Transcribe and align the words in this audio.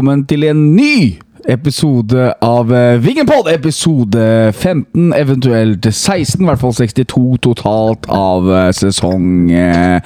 velkommen 0.00 0.22
til 0.24 0.46
en 0.48 0.60
ny 0.72 1.18
episode 1.44 2.30
av 2.40 2.70
eh, 2.72 2.96
Vingenpod. 3.04 3.50
Episode 3.52 4.22
15, 4.54 5.10
eventuelt 5.12 5.84
16, 5.84 6.40
i 6.40 6.48
hvert 6.48 6.62
fall 6.62 6.72
62 6.72 7.24
totalt 7.44 8.08
av 8.08 8.48
eh, 8.48 8.70
sesong 8.72 9.50
eh, 9.52 10.00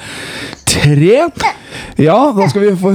3. 0.67 1.21
Ja, 2.03 2.17
da 2.35 2.49
skal 2.51 2.65
vi 2.65 2.73
få. 2.81 2.95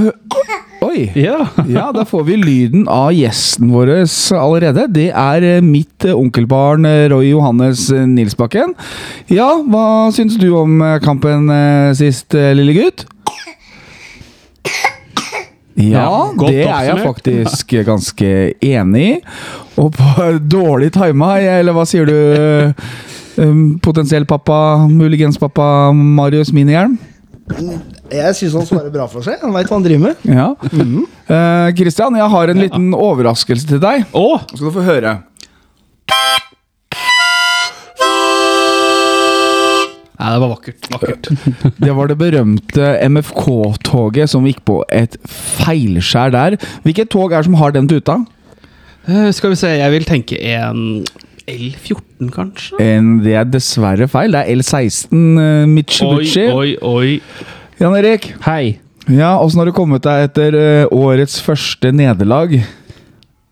Oi! 0.89 1.05
Ja. 1.15 1.37
Ja, 1.71 1.85
da 1.95 2.03
får 2.07 2.25
vi 2.27 2.35
lyden 2.41 2.83
av 2.91 3.13
gjesten 3.15 3.71
vår 3.71 3.93
allerede. 4.35 4.89
Det 4.91 5.07
er 5.13 5.45
eh, 5.53 5.63
mitt 5.63 6.03
eh, 6.03 6.19
onkelbarn 6.19 6.87
eh, 6.89 7.05
Roy 7.13 7.29
Johannes 7.31 7.85
eh, 7.95 8.03
Nilsbakken. 8.11 8.75
Ja, 9.31 9.53
hva 9.71 10.09
syns 10.15 10.35
du 10.41 10.49
om 10.51 10.81
eh, 10.83 10.97
kampen 11.05 11.47
eh, 11.53 11.93
sist, 11.99 12.35
eh, 12.35 12.51
lille 12.59 12.75
gutt? 12.75 13.07
Ja, 15.79 16.03
Ja, 16.03 16.47
det 16.47 16.63
er 16.65 16.87
jeg 16.89 17.03
faktisk 17.05 17.75
ganske 17.91 18.31
enig 18.65 19.03
i. 19.05 19.13
Og 19.79 19.93
på 19.95 20.25
dårlig 20.57 20.91
tima, 20.95 21.37
eller 21.39 21.75
hva 21.77 21.85
sier 21.87 22.09
du? 22.09 22.15
eh, 23.39 23.53
Potensiell 23.85 24.25
pappa, 24.27 24.87
muligens 24.91 25.39
pappa 25.39 25.91
Marius 25.95 26.51
Minihjelm? 26.51 26.97
Jeg 28.09 28.35
syns 28.37 28.53
han 28.59 28.65
svarer 28.67 28.91
bra 28.93 29.07
for 29.09 29.25
seg. 29.25 29.39
Han 29.41 29.53
veit 29.55 29.69
hva 29.71 29.77
han 29.79 29.85
driver 29.85 30.11
med. 30.11 30.27
Ja. 30.27 30.49
Eh, 31.29 31.69
Christian, 31.79 32.17
jeg 32.19 32.29
har 32.35 32.51
en 32.51 32.61
liten 32.61 32.91
overraskelse 32.93 33.69
til 33.71 33.81
deg. 33.81 34.03
Oh. 34.13 34.43
Skal 34.51 34.67
du 34.67 34.75
få 34.75 34.83
høre. 34.85 35.15
Nei, 40.19 40.31
det 40.33 40.39
var 40.43 40.49
vakkert. 40.51 40.87
Vakkert. 40.91 41.29
Det 41.85 41.93
var 41.95 42.09
det 42.11 42.17
berømte 42.19 42.89
MFK-toget 43.07 44.27
som 44.33 44.43
gikk 44.49 44.59
på 44.67 44.81
et 44.91 45.15
feilskjær 45.31 46.33
der. 46.35 46.57
Hvilket 46.83 47.11
tog 47.13 47.31
er 47.31 47.39
det 47.39 47.47
som 47.47 47.55
har 47.61 47.71
den 47.71 47.87
tuta? 47.87 48.17
Eh, 49.07 49.29
skal 49.31 49.53
vi 49.53 49.59
se, 49.61 49.71
jeg 49.79 49.93
vil 49.93 50.07
tenke 50.09 50.35
en 50.51 51.05
L14, 51.49 52.27
kanskje? 52.35 52.81
En, 52.83 53.13
det 53.23 53.37
er 53.39 53.47
dessverre 53.47 54.09
feil. 54.11 54.35
Det 54.35 54.43
er 54.43 54.59
L16 54.59 55.15
uh, 55.15 55.39
Oi, 55.39 55.71
Mitsubishi. 55.71 56.45
oi, 56.51 56.75
oi. 56.83 57.15
Jan 57.79 57.95
Erik, 57.95 58.33
Hei. 58.43 58.75
ja, 59.07 59.37
åssen 59.39 59.63
har 59.63 59.69
du 59.71 59.73
kommet 59.73 60.03
deg 60.03 60.27
etter 60.27 60.57
eh, 60.59 60.91
årets 60.91 61.39
første 61.41 61.93
nederlag? 61.95 62.59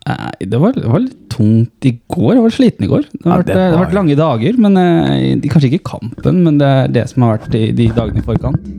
Nei, 0.08 0.48
det 0.48 0.60
var, 0.62 0.72
det 0.78 0.88
var 0.88 1.02
litt 1.04 1.18
tungt 1.34 1.86
i 1.90 1.92
går. 2.08 2.34
Jeg 2.38 2.44
var 2.46 2.54
sliten 2.56 2.86
i 2.86 2.92
går. 2.92 3.08
Det 3.12 3.24
Ja, 3.26 3.32
har 3.34 3.42
vært, 3.42 3.48
det 3.50 3.56
det 3.60 3.66
har 3.76 3.82
vært 3.86 3.96
lange 3.98 4.16
dager. 4.20 4.60
men 4.64 4.78
eh, 4.80 5.50
Kanskje 5.52 5.72
ikke 5.74 5.84
kampen, 5.92 6.44
men 6.46 6.58
det 6.62 6.68
er 6.68 6.88
det 6.96 7.04
som 7.12 7.26
har 7.28 7.38
vært 7.38 7.50
de, 7.52 7.66
de 7.76 7.90
dagene 7.98 8.24
i 8.24 8.28
forkant. 8.28 8.70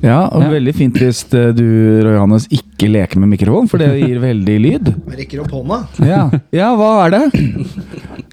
Ja, 0.00 0.22
og 0.32 0.40
Ja. 0.40 0.48
Veldig 0.54 0.72
fint 0.78 0.96
hvis 0.96 1.18
eh, 1.36 1.50
du 1.52 1.66
Roy 2.06 2.14
Johannes, 2.16 2.46
ikke 2.48 2.88
leker 2.88 3.20
med 3.20 3.28
mikrofon, 3.34 3.68
for 3.68 3.76
det 3.82 3.90
gir 4.00 4.16
veldig 4.22 4.56
lyd. 4.64 4.88
Jeg 5.12 5.18
rekker 5.26 5.42
opp 5.44 5.52
hånda. 5.58 5.82
Ja, 6.08 6.22
ja 6.56 6.70
hva 6.78 6.88
er 7.04 7.18
det? 7.18 7.22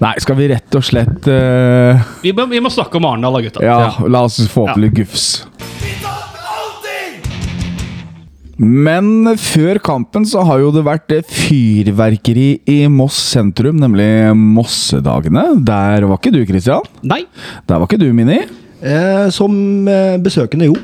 Nei, 0.00 0.14
skal 0.22 0.38
vi 0.38 0.48
rett 0.48 0.78
og 0.78 0.84
slett 0.86 1.26
uh... 1.28 2.00
Vi 2.22 2.32
må, 2.32 2.46
vi 2.48 2.60
må 2.64 2.70
snakke 2.72 2.96
om 3.00 3.04
Arendal, 3.10 3.36
da, 3.36 3.44
gutta. 3.44 3.64
Ja, 3.66 3.78
la 4.08 4.24
oss 4.24 4.40
få 4.48 4.64
opp 4.64 4.76
Ja. 4.78 4.80
litt 4.86 4.96
gufs. 4.96 5.28
Men 8.58 9.36
før 9.38 9.78
kampen 9.86 10.24
så 10.26 10.42
har 10.48 10.58
jo 10.64 10.70
det 10.74 10.82
vært 10.86 11.12
eh, 11.14 11.22
fyrverkeri 11.30 12.48
i 12.68 12.78
Moss 12.90 13.18
sentrum, 13.34 13.78
nemlig 13.78 14.08
Mossedagene. 14.34 15.44
Der 15.66 16.06
var 16.10 16.18
ikke 16.18 16.32
du, 16.34 16.40
Christian. 16.48 16.82
Nei. 17.06 17.22
Der 17.70 17.78
var 17.78 17.86
ikke 17.86 18.00
du, 18.02 18.08
Mini. 18.16 18.40
Eh, 18.78 19.26
som 19.34 19.54
eh, 19.90 20.16
besøkende, 20.22 20.68
jo. 20.70 20.74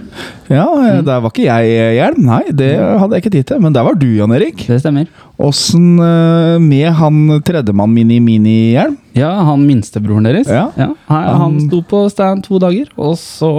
Ja, 0.51 0.65
mm. 0.67 1.05
Der 1.07 1.21
var 1.23 1.31
ikke 1.31 1.45
jeg, 1.47 1.75
eh, 1.79 1.93
Hjelm. 1.99 2.25
Nei, 2.27 2.41
det 2.51 2.73
hadde 2.79 3.15
jeg 3.19 3.23
ikke 3.25 3.35
tid 3.37 3.49
til. 3.51 3.61
Men 3.63 3.75
der 3.75 3.87
var 3.87 3.99
du, 3.99 4.07
Jan 4.19 4.35
Erik. 4.35 4.65
Det 4.71 4.81
stemmer. 4.83 5.11
Åssen 5.43 5.93
eh, 6.03 6.57
med 6.63 6.89
han 6.99 7.21
tredjemann 7.47 7.95
Mini-Mini-Hjelm? 7.95 8.97
Ja, 9.19 9.31
han 9.47 9.63
minstebroren 9.67 10.27
deres. 10.27 10.51
Ja. 10.51 10.69
ja. 10.79 10.91
han 11.11 11.29
Han- 11.43 11.61
sto 11.69 11.83
på 11.91 12.07
stand 12.11 12.47
to 12.47 12.59
dager, 12.63 12.91
og 12.99 13.15
så 13.19 13.53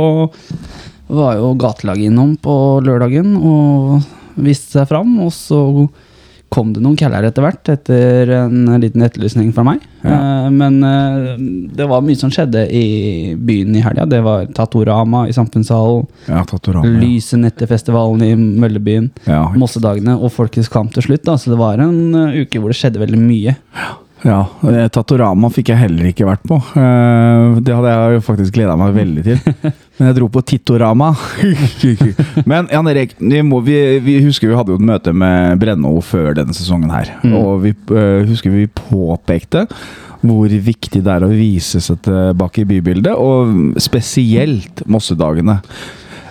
var 1.08 1.38
jo 1.38 1.54
gatelaget 1.62 2.10
innom 2.10 2.36
på 2.42 2.56
lørdagen 2.86 3.36
og 3.38 4.02
viste 4.36 4.80
seg 4.80 4.90
fram, 4.90 5.14
og 5.24 5.32
så 5.36 5.60
kom 6.56 6.70
det 6.72 6.82
noen 6.84 6.96
caller 6.96 7.26
etter 7.28 7.44
hvert, 7.44 7.68
etter 7.74 8.30
en 8.38 8.70
liten 8.80 9.04
etterlysning 9.04 9.50
fra 9.56 9.64
meg. 9.68 9.82
Ja. 10.06 10.16
Eh, 10.46 10.48
men 10.56 10.78
eh, 10.88 11.32
det 11.76 11.88
var 11.90 12.04
mye 12.06 12.16
som 12.20 12.32
skjedde 12.32 12.62
i 12.72 13.34
byen 13.36 13.76
i 13.76 13.82
helga. 13.84 14.06
Det 14.08 14.22
var 14.24 14.46
Tatorama 14.56 15.26
i 15.28 15.36
Samfunnssalen. 15.36 16.06
Ja, 16.30 16.46
Tatorama. 16.48 16.88
Ja. 16.94 17.02
Lysenettefestivalen 17.02 18.24
i 18.24 18.32
Møllebyen, 18.40 19.10
Ja. 19.28 19.42
Mossedagene 19.58 20.16
og 20.16 20.32
Folkets 20.36 20.72
kamp 20.72 20.94
til 20.96 21.10
slutt. 21.10 21.26
Da. 21.28 21.36
Så 21.42 21.52
det 21.52 21.60
var 21.60 21.82
en 21.84 22.00
eh, 22.16 22.42
uke 22.46 22.62
hvor 22.62 22.72
det 22.72 22.80
skjedde 22.80 23.04
veldig 23.04 23.20
mye. 23.26 23.58
Ja, 23.76 23.92
eh, 24.26 24.88
Tatorama 24.94 25.50
fikk 25.54 25.70
jeg 25.74 25.82
heller 25.84 26.08
ikke 26.10 26.26
vært 26.28 26.46
på. 26.50 26.58
Eh, 26.80 27.60
Det 27.66 27.76
hadde 27.76 27.92
jeg 27.94 28.16
jo 28.18 28.24
faktisk 28.26 28.56
gleda 28.58 28.76
meg 28.80 28.96
veldig 28.96 29.26
til. 29.28 29.42
Men 30.00 30.10
jeg 30.10 30.18
dro 30.18 30.30
på 30.34 30.44
Tittorama. 30.50 31.12
Men 32.50 32.68
Jan 32.74 32.90
Erik, 32.92 33.14
vi, 33.20 33.42
må, 33.46 33.62
vi, 33.66 33.78
vi 34.04 34.18
husker 34.26 34.50
vi 34.52 34.58
hadde 34.58 34.74
jo 34.74 34.80
et 34.82 34.88
møte 34.90 35.14
med 35.16 35.60
Brenno 35.62 35.94
før 36.04 36.34
denne 36.40 36.56
sesongen 36.58 36.92
her. 36.94 37.14
Og 37.32 37.62
vi 37.68 37.76
eh, 37.96 38.26
husker 38.30 38.54
vi 38.54 38.66
påpekte 38.68 39.68
hvor 40.26 40.50
viktig 40.50 41.04
det 41.06 41.12
er 41.14 41.22
å 41.22 41.30
vise 41.30 41.78
seg 41.86 42.00
tilbake 42.08 42.64
i 42.64 42.66
bybildet, 42.66 43.14
og 43.14 43.76
spesielt 43.84 44.82
Mossedagene. 44.90 45.60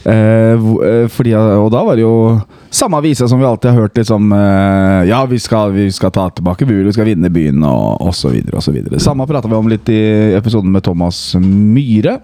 Eh, 0.05 0.53
eh, 0.89 1.07
fordi, 1.09 1.33
og 1.35 1.71
da 1.73 1.81
var 1.87 1.97
det 1.97 2.05
jo 2.05 2.41
samme 2.75 2.99
avisa 3.01 3.29
som 3.29 3.41
vi 3.41 3.47
alltid 3.49 3.71
har 3.71 3.87
hørt. 3.87 3.97
Liksom, 3.97 4.33
eh, 4.37 5.01
ja, 5.09 5.23
vi 5.27 5.39
skal, 5.41 5.73
vi 5.73 5.89
skal 5.93 6.13
ta 6.13 6.29
tilbake 6.31 6.69
Buel, 6.69 6.85
vi 6.85 6.97
skal 6.97 7.09
vinne 7.09 7.33
byen, 7.33 7.65
og 7.65 8.05
osv. 8.11 8.37
osv. 8.53 8.79
Samme 9.01 9.27
prata 9.31 9.49
vi 9.49 9.59
om 9.59 9.73
litt 9.73 9.89
i 9.89 10.03
episoden 10.37 10.73
med 10.75 10.85
Thomas 10.85 11.35
Myhre. 11.41 12.19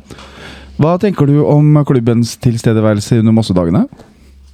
Hva 0.81 0.97
tenker 1.01 1.29
du 1.29 1.43
om 1.45 1.83
klubbens 1.89 2.37
tilstedeværelse 2.41 3.21
under 3.21 3.37
Mossedagene? 3.37 3.85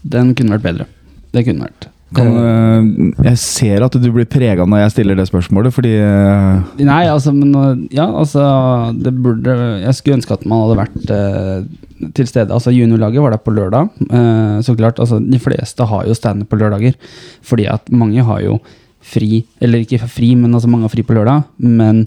Den 0.06 0.34
kunne 0.38 0.56
vært 0.56 0.66
bedre. 0.66 0.91
Det 1.34 1.47
kunne 1.47 1.69
vært. 1.69 1.91
Kan, 2.15 2.28
Eh, 2.39 2.83
jeg 3.27 3.39
ser 3.43 3.83
at 3.83 3.97
du 3.99 4.06
blir 4.15 4.28
prega 4.31 4.62
når 4.62 4.84
jeg 4.84 4.93
stiller 4.94 5.19
det 5.19 5.27
spørsmålet, 5.27 5.75
fordi 5.75 5.94
eh, 5.99 6.84
Nei, 6.87 7.00
altså, 7.11 7.33
men 7.34 7.89
Ja, 7.91 8.06
altså 8.06 8.94
Det 8.94 9.11
burde 9.11 9.56
Jeg 9.83 9.94
skulle 9.99 10.21
ønske 10.21 10.37
at 10.37 10.47
man 10.47 10.62
hadde 10.62 10.78
vært 10.84 11.11
eh, 11.11 11.66
til 12.15 12.28
stede. 12.28 12.53
Altså, 12.53 12.71
juniorlaget 12.77 13.22
var 13.25 13.33
der 13.33 13.41
på 13.41 13.55
lørdag. 13.56 13.89
Eh, 14.06 14.59
så 14.62 14.77
klart, 14.77 15.00
altså 15.00 15.19
De 15.19 15.39
fleste 15.41 15.83
har 15.89 16.06
jo 16.06 16.15
standup 16.15 16.50
på 16.53 16.59
lørdager. 16.61 16.95
Fordi 17.43 17.66
at 17.72 17.91
mange 17.91 18.22
har 18.22 18.43
jo 18.45 18.59
fri 19.00 19.45
Eller 19.61 19.83
ikke 19.83 20.06
fri, 20.06 20.34
men 20.34 20.55
altså 20.55 20.69
mange 20.69 20.87
har 20.87 20.95
fri 20.95 21.03
på 21.03 21.16
lørdag. 21.16 21.43
Men 21.59 22.06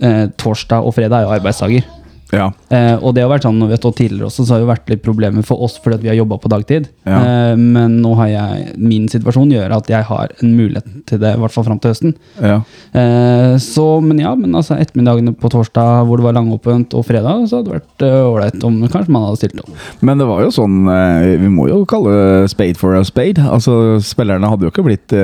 eh, 0.00 0.28
torsdag 0.38 0.86
og 0.86 0.94
fredag 0.94 1.18
er 1.20 1.26
jo 1.28 1.36
arbeidsdager. 1.36 1.84
Ja. 2.34 2.50
Eh, 2.74 2.94
og 3.00 3.14
det 3.16 3.22
har 3.24 3.30
vært 3.30 3.46
sånn 3.46 3.60
har 3.64 3.78
stått 3.80 4.00
tidligere 4.02 4.28
også, 4.28 4.44
så 4.44 4.54
har 4.54 4.60
det 4.60 4.66
jo 4.66 4.70
vært 4.72 4.90
litt 4.92 5.04
problemer 5.04 5.46
for 5.46 5.62
oss 5.64 5.78
fordi 5.80 6.02
vi 6.02 6.10
har 6.12 6.18
jobba 6.18 6.38
på 6.42 6.50
dagtid. 6.52 6.88
Ja. 7.08 7.20
Eh, 7.22 7.54
men 7.58 7.98
nå 8.02 8.12
har 8.20 8.30
jeg 8.32 8.74
min 8.76 9.06
situasjon 9.10 9.52
gjør 9.54 9.76
at 9.78 9.88
jeg 9.92 10.04
har 10.10 10.34
en 10.42 10.52
mulighet 10.58 10.98
til 11.08 11.22
det, 11.22 11.34
i 11.34 11.40
hvert 11.42 11.54
fall 11.54 11.66
fram 11.68 11.80
til 11.82 11.94
høsten. 11.94 12.16
ja. 12.42 12.60
Eh, 12.92 13.54
så, 13.62 13.84
men 14.04 14.20
ja, 14.20 14.34
men 14.38 14.54
altså 14.56 14.76
ettermiddagene 14.78 15.32
på 15.38 15.50
torsdag 15.52 16.06
hvor 16.08 16.20
det 16.20 16.26
var 16.26 16.36
langåpent, 16.36 16.94
og 16.98 17.06
fredag, 17.08 17.46
så 17.48 17.60
hadde 17.60 17.70
det 17.70 17.78
vært 17.78 18.04
eh, 18.06 18.18
ålreit 18.28 18.68
om 18.68 18.78
kanskje 18.86 19.14
man 19.14 19.26
hadde 19.28 19.40
stilt 19.40 19.62
opp. 19.64 19.72
Men 20.04 20.20
det 20.20 20.28
var 20.28 20.44
jo 20.44 20.52
sånn 20.54 20.78
eh, 20.92 21.34
Vi 21.42 21.50
må 21.52 21.68
jo 21.70 21.82
kalle 21.88 22.46
spade 22.50 22.78
for 22.80 22.96
a 22.98 23.02
spade. 23.06 23.42
Altså, 23.44 23.98
Spillerne 24.04 24.50
hadde 24.50 24.68
jo 24.68 24.72
ikke 24.72 24.86
blitt 24.86 25.14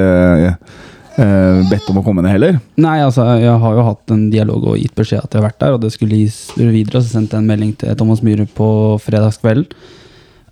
eh, 1.21 1.65
bedt 1.71 1.91
om 1.91 2.01
å 2.01 2.05
komme 2.07 2.25
ned 2.25 2.35
heller. 2.35 2.61
Nei, 2.81 2.99
altså 3.05 3.27
jeg 3.41 3.59
har 3.65 3.77
jo 3.79 3.89
hatt 3.89 4.15
en 4.15 4.29
dialog 4.33 4.71
og 4.73 4.79
gitt 4.81 4.95
beskjed 4.99 5.23
at 5.23 5.33
jeg 5.33 5.43
har 5.43 5.49
vært 5.49 5.61
der, 5.63 5.77
og 5.77 5.83
det 5.85 5.93
skulle 5.95 6.23
gis 6.23 6.47
videre, 6.57 7.01
og 7.01 7.05
så 7.05 7.19
sendte 7.19 7.37
jeg 7.37 7.45
en 7.45 7.51
melding 7.51 7.75
til 7.81 7.99
Thomas 7.99 8.25
Myhre 8.25 8.47
på 8.51 8.71
fredagskvelden, 9.05 9.69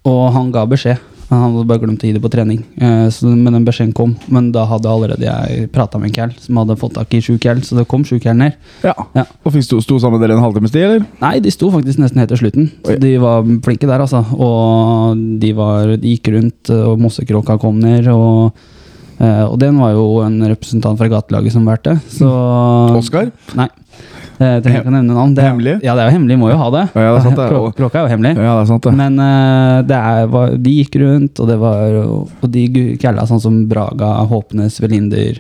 og 0.09 0.23
han 0.35 0.53
ga 0.55 0.67
beskjed. 0.71 1.09
Han 1.33 1.47
hadde 1.47 1.65
bare 1.65 1.81
glemt 1.81 2.03
å 2.05 2.09
gi 2.09 2.13
det 2.13 2.21
på 2.21 2.29
trening, 2.29 2.59
uh, 2.83 3.07
så, 3.09 3.31
men 3.31 3.55
den 3.57 3.65
beskjeden 3.65 3.95
kom. 3.97 4.11
Men 4.33 4.51
da 4.53 4.67
hadde 4.69 4.91
allerede 4.91 5.25
jeg 5.25 5.71
prata 5.73 5.97
med 5.97 6.11
en 6.11 6.17
kæll 6.19 6.35
som 6.43 6.59
hadde 6.61 6.77
fått 6.77 6.99
tak 6.99 7.15
i 7.17 7.23
sju 7.25 7.39
cal, 7.41 7.63
så 7.65 7.79
det 7.79 7.87
kom 7.89 8.05
sju 8.05 8.19
cal 8.21 8.37
ned. 8.37 8.59
Ja. 8.85 8.93
Ja. 9.17 9.25
Og 9.41 9.55
fikk 9.55 9.65
sto, 9.65 9.81
sto 9.81 9.97
sammen 10.03 10.21
med 10.21 10.27
dere 10.27 10.37
en 10.37 10.45
halvtimes 10.45 10.75
tid, 10.75 10.85
eller? 10.85 11.07
Nei, 11.23 11.39
de 11.41 11.55
sto 11.55 11.71
faktisk 11.73 12.03
nesten 12.03 12.21
helt 12.21 12.35
til 12.35 12.43
slutten. 12.43 12.69
Så 12.85 12.99
de 13.01 13.15
var 13.23 13.49
flinke 13.65 13.89
der, 13.89 14.05
altså. 14.05 14.21
Og 14.37 15.25
de, 15.41 15.55
var, 15.57 15.95
de 16.03 16.13
gikk 16.13 16.35
rundt, 16.37 16.75
og 16.77 17.01
Mossekråka 17.01 17.57
kom 17.63 17.81
ned. 17.81 18.13
Og, 18.13 18.53
eh, 19.23 19.45
og 19.47 19.57
den 19.63 19.79
var 19.81 19.95
jo 19.97 20.07
en 20.25 20.41
representant 20.51 20.99
fra 21.01 21.09
gatelaget 21.13 21.55
som 21.55 21.69
valgte. 21.69 21.97
Så 22.13 22.29
Oskar? 22.99 23.31
Nei. 23.59 23.71
Uh, 24.43 24.59
trenger 24.63 24.81
ikke 24.81 24.91
å 24.91 24.95
nevne 24.95 25.15
navn. 25.15 25.35
Det 25.37 25.45
Hemmelig? 25.45 25.75
Ja, 25.85 25.95
det 25.95 26.05
er 26.05 26.09
jo 26.11 26.17
hemmelig. 26.17 26.39
Må 26.41 26.49
jo 26.51 26.59
ha 26.59 26.69
det. 26.75 26.87
Ja, 26.97 27.11
det 27.13 27.19
er 27.21 27.27
sant 27.27 27.39
det. 27.39 27.49
Klok 27.53 27.77
klokka 27.79 28.01
er 28.01 28.07
jo 28.07 28.13
hemmelig. 28.15 28.33
Ja, 28.39 28.55
det 28.57 28.63
er 28.65 28.71
sant, 28.73 28.87
det. 28.89 28.95
Men 28.99 29.19
uh, 29.21 29.83
det 29.87 29.99
er, 29.99 30.31
var, 30.33 30.55
de 30.65 30.79
gikk 30.81 30.99
rundt, 31.03 31.43
og 31.43 31.51
det 31.51 31.59
var 31.63 31.99
Og 32.03 32.49
de 32.51 32.65
kalla 33.03 33.27
sånn 33.29 33.43
som 33.43 33.61
Braga, 33.71 34.15
Håpnes, 34.31 34.81
Velinder 34.83 35.39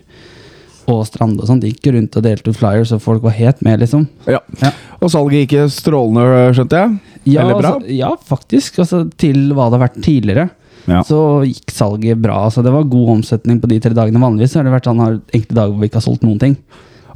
og 0.90 1.04
Strande 1.06 1.44
og 1.44 1.48
sånn, 1.48 1.60
de 1.62 1.70
gikk 1.70 1.92
rundt 1.94 2.16
og 2.18 2.24
delte 2.26 2.50
ut 2.50 2.58
flyers, 2.58 2.90
og 2.94 3.02
folk 3.04 3.22
var 3.22 3.36
helt 3.36 3.60
med, 3.62 3.78
liksom. 3.84 4.06
Ja. 4.26 4.40
Ja. 4.58 4.72
Og 4.98 5.12
salget 5.14 5.44
gikk 5.44 5.70
strålende, 5.70 6.50
skjønte 6.56 6.80
jeg? 6.80 6.96
Ja, 7.36 7.44
Eller 7.44 7.60
bra? 7.60 7.76
Altså, 7.76 7.94
ja 7.94 8.10
faktisk. 8.32 8.80
Altså, 8.82 9.04
til 9.20 9.52
hva 9.54 9.68
det 9.70 9.78
har 9.78 9.84
vært 9.86 10.02
tidligere. 10.02 10.48
Ja. 10.90 11.02
så 11.06 11.42
gikk 11.46 11.70
salget 11.70 12.22
bra. 12.22 12.44
Så 12.50 12.64
det 12.64 12.72
var 12.74 12.88
god 12.90 13.18
omsetning 13.18 13.60
på 13.62 13.70
de 13.70 13.78
tre 13.82 13.94
dagene. 13.96 14.22
Vanligvis 14.22 14.56
har 14.58 14.66
det 14.66 14.74
vært 14.74 14.88
sånn 14.88 15.02
har 15.02 15.20
enkelte 15.20 15.58
dager 15.58 15.74
hvor 15.74 15.82
vi 15.82 15.90
ikke 15.90 16.00
har 16.00 16.08
solgt 16.08 16.26
noen 16.26 16.40
ting. 16.42 16.56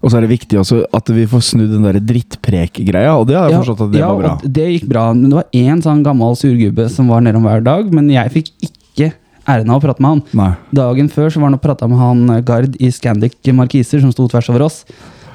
Og 0.03 0.13
så 0.13 0.19
er 0.19 0.27
det 0.27 0.35
viktig 0.35 0.59
også 0.61 0.83
at 0.95 1.11
vi 1.11 1.25
får 1.27 1.43
snudd 1.43 1.73
den 1.73 1.87
der 1.87 1.97
drittprek-greia, 2.05 3.15
og 3.17 3.25
det 3.31 3.39
har 3.39 3.49
jeg 3.51 3.63
forstått 3.63 3.87
at 3.89 3.95
det 3.95 4.03
ja, 4.03 4.11
var 4.13 4.21
bra. 4.21 4.35
Ja, 4.37 4.51
det 4.59 4.67
gikk 4.75 4.91
bra. 4.93 5.07
Men 5.17 5.33
det 5.33 5.39
var 5.41 5.57
én 5.57 5.83
sånn 5.83 6.05
gammel 6.07 6.37
surgubbe 6.39 6.87
som 6.93 7.09
var 7.11 7.25
nedom 7.25 7.49
hver 7.49 7.65
dag, 7.65 7.89
men 7.97 8.13
jeg 8.13 8.35
fikk 8.35 8.53
ikke 8.69 9.11
æren 9.47 9.73
av 9.73 9.81
å 9.81 9.85
prate 9.87 10.05
med 10.05 10.13
han. 10.13 10.23
Nei. 10.37 10.53
Dagen 10.77 11.11
før 11.11 11.33
så 11.33 11.41
var 11.41 11.51
han 11.51 11.59
og 11.59 11.65
prata 11.65 11.89
med 11.91 12.03
han 12.03 12.23
eh, 12.37 12.45
Gard 12.47 12.77
i 12.79 12.93
Scandic 12.95 13.39
Markiser, 13.57 14.03
som 14.05 14.13
sto 14.15 14.29
tvers 14.31 14.51
over 14.53 14.67
oss. 14.69 14.83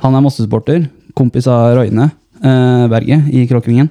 Han 0.06 0.16
er 0.16 0.24
Mosse-supporter, 0.24 0.86
kompis 1.18 1.50
av 1.52 1.74
Roine 1.80 2.12
eh, 2.44 2.88
Berget 2.92 3.30
i 3.32 3.46
Kråkevingen. 3.50 3.90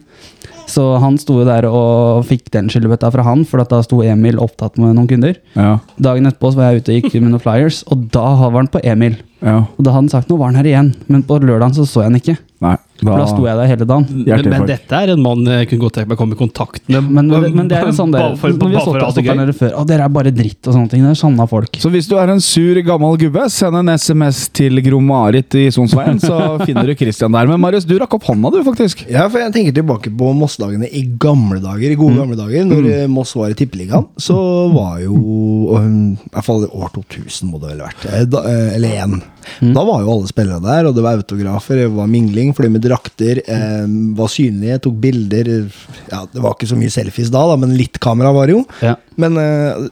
Så 0.70 0.84
han 1.02 1.16
sto 1.18 1.40
jo 1.40 1.46
der 1.48 1.66
og 1.66 2.22
fikk 2.28 2.50
den 2.54 2.68
skyllebøtta 2.70 3.08
fra 3.10 3.24
han, 3.26 3.42
for 3.48 3.62
at 3.62 3.72
da 3.72 3.80
sto 3.82 4.02
Emil 4.06 4.38
opptatt 4.38 4.78
med 4.78 4.94
noen 4.94 5.08
kunder. 5.10 5.34
Ja. 5.56 5.78
Dagen 5.98 6.28
etterpå 6.30 6.52
så 6.52 6.60
var 6.60 6.70
jeg 6.70 6.84
ute 6.84 6.92
og 6.94 7.00
gikk 7.00 7.16
med 7.18 7.32
noen 7.32 7.42
flyers, 7.42 7.80
og 7.90 8.06
da 8.14 8.26
var 8.38 8.54
han 8.60 8.70
på 8.70 8.82
Emil. 8.86 9.16
ja. 9.42 9.64
Og 9.66 9.82
da 9.82 9.90
hadde 9.90 10.04
han 10.04 10.12
sagt 10.12 10.30
noe, 10.30 10.38
var 10.38 10.52
han 10.52 10.60
her 10.60 10.70
igjen, 10.70 10.92
men 11.10 11.24
på 11.26 11.40
lørdagen 11.42 11.74
så 11.74 11.88
så 11.88 12.04
jeg 12.04 12.12
han 12.12 12.20
ikke. 12.20 12.36
Nei. 12.62 12.76
For 13.00 13.16
da 13.16 13.26
sto 13.30 13.46
jeg 13.46 13.56
der 13.60 13.70
hele 13.70 13.86
dagen. 13.88 14.06
Men, 14.26 14.48
men 14.52 14.66
dette 14.68 14.98
er 15.02 15.12
en 15.14 15.22
mann 15.24 15.44
jeg 15.48 15.68
kunne 15.70 15.84
godt 15.86 15.96
tenkt 15.98 16.10
meg 16.10 16.18
å 16.18 16.20
komme 16.20 16.36
i 16.36 16.40
kontakt 16.40 16.82
med. 16.90 17.08
Men, 17.10 17.30
men 17.56 17.68
det 17.70 17.78
er 17.78 17.88
en 17.90 17.96
sånn 17.96 18.12
for- 18.38 18.52
når 18.52 18.68
vi 18.70 18.76
har 18.76 18.84
stått 18.84 18.96
og 19.00 19.14
det 19.14 19.24
stått 19.24 19.40
der 19.40 19.52
før, 19.56 19.72
Å, 19.80 19.84
dere 19.88 20.04
er 20.06 20.12
bare 20.12 20.32
dritt 20.34 20.68
og 20.68 20.74
sånne 20.76 20.90
ting. 20.92 21.02
Det 21.06 21.14
er 21.14 21.20
sånne 21.20 21.46
folk. 21.50 21.80
Så 21.80 21.90
hvis 21.92 22.08
du 22.10 22.16
er 22.20 22.32
en 22.34 22.40
sur 22.44 22.80
gammel 22.86 23.16
gubbe, 23.22 23.46
send 23.50 23.76
en 23.80 23.92
SMS 23.94 24.42
til 24.56 24.80
Gro-Marit 24.84 25.54
i 25.60 25.66
Sonsveien, 25.74 26.20
så 26.20 26.36
finner 26.66 26.86
du 26.90 26.94
Christian 26.98 27.32
der. 27.32 27.48
Men 27.50 27.60
Marius, 27.62 27.86
du 27.88 27.96
rakk 28.00 28.14
opp 28.18 28.28
hånda, 28.30 28.52
du, 28.54 28.60
faktisk. 28.66 29.06
Ja, 29.10 29.26
for 29.32 29.40
jeg 29.42 29.54
tenker 29.56 29.76
tilbake 29.80 30.12
på 30.12 30.32
Moss-dagene 30.36 30.88
i 30.90 31.04
gamle 31.20 31.60
dager, 31.64 31.88
i 31.90 31.98
gode 31.98 32.20
gamle 32.20 32.36
dager. 32.38 32.64
Når 32.68 32.86
mm. 32.90 33.14
Moss 33.16 33.34
var 33.38 33.50
i 33.52 33.56
Tippeligaen, 33.58 34.06
så 34.20 34.36
var 34.74 35.00
jo 35.02 35.16
um, 35.76 36.12
I 36.14 36.34
hvert 36.36 36.46
fall 36.46 36.66
år 36.68 36.92
2000 36.94 37.50
må 37.50 37.60
det 37.62 37.72
vel 37.72 37.82
ha 37.84 37.90
vært. 37.90 38.06
eh, 38.12 38.24
Da, 38.30 38.44
eh, 38.50 38.74
eller 38.76 39.00
én. 39.04 39.20
Da 39.74 39.82
var 39.86 40.02
jo 40.04 40.12
alle 40.12 40.28
spillere 40.30 40.60
der, 40.62 40.86
og 40.90 40.94
det 40.96 41.02
var 41.04 41.16
autografer, 41.18 41.80
det 41.80 41.88
var 41.94 42.06
mingling, 42.10 42.52
fordi 42.56 42.70
med 42.74 42.84
drakter, 42.90 43.40
eh, 43.46 43.86
var 44.18 44.28
synlige, 44.34 44.80
tok 44.84 44.98
bilder. 45.00 45.48
Ja, 46.10 46.24
Det 46.28 46.42
var 46.44 46.56
ikke 46.58 46.68
så 46.74 46.76
mye 46.80 46.92
selfies 46.92 47.30
da, 47.32 47.46
da 47.48 47.56
men 47.62 47.72
litt 47.78 47.96
kamera 48.02 48.34
var 48.36 48.50
det 48.50 48.58
jo. 48.58 48.64
Ja. 48.84 48.96
Men 49.20 49.38
eh, 49.40 49.88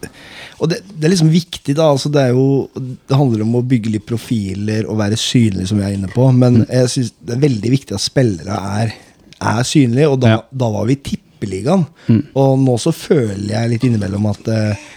Og 0.59 0.67
det, 0.73 0.81
det 0.91 1.06
er 1.06 1.12
liksom 1.15 1.29
viktig, 1.31 1.77
da. 1.79 1.85
Altså 1.95 2.11
det, 2.11 2.25
jo, 2.35 2.67
det 2.75 3.15
handler 3.15 3.45
om 3.45 3.53
å 3.61 3.65
bygge 3.71 3.93
litt 3.95 4.06
profiler 4.09 4.89
og 4.91 4.99
være 4.99 5.15
synlig, 5.21 5.69
som 5.71 5.79
vi 5.79 5.85
er 5.87 5.95
inne 5.95 6.11
på. 6.11 6.25
Men 6.35 6.65
jeg 6.67 6.91
synes 6.91 7.12
det 7.23 7.37
er 7.37 7.45
veldig 7.45 7.71
viktig 7.77 7.95
at 7.95 8.03
spillere 8.03 8.59
er, 8.83 8.91
er 9.39 9.62
synlige, 9.69 10.09
og 10.11 10.19
da, 10.25 10.33
Ja. 10.35 10.41
da 10.50 10.71
var 10.75 10.89
vi 10.91 10.97
i 10.99 11.03
Tippeligaen. 11.12 11.87
Og 12.35 12.59
nå 12.59 12.75
så 12.83 12.91
føler 12.91 13.53
jeg 13.55 13.71
litt 13.77 13.87
innimellom 13.87 14.27
at 14.33 14.50
eh, 14.50 14.89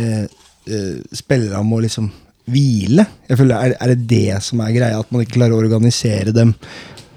eh, 0.00 0.96
spillere 1.20 1.60
må 1.68 1.82
liksom 1.84 2.08
hvile. 2.50 3.04
Jeg 3.28 3.38
føler, 3.42 3.60
er, 3.60 3.76
er 3.76 3.92
det 3.92 4.06
det 4.10 4.40
som 4.42 4.62
er 4.64 4.72
greia? 4.74 4.98
At 5.04 5.12
man 5.12 5.22
ikke 5.22 5.36
klarer 5.36 5.54
å 5.58 5.60
organisere 5.60 6.32
dem 6.34 6.54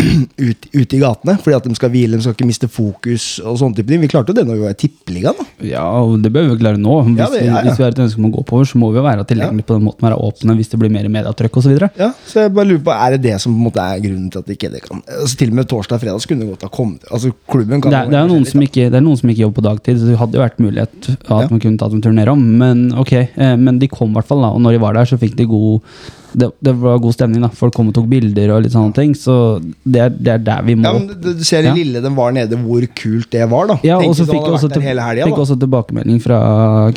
ut, 0.49 0.67
ut 0.73 0.93
i 0.93 0.99
gatene? 1.01 1.35
Fordi 1.43 1.55
at 1.57 1.67
de 1.69 1.75
skal 1.77 1.91
hvile, 1.93 2.17
de 2.19 2.23
skal 2.25 2.35
ikke 2.35 2.47
miste 2.49 2.69
fokus 2.71 3.25
og 3.43 3.57
sånne 3.61 3.77
type 3.77 3.89
ting. 3.91 4.01
Vi 4.03 4.09
klarte 4.11 4.33
jo 4.33 4.37
det 4.37 4.45
når 4.47 4.59
vi 4.59 4.65
var 4.67 4.75
i 4.75 4.79
Tippeligaen. 4.83 5.47
Ja, 5.65 5.83
og 6.03 6.17
det 6.23 6.31
bør 6.35 6.49
vi 6.51 6.57
klare 6.61 6.79
nå. 6.81 6.95
Hvis, 7.07 7.17
Ja, 7.23 7.29
det- 7.33 7.43
ja, 7.43 7.47
ja. 7.53 7.61
Vi, 7.61 7.69
hvis 7.69 7.79
vi 7.79 7.83
har 7.87 7.91
et 7.95 8.01
ønske 8.05 8.19
om 8.19 8.27
å 8.29 8.31
gå 8.35 8.43
oppover, 8.43 8.65
så 8.69 8.77
må 8.81 8.91
vi 8.93 8.99
jo 9.01 9.05
være 9.05 9.25
tilgjengelige 9.29 9.67
på 9.69 9.77
den 9.77 9.85
måten, 9.87 10.07
være 10.07 10.19
åpne 10.27 10.55
hvis 10.59 10.69
det 10.73 10.79
blir 10.81 10.91
mer 10.93 11.07
medietrykk 11.13 11.57
osv. 11.61 11.75
Ja, 11.99 12.11
så 12.27 12.43
jeg 12.45 12.53
bare 12.53 12.69
lurer 12.71 12.83
på, 12.87 12.93
Er 13.03 13.17
det 13.17 13.21
det 13.29 13.35
som 13.41 13.53
på 13.53 13.57
en 13.61 13.67
måte 13.71 13.81
er 13.83 13.99
grunnen 14.03 14.29
til 14.33 14.39
at 14.43 14.49
ikke 14.53 14.71
det 14.73 14.81
kan 14.87 15.01
altså, 15.07 15.37
Til 15.37 15.49
og 15.49 15.55
med 15.59 15.67
torsdag 15.71 15.95
og 15.97 16.01
fredag 16.01 16.27
kunne 16.27 16.39
det 16.45 16.49
godt 16.53 16.61
ha 16.67 16.69
kommet 16.69 17.05
Altså 17.11 17.31
klubben 17.49 17.81
kan 17.81 17.91
Det, 17.91 17.99
er- 17.99 18.09
det, 18.11 18.19
er 18.19 18.27
noen 18.27 18.45
som 18.47 18.61
ikke, 18.61 18.89
det 18.91 18.95
er 18.99 19.05
noen 19.05 19.17
som 19.19 19.29
ikke 19.29 19.43
jobber 19.45 19.61
på 19.61 19.65
dagtid, 19.69 19.99
så 20.01 20.07
det 20.09 20.17
hadde 20.19 20.37
jo 20.39 20.43
vært 20.43 20.59
mulighet 20.59 21.09
at 21.13 21.51
man 21.51 21.59
kunne 21.59 21.77
tatt 21.77 21.93
en 21.93 22.01
turné 22.01 22.27
om, 22.27 22.41
Men 22.57 22.93
ok, 22.97 23.13
eh, 23.13 23.55
men 23.57 23.79
de 23.79 23.87
kom 23.87 24.11
i 24.11 24.13
hvert 24.19 24.27
fall, 24.27 24.41
da. 24.41 24.49
Og 24.53 24.61
når 24.61 24.71
de 24.77 24.79
var 24.83 24.93
der, 24.93 25.05
så 25.09 25.17
fikk 25.19 25.35
de 25.35 25.45
god 25.45 25.81
det, 26.33 26.49
det 26.65 26.73
var 26.81 26.99
god 27.01 27.13
stemning. 27.15 27.43
da 27.45 27.49
Folk 27.53 27.75
kom 27.75 27.89
og 27.91 27.95
tok 27.95 28.07
bilder 28.11 28.53
og 28.55 28.63
litt 28.65 28.73
sånne 28.73 28.95
ting. 28.95 29.13
Så 29.17 29.35
det 29.85 30.01
er, 30.01 30.13
det 30.13 30.33
er 30.35 30.43
der 30.43 30.65
vi 30.67 30.75
må. 30.79 30.87
Ja, 30.87 30.93
men 30.97 31.21
du, 31.21 31.43
ser 31.45 31.63
det 31.63 31.71
Ja. 31.71 31.75
lille 31.77 32.01
den 32.03 32.15
var 32.17 32.33
nede, 32.35 32.57
hvor 32.59 32.85
kult 32.99 33.29
det 33.33 33.45
var, 33.51 33.69
da. 33.71 33.77
Ja, 33.85 33.99
og 34.01 34.15
så 34.17 34.25
fikk 34.27 34.41
jeg 34.41 34.57
også, 34.57 34.71
til, 34.73 34.85
helgen, 34.85 35.29
fikk 35.29 35.43
også 35.45 35.57
tilbakemelding 35.61 36.19
fra 36.23 36.39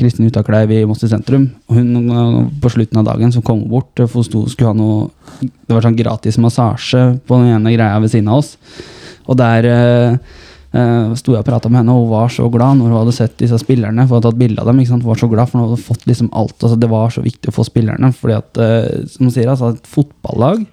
Kristin 0.01 0.31
Utakleiv 0.31 0.73
i 0.73 0.83
Moster 0.89 1.11
sentrum. 1.13 1.51
Hun 1.73 2.11
øh, 2.11 2.41
På 2.63 2.73
slutten 2.73 3.01
av 3.03 3.07
dagen 3.11 3.33
så 3.35 3.43
kom 3.45 3.65
bort, 3.71 3.93
hun 3.99 4.25
skulle 4.25 4.73
ha 4.73 4.77
noe 4.77 5.11
Det 5.41 5.75
var 5.75 5.85
sånn 5.85 5.99
gratis 5.99 6.39
massasje 6.41 7.03
på 7.27 7.41
den 7.43 7.57
ene 7.57 7.75
greia 7.75 7.99
ved 8.01 8.13
siden 8.13 8.31
av 8.33 8.41
oss. 8.41 8.57
Og 9.27 9.37
der 9.37 9.67
øh, 10.77 11.15
sto 11.19 11.33
jeg 11.35 11.43
og 11.43 11.49
prata 11.49 11.71
med 11.73 11.81
henne, 11.83 11.95
og 11.97 12.05
hun 12.07 12.13
var 12.15 12.33
så 12.37 12.49
glad 12.53 12.79
når 12.79 12.91
hun 12.93 12.99
hadde 13.01 13.17
sett 13.17 13.37
disse 13.41 13.59
spillerne. 13.63 14.05
For 14.07 14.17
hun 14.17 14.21
hadde 14.21 14.31
tatt 14.31 14.41
bilde 14.45 14.63
av 14.63 14.71
dem. 14.71 14.83
Hun 14.93 15.05
var 15.07 15.21
så 15.23 15.31
glad, 15.33 15.49
for 15.51 15.59
hun 15.61 15.69
hadde 15.71 15.83
fått 15.89 16.07
liksom 16.11 16.31
alt. 16.33 16.57
altså 16.61 16.79
Det 16.81 16.93
var 16.93 17.11
så 17.17 17.25
viktig 17.25 17.53
å 17.53 17.57
få 17.59 17.67
spillerne. 17.69 18.13
fordi 18.15 18.39
at, 18.39 18.63
uh, 18.63 19.07
som 19.17 19.31
sier, 19.33 19.49
altså 19.53 19.75
et 19.75 19.87
fotballag 19.97 20.67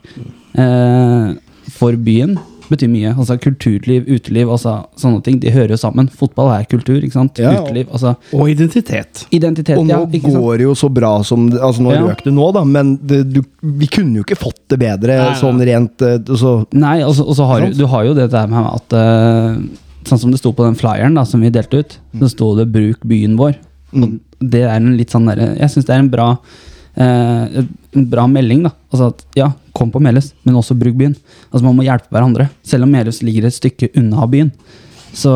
uh, 0.59 1.33
for 1.73 1.95
byen 1.95 2.37
betyr 2.73 2.89
mye. 2.89 3.11
Altså 3.13 3.35
Kulturliv, 3.41 4.05
uteliv, 4.09 4.49
altså 4.53 4.77
sånne 4.99 5.21
ting. 5.25 5.39
De 5.43 5.51
hører 5.53 5.75
jo 5.75 5.79
sammen. 5.81 6.07
Fotball 6.09 6.51
er 6.55 6.67
kultur, 6.69 6.99
ikke 7.03 7.17
sant. 7.17 7.39
Ja, 7.41 7.51
Uteliv. 7.59 7.89
altså 7.93 8.15
Og 8.33 8.49
identitet. 8.53 9.25
Identitet, 9.35 9.77
Og 9.77 9.85
nå 9.85 9.99
ja. 10.07 10.21
Går 10.23 10.57
det 10.61 10.67
jo 10.67 10.75
så 10.77 10.89
bra 10.93 11.11
som 11.27 11.49
Altså 11.51 11.83
Nå 11.83 11.93
Ja. 11.93 12.01
røk 12.07 12.23
det 12.25 12.33
nå, 12.33 12.47
da, 12.55 12.63
men 12.63 12.95
det, 13.03 13.23
du, 13.33 13.41
vi 13.61 13.87
kunne 13.91 14.17
jo 14.21 14.23
ikke 14.25 14.39
fått 14.39 14.61
det 14.73 14.79
bedre 14.81 15.17
Nei, 15.19 15.35
sånn 15.37 15.59
rent 15.61 16.01
så, 16.39 16.53
Nei, 16.73 17.03
og 17.05 17.13
så 17.17 17.27
og 17.27 17.35
så 17.37 17.45
har 17.49 17.61
du, 17.67 17.77
du 17.77 17.85
har 17.91 18.07
jo 18.07 18.15
det 18.17 18.29
der 18.31 18.47
med 18.51 18.65
at 18.71 18.95
eh, 18.97 19.59
Sånn 20.03 20.19
som 20.19 20.31
det 20.31 20.39
sto 20.41 20.51
på 20.51 20.65
den 20.65 20.75
flyeren 20.75 21.15
da, 21.15 21.23
som 21.25 21.41
vi 21.41 21.49
delte 21.53 21.79
ut, 21.79 21.97
så 22.19 22.29
sto 22.29 22.55
det 22.57 22.71
'Bruk 22.71 22.99
byen 23.07 23.37
vår'. 23.37 23.55
Og 23.93 23.99
Mm. 24.09 24.19
det 24.41 24.61
er 24.63 24.75
en 24.75 24.97
litt 24.97 25.09
sånn 25.11 25.25
der, 25.27 25.55
Jeg 25.55 25.69
syns 25.69 25.85
det 25.85 25.89
er 25.95 25.99
en 25.99 26.09
bra 26.09 26.37
eh, 26.97 27.63
en 27.95 28.05
bra 28.09 28.27
melding. 28.27 28.63
da 28.63 28.71
Altså 28.91 29.07
at 29.07 29.25
ja, 29.35 29.51
kom 29.73 29.91
på 29.91 29.99
Melhus, 30.01 30.33
men 30.45 30.55
også 30.55 30.77
bruk 30.77 30.95
byen. 30.95 31.15
Altså 31.51 31.63
Man 31.63 31.75
må 31.77 31.83
hjelpe 31.83 32.09
hverandre, 32.11 32.49
selv 32.63 32.83
om 32.83 32.91
Melhus 32.91 33.21
ligger 33.23 33.45
et 33.45 33.53
stykke 33.53 33.89
unna 33.97 34.27
byen. 34.27 34.51
Så 35.13 35.29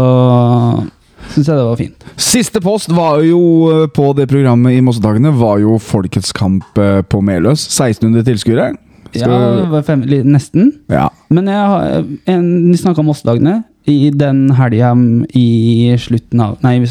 syns 1.33 1.47
jeg 1.47 1.57
det 1.57 1.65
var 1.67 1.77
fint. 1.79 2.03
Siste 2.17 2.61
post 2.63 2.89
var 2.89 3.21
jo 3.25 3.39
eh, 3.83 3.87
på 3.93 4.11
det 4.17 4.27
programmet 4.29 4.77
i 4.77 4.81
Mossedagene 4.85 5.31
var 5.37 5.59
jo 5.59 5.77
Folkets 5.81 6.31
kamp 6.33 6.77
eh, 6.77 7.01
på 7.01 7.21
Meløs. 7.25 7.67
1600 7.69 8.23
tilskuere. 8.27 8.75
Ja, 9.17 9.81
fem, 9.87 10.03
nesten. 10.27 10.73
Ja. 10.91 11.07
Men 11.31 11.47
jeg 11.47 11.55
har 11.55 12.03
en, 12.27 12.71
Vi 12.71 12.77
snakka 12.77 12.99
om 12.99 13.05
Mossedagene. 13.07 13.63
I 13.87 14.11
den 14.11 14.49
helga 14.57 14.91
i 15.37 15.95
slutten 16.01 16.41
av 16.43 16.57
Nei, 16.65 16.81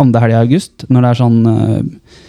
andre 0.00 0.22
helga 0.22 0.38
i 0.40 0.46
august, 0.46 0.86
når 0.88 1.04
det 1.04 1.10
er 1.10 1.18
sånn 1.20 1.40
eh, 1.50 2.20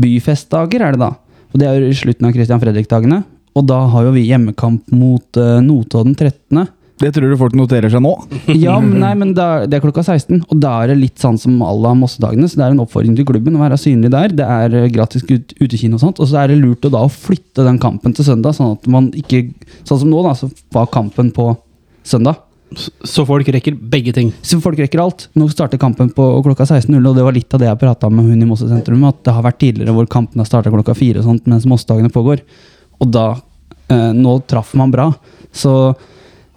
byfestdager, 0.00 0.84
er 0.84 0.96
det 0.96 1.02
da. 1.02 1.14
Og 1.50 1.62
det 1.62 1.68
er 1.68 1.78
jo 1.80 1.88
i 1.90 1.96
slutten 1.96 2.28
av 2.28 2.34
Christian 2.34 2.60
Fredrik-dagene. 2.62 3.22
Og 3.58 3.64
da 3.66 3.80
har 3.92 4.06
jo 4.06 4.12
vi 4.14 4.28
hjemmekamp 4.28 4.92
mot 4.94 5.40
uh, 5.40 5.58
Notodden 5.64 6.14
13. 6.14 6.68
Det 7.00 7.08
tror 7.16 7.32
du 7.32 7.38
folk 7.40 7.54
noterer 7.56 7.90
seg 7.92 8.02
nå. 8.04 8.12
Ja, 8.64 8.76
men, 8.82 8.98
nei, 9.00 9.12
men 9.18 9.32
da, 9.36 9.64
det 9.64 9.78
er 9.78 9.84
klokka 9.84 10.04
16, 10.04 10.42
og 10.44 10.60
da 10.60 10.74
er 10.82 10.92
det 10.92 10.98
litt 11.00 11.22
sånn 11.22 11.38
som 11.40 11.56
à 11.64 11.70
la 11.72 11.94
Mossedagene. 11.96 12.48
Så 12.50 12.60
det 12.60 12.66
er 12.66 12.74
en 12.74 12.82
oppfordring 12.84 13.16
til 13.18 13.26
klubben 13.28 13.56
å 13.56 13.62
være 13.62 13.80
synlig 13.80 14.12
der. 14.12 14.34
Det 14.36 14.46
er 14.46 14.76
eh, 14.82 14.90
gratis 14.92 15.24
ut, 15.30 15.56
utekino 15.56 15.96
og 15.96 16.04
sånt. 16.04 16.20
Og 16.20 16.28
så 16.30 16.42
er 16.42 16.52
det 16.52 16.60
lurt 16.60 16.84
å 16.84 16.92
da 16.92 17.02
å 17.06 17.12
flytte 17.12 17.64
den 17.66 17.80
kampen 17.82 18.14
til 18.16 18.28
søndag, 18.28 18.54
sånn 18.58 18.76
at 18.76 18.86
man 18.90 19.10
ikke 19.16 19.48
Sånn 19.88 20.02
som 20.02 20.10
nå, 20.12 20.20
da, 20.22 20.36
så 20.36 20.50
var 20.74 20.90
kampen 20.92 21.32
på 21.34 21.48
søndag. 22.06 22.36
Så 23.02 23.24
folk 23.26 23.48
rekker 23.50 23.74
begge 23.74 24.12
ting. 24.14 24.30
Så 24.46 24.60
folk 24.62 24.78
rekker 24.78 25.02
alt. 25.02 25.26
Nå 25.38 25.48
starter 25.50 25.80
kampen 25.80 26.12
på 26.14 26.26
klokka 26.46 26.68
16.00, 26.68 27.00
og 27.02 27.16
det 27.16 27.24
var 27.26 27.34
litt 27.34 27.54
av 27.56 27.62
det 27.62 27.66
jeg 27.70 27.80
prata 27.80 28.10
med 28.12 28.28
hun 28.30 28.44
i 28.44 28.46
Mosse 28.46 28.68
sentrum, 28.70 29.02
at 29.08 29.24
det 29.26 29.34
har 29.34 29.46
vært 29.46 29.58
tidligere 29.62 29.94
hvor 29.96 30.06
kampene 30.10 30.44
har 30.44 30.50
starta 30.50 30.70
klokka 30.70 30.94
fire 30.98 31.22
og 31.22 31.26
sånt, 31.26 31.50
mens 31.50 31.66
Mossedagene 31.70 32.12
pågår. 32.14 32.44
Og 33.02 33.10
da 33.10 33.26
eh, 33.90 34.12
Nå 34.14 34.38
traff 34.46 34.74
man 34.78 34.94
bra. 34.94 35.10
Så 35.50 35.74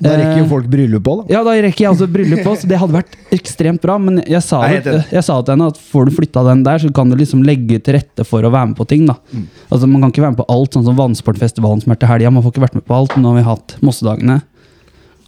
Da 0.03 0.13
rekker 0.19 0.43
jo 0.43 0.45
eh, 0.45 0.51
folk 0.51 0.69
bryllup 0.69 1.07
òg, 1.07 1.19
da. 1.23 1.33
ja, 1.33 1.41
da 1.47 1.55
rekker 1.63 1.85
jeg 1.85 1.89
altså 1.93 2.07
bryllup 2.11 2.45
også. 2.53 2.69
Det 2.69 2.77
hadde 2.81 2.97
vært 2.97 3.17
ekstremt 3.33 3.81
bra. 3.81 3.97
Men 3.97 4.21
jeg 4.21 4.45
sa, 4.45 4.61
det, 4.69 4.95
jeg 5.15 5.25
sa 5.25 5.39
til 5.41 5.55
henne 5.55 5.71
at 5.73 5.81
får 5.81 6.09
du 6.09 6.15
flytta 6.19 6.45
den 6.51 6.63
der, 6.67 6.81
så 6.83 6.93
kan 6.93 7.09
du 7.09 7.17
liksom 7.17 7.41
legge 7.47 7.81
til 7.81 7.97
rette 7.97 8.27
for 8.27 8.45
å 8.45 8.53
være 8.53 8.73
med 8.73 8.77
på 8.77 8.85
ting. 8.89 9.07
da. 9.09 9.17
Mm. 9.33 9.47
Altså 9.69 9.89
Man 9.89 10.03
kan 10.03 10.13
ikke 10.13 10.27
være 10.27 10.35
med 10.35 10.43
på 10.43 10.49
alt, 10.53 10.77
sånn 10.77 10.85
som 10.85 10.99
Vannsportfestivalen 10.99 11.81
som 11.85 11.95
er 11.95 12.01
til 12.03 12.11
helga. 12.13 12.33
Man 12.37 12.45
får 12.45 12.53
ikke 12.53 12.67
vært 12.67 12.81
med 12.81 12.85
på 12.89 12.99
alt. 13.01 13.17
Nå 13.17 13.31
har 13.31 13.39
vi 13.39 13.47
hatt 13.49 13.77
Mossedagene, 13.81 14.41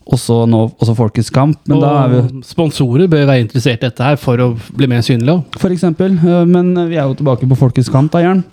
og 0.05 0.19
så 0.21 0.43
nå 0.45 0.59
også 0.77 0.93
Folkets 0.97 1.31
kamp. 1.33 1.57
Men 1.67 1.79
da 1.81 1.91
er 2.03 2.11
vi 2.13 2.41
sponsorer 2.45 3.07
bør 3.09 3.25
være 3.25 3.41
interessert 3.45 3.81
i 3.81 3.87
dette 3.87 4.05
her 4.05 4.17
for 4.21 4.37
å 4.43 4.51
bli 4.77 4.87
mer 4.91 5.01
synlige. 5.05 5.39
For 5.57 5.73
eksempel. 5.73 6.13
øh, 6.21 6.43
Men 6.47 6.73
vi 6.89 6.95
er 6.99 7.07
jo 7.09 7.15
tilbake 7.17 7.47
på 7.49 7.57
Folkets 7.57 7.89
kamp, 7.89 8.11
da, 8.13 8.21
Jern. 8.21 8.43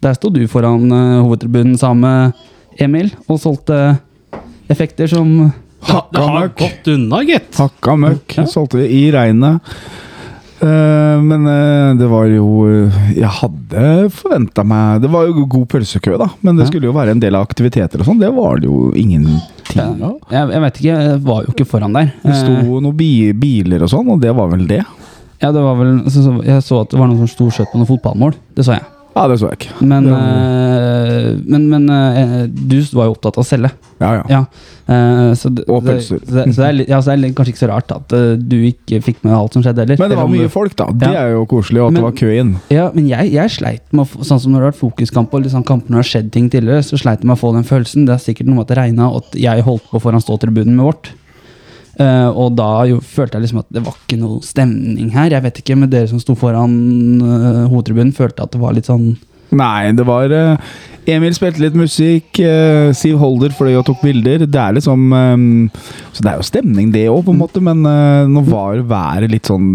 Der 0.00 0.14
sto 0.14 0.30
du 0.30 0.46
foran 0.48 0.86
øh, 0.92 1.22
hovedtribunen 1.26 1.76
sammen 1.78 2.00
med 2.06 2.32
Emil 2.80 3.10
og 3.28 3.40
solgte 3.42 3.98
effekter 4.70 5.10
som 5.10 5.50
har 5.82 6.30
møkk. 6.44 6.62
Hakka 7.58 7.96
møkk. 7.96 8.36
Solgte 8.48 8.78
vi 8.84 8.86
i 9.00 9.10
regnet. 9.10 9.60
Eh, 10.60 11.22
men 11.22 11.46
eh, 11.46 11.94
det 11.96 12.06
var 12.10 12.26
jo 12.28 12.66
eh, 12.68 12.96
Jeg 13.16 13.30
hadde 13.38 14.10
forventa 14.12 14.60
meg 14.60 15.00
Det 15.00 15.08
var 15.08 15.24
jo 15.30 15.46
god 15.48 15.64
pølsekø, 15.72 16.18
da. 16.20 16.26
Men 16.44 16.60
det 16.60 16.66
skulle 16.68 16.90
jo 16.90 16.96
være 16.96 17.14
en 17.14 17.22
del 17.22 17.38
av 17.38 17.46
aktiviteter 17.48 18.02
og 18.02 18.10
sånn. 18.10 18.20
Det 18.20 18.28
var 18.36 18.60
det 18.60 18.68
jo 18.68 18.90
ingenting 18.92 20.04
av. 20.04 20.18
jeg, 20.28 20.52
jeg 20.52 20.64
vet 20.66 20.80
ikke, 20.82 20.98
jeg 21.06 21.22
var 21.24 21.42
jo 21.46 21.54
ikke 21.54 21.68
foran 21.70 21.96
der. 21.96 22.12
Det 22.26 22.36
sto 22.36 22.80
noen 22.84 22.96
bi 22.98 23.10
biler 23.32 23.86
og 23.86 23.92
sånn, 23.92 24.12
og 24.12 24.20
det 24.20 24.34
var 24.36 24.52
vel 24.52 24.66
det. 24.68 24.82
Ja, 25.40 25.48
det 25.56 25.64
var 25.64 25.78
vel 25.78 26.02
Jeg 26.44 26.64
så 26.66 26.82
at 26.82 26.92
det 26.92 27.00
var 27.00 27.08
noen 27.08 27.22
som 27.22 27.30
sto 27.30 27.48
skjøt 27.48 27.72
på 27.72 27.80
noen 27.80 27.88
fotballmål. 27.88 28.36
Det 28.56 28.66
sa 28.66 28.76
jeg. 28.76 28.88
Ja, 29.14 29.26
det 29.26 29.40
så 29.40 29.48
jeg 29.50 29.58
ikke. 29.58 29.86
Men, 29.90 30.06
eh, 30.06 31.30
men, 31.50 31.64
men 31.70 31.88
eh, 31.90 32.44
du 32.48 32.78
var 32.94 33.08
jo 33.08 33.16
opptatt 33.16 33.38
av 33.40 33.42
å 33.42 33.48
selge. 33.48 33.72
Ja, 34.00 34.12
ja. 34.20 34.24
Ja. 34.30 34.44
Uh, 34.90 35.30
så, 35.38 35.50
det, 35.54 35.62
Og 35.70 35.84
pølser. 35.86 36.18
så, 36.24 36.32
det, 36.34 36.44
så 36.56 36.62
det 36.64 36.68
er, 36.68 36.78
ja, 36.90 36.98
så 37.04 37.12
er 37.12 37.22
kanskje 37.36 37.52
ikke 37.52 37.60
så 37.62 37.68
rart 37.70 37.92
at 37.94 38.14
uh, 38.16 38.32
du 38.34 38.56
ikke 38.66 38.98
fikk 39.06 39.20
med 39.22 39.36
alt 39.36 39.54
som 39.54 39.62
skjedde 39.62 39.84
heller. 39.84 40.00
Men 40.00 40.10
det 40.10 40.18
var 40.18 40.30
mye 40.32 40.48
folk, 40.50 40.74
da. 40.78 40.88
Det 40.90 41.10
Ja. 41.12 41.26
er 41.26 41.36
jo 41.36 41.44
koselig, 41.50 41.82
og 41.82 41.90
at 41.90 41.92
Men- 41.94 42.00
det 42.00 42.06
var 42.08 42.16
kø 42.18 42.30
inn. 42.40 42.52
Ja, 42.74 42.88
men 42.94 43.06
jeg, 43.10 43.30
jeg 43.36 43.54
sleit 43.54 43.84
med 43.92 44.06
å 44.06 44.08
få, 44.10 44.24
Sånn 44.30 44.40
som 44.42 44.52
når 44.52 44.58
det 44.58 44.66
har 44.66 44.72
vært 44.72 44.80
fokuskamp 44.82 45.34
og 45.34 45.44
liksom 45.44 45.64
kampene 45.66 46.00
har 46.00 46.06
skjedd 46.06 46.32
ting 46.34 46.48
tidligere, 46.50 46.82
så 46.86 46.98
sleit 46.98 47.22
jeg 47.22 47.30
med 47.30 47.36
å 47.38 47.40
få 47.40 47.52
den 47.54 47.66
følelsen. 47.66 48.06
Det 48.06 48.14
er 48.16 48.24
sikkert 48.24 48.50
noe 48.50 48.58
med 48.58 48.66
at 48.66 48.72
det 48.74 48.78
regna, 48.80 49.10
og 49.10 49.24
at 49.24 49.38
jeg 49.42 49.66
holdt 49.66 49.86
på 49.90 50.02
foran 50.02 50.22
ståtribunen 50.22 50.74
med 50.74 50.86
vårt. 50.90 51.12
Eh, 52.00 52.28
og 52.32 52.54
da 52.56 52.68
jo, 52.88 53.00
følte 53.04 53.36
jeg 53.36 53.46
liksom 53.46 53.60
at 53.60 53.72
det 53.74 53.82
var 53.84 53.96
ikke 53.98 54.20
noe 54.20 54.44
stemning 54.44 55.10
her. 55.12 55.34
Jeg 55.34 55.44
vet 55.44 55.58
ikke, 55.62 55.76
men 55.76 55.90
dere 55.92 56.08
som 56.10 56.20
sto 56.22 56.36
foran 56.38 56.72
uh, 57.20 57.66
hovedtribunen, 57.68 58.14
følte 58.16 58.46
at 58.46 58.54
det 58.54 58.62
var 58.62 58.76
litt 58.76 58.88
sånn 58.90 59.12
Nei, 59.50 59.90
det 59.98 60.04
var 60.06 60.30
uh, 60.30 60.70
Emil 61.10 61.34
spilte 61.34 61.58
litt 61.64 61.74
musikk, 61.74 62.38
uh, 62.38 62.94
Siv 62.94 63.18
Holder 63.20 63.52
fløy 63.56 63.74
og 63.74 63.84
tok 63.88 64.04
bilder. 64.06 64.46
Det 64.46 64.60
er 64.62 64.76
liksom 64.78 65.10
um, 65.10 65.48
Så 66.14 66.22
det 66.22 66.30
er 66.30 66.38
jo 66.38 66.46
stemning, 66.46 66.92
det 66.94 67.08
òg, 67.10 67.24
på 67.26 67.34
en 67.34 67.42
måte, 67.42 67.62
men 67.64 67.82
nå 67.82 68.44
var 68.48 68.80
været 68.86 69.34
litt 69.34 69.50
sånn 69.50 69.72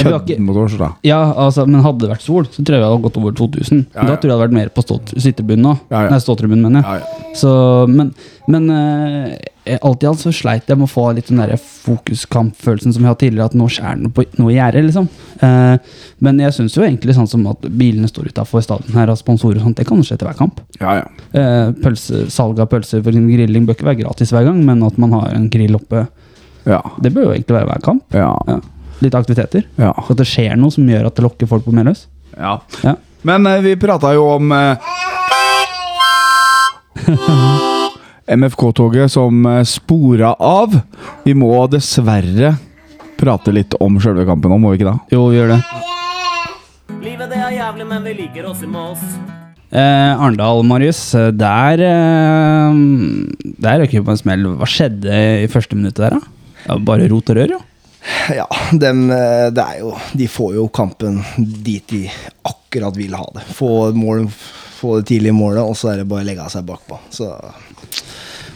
Ja, 0.00 0.08
vi 0.08 0.16
har 0.16 0.24
kødden 0.26 0.48
mot 0.48 0.60
oss, 0.64 0.76
da. 0.80 0.90
Ja, 1.06 1.20
altså, 1.44 1.66
men 1.68 1.84
hadde 1.84 2.04
det 2.04 2.12
vært 2.14 2.26
sol, 2.26 2.48
så 2.50 2.64
tror 2.64 2.76
jeg 2.76 2.82
vi 2.82 2.88
hadde 2.88 3.04
gått 3.06 3.20
over 3.20 3.36
2000. 3.38 3.86
Ja, 3.94 4.08
Da 4.08 4.16
tror 4.16 4.16
jeg 4.16 4.26
det 4.26 4.34
hadde 4.36 4.44
vært 4.46 4.58
mer 4.58 4.74
på 4.74 4.86
sittebunnen 5.14 5.66
nå. 5.68 5.78
Ja, 5.92 6.04
ja. 6.06 6.12
Nei, 6.14 6.20
ståtribunen, 6.24 6.66
mener 6.66 6.82
jeg. 6.82 7.00
Ja, 7.00 7.04
ja. 7.04 7.34
Så, 7.40 7.54
men 7.90 8.14
men 8.50 8.70
uh, 8.70 9.32
alt 9.80 10.02
i 10.02 10.08
alt 10.08 10.22
så 10.22 10.32
sleit 10.34 10.68
jeg 10.70 10.78
med 10.78 10.88
å 10.88 10.90
få 10.90 11.06
litt 11.14 11.28
den 11.30 11.40
der 11.42 11.52
fokuskampfølelsen 11.60 12.94
som 12.94 13.04
jeg 13.04 13.12
hadde 13.12 13.22
tidligere, 13.22 13.50
at 13.50 13.58
nå 13.58 13.68
skjer 13.70 14.00
det 14.00 14.10
på, 14.16 14.24
noe 14.40 14.54
i 14.54 14.56
gjerdet, 14.56 14.86
liksom. 14.88 15.06
Uh, 15.42 15.76
men 16.24 16.40
jeg 16.42 16.56
syns 16.56 16.76
jo 16.76 16.86
egentlig 16.86 17.16
sånn 17.16 17.30
som 17.30 17.46
at 17.50 17.68
bilene 17.68 18.10
står 18.10 18.32
utafor 18.32 18.64
stadion 18.64 18.98
her, 18.98 19.12
og 19.12 19.20
sponsorer 19.20 19.60
og 19.60 19.68
sånt, 19.68 19.78
det 19.80 19.86
kan 19.88 20.02
skje 20.06 20.18
til 20.18 20.30
hver 20.30 20.40
kamp. 20.40 20.62
ja, 20.80 20.96
ja. 21.02 21.06
Uh, 21.30 21.70
pølse, 21.84 22.24
salg 22.32 22.58
av 22.62 22.70
pølser 22.72 23.04
for 23.06 23.14
grilling 23.14 23.68
bør 23.68 23.78
ikke 23.78 23.90
være 23.92 24.02
gratis 24.02 24.34
hver 24.34 24.48
gang, 24.48 24.64
men 24.66 24.82
at 24.86 24.98
man 25.00 25.14
har 25.18 25.30
en 25.36 25.48
grill 25.52 25.78
oppe, 25.78 26.06
ja. 26.66 26.82
det 27.00 27.14
bør 27.14 27.28
jo 27.30 27.34
egentlig 27.36 27.60
være 27.60 27.72
hver 27.72 27.88
kamp. 27.90 28.04
ja. 28.16 28.60
Litt 29.00 29.14
aktiviteter. 29.16 29.64
ja. 29.80 29.92
Så 30.06 30.12
at 30.14 30.18
det 30.20 30.26
skjer 30.28 30.56
noe 30.60 30.70
som 30.74 30.88
gjør 30.88 31.06
at 31.08 31.16
det 31.16 31.24
lokker 31.24 31.48
folk 31.48 31.64
på 31.64 31.72
Meløs. 31.76 32.06
ja. 32.38 32.58
Ja. 32.84 32.96
Men 33.22 33.44
eh, 33.46 33.60
vi 33.60 33.74
prata 33.76 34.14
jo 34.16 34.22
om 34.38 34.52
eh, 34.56 34.76
MFK-toget 38.36 39.12
som 39.12 39.44
uh, 39.46 39.62
spora 39.66 40.34
av. 40.38 40.76
Vi 41.24 41.34
må 41.36 41.50
dessverre 41.72 42.54
prate 43.20 43.52
litt 43.52 43.74
om 43.82 43.98
sjølve 44.00 44.24
kampen 44.28 44.52
nå, 44.52 44.56
må 44.62 44.70
vi 44.72 44.80
ikke 44.80 44.88
da? 44.92 44.96
Jo, 45.12 45.26
vi 45.28 45.36
gjør 45.40 45.52
det. 45.52 45.60
Livet 47.04 47.28
det 47.32 47.40
er 47.40 47.52
jævlig, 47.58 47.86
men 47.90 48.06
vi 48.06 48.14
liker 48.22 48.48
oss 48.50 48.62
i 48.64 48.68
Mås. 48.70 49.02
Eh, 49.70 50.12
Arendal, 50.16 50.64
Marius. 50.66 51.02
eh, 51.14 51.28
Der 51.36 51.78
eh, 51.86 52.80
Der 53.62 53.78
røk 53.84 53.92
vi 53.94 54.00
på 54.02 54.10
en 54.14 54.18
smell. 54.18 54.48
Hva 54.58 54.66
skjedde 54.68 55.20
i 55.44 55.50
første 55.52 55.76
minuttet 55.78 56.06
der, 56.06 56.16
da? 56.16 56.20
Ja, 56.66 56.78
bare 56.80 57.06
rot 57.12 57.30
og 57.30 57.36
rør, 57.38 57.54
jo. 57.56 57.60
Ja, 58.40 58.46
dem, 58.72 59.10
eh, 59.10 59.48
det 59.54 59.64
er 59.64 59.80
jo 59.82 59.94
De 60.16 60.28
får 60.30 60.54
jo 60.56 60.68
kampen 60.72 61.20
dit 61.36 61.86
de 61.90 62.04
akkurat 62.46 62.96
vil 62.96 63.14
ha 63.18 63.26
det. 63.34 63.44
Få, 63.56 63.90
mål, 63.96 64.26
få 64.80 65.00
det 65.00 65.10
tidlig 65.10 65.32
i 65.32 65.36
målet, 65.36 65.62
og 65.64 65.76
så 65.78 65.92
er 65.92 66.02
det 66.02 66.08
bare 66.10 66.24
å 66.24 66.28
legge 66.28 66.48
seg 66.52 66.66
bakpå. 66.68 67.00
Så 67.14 67.30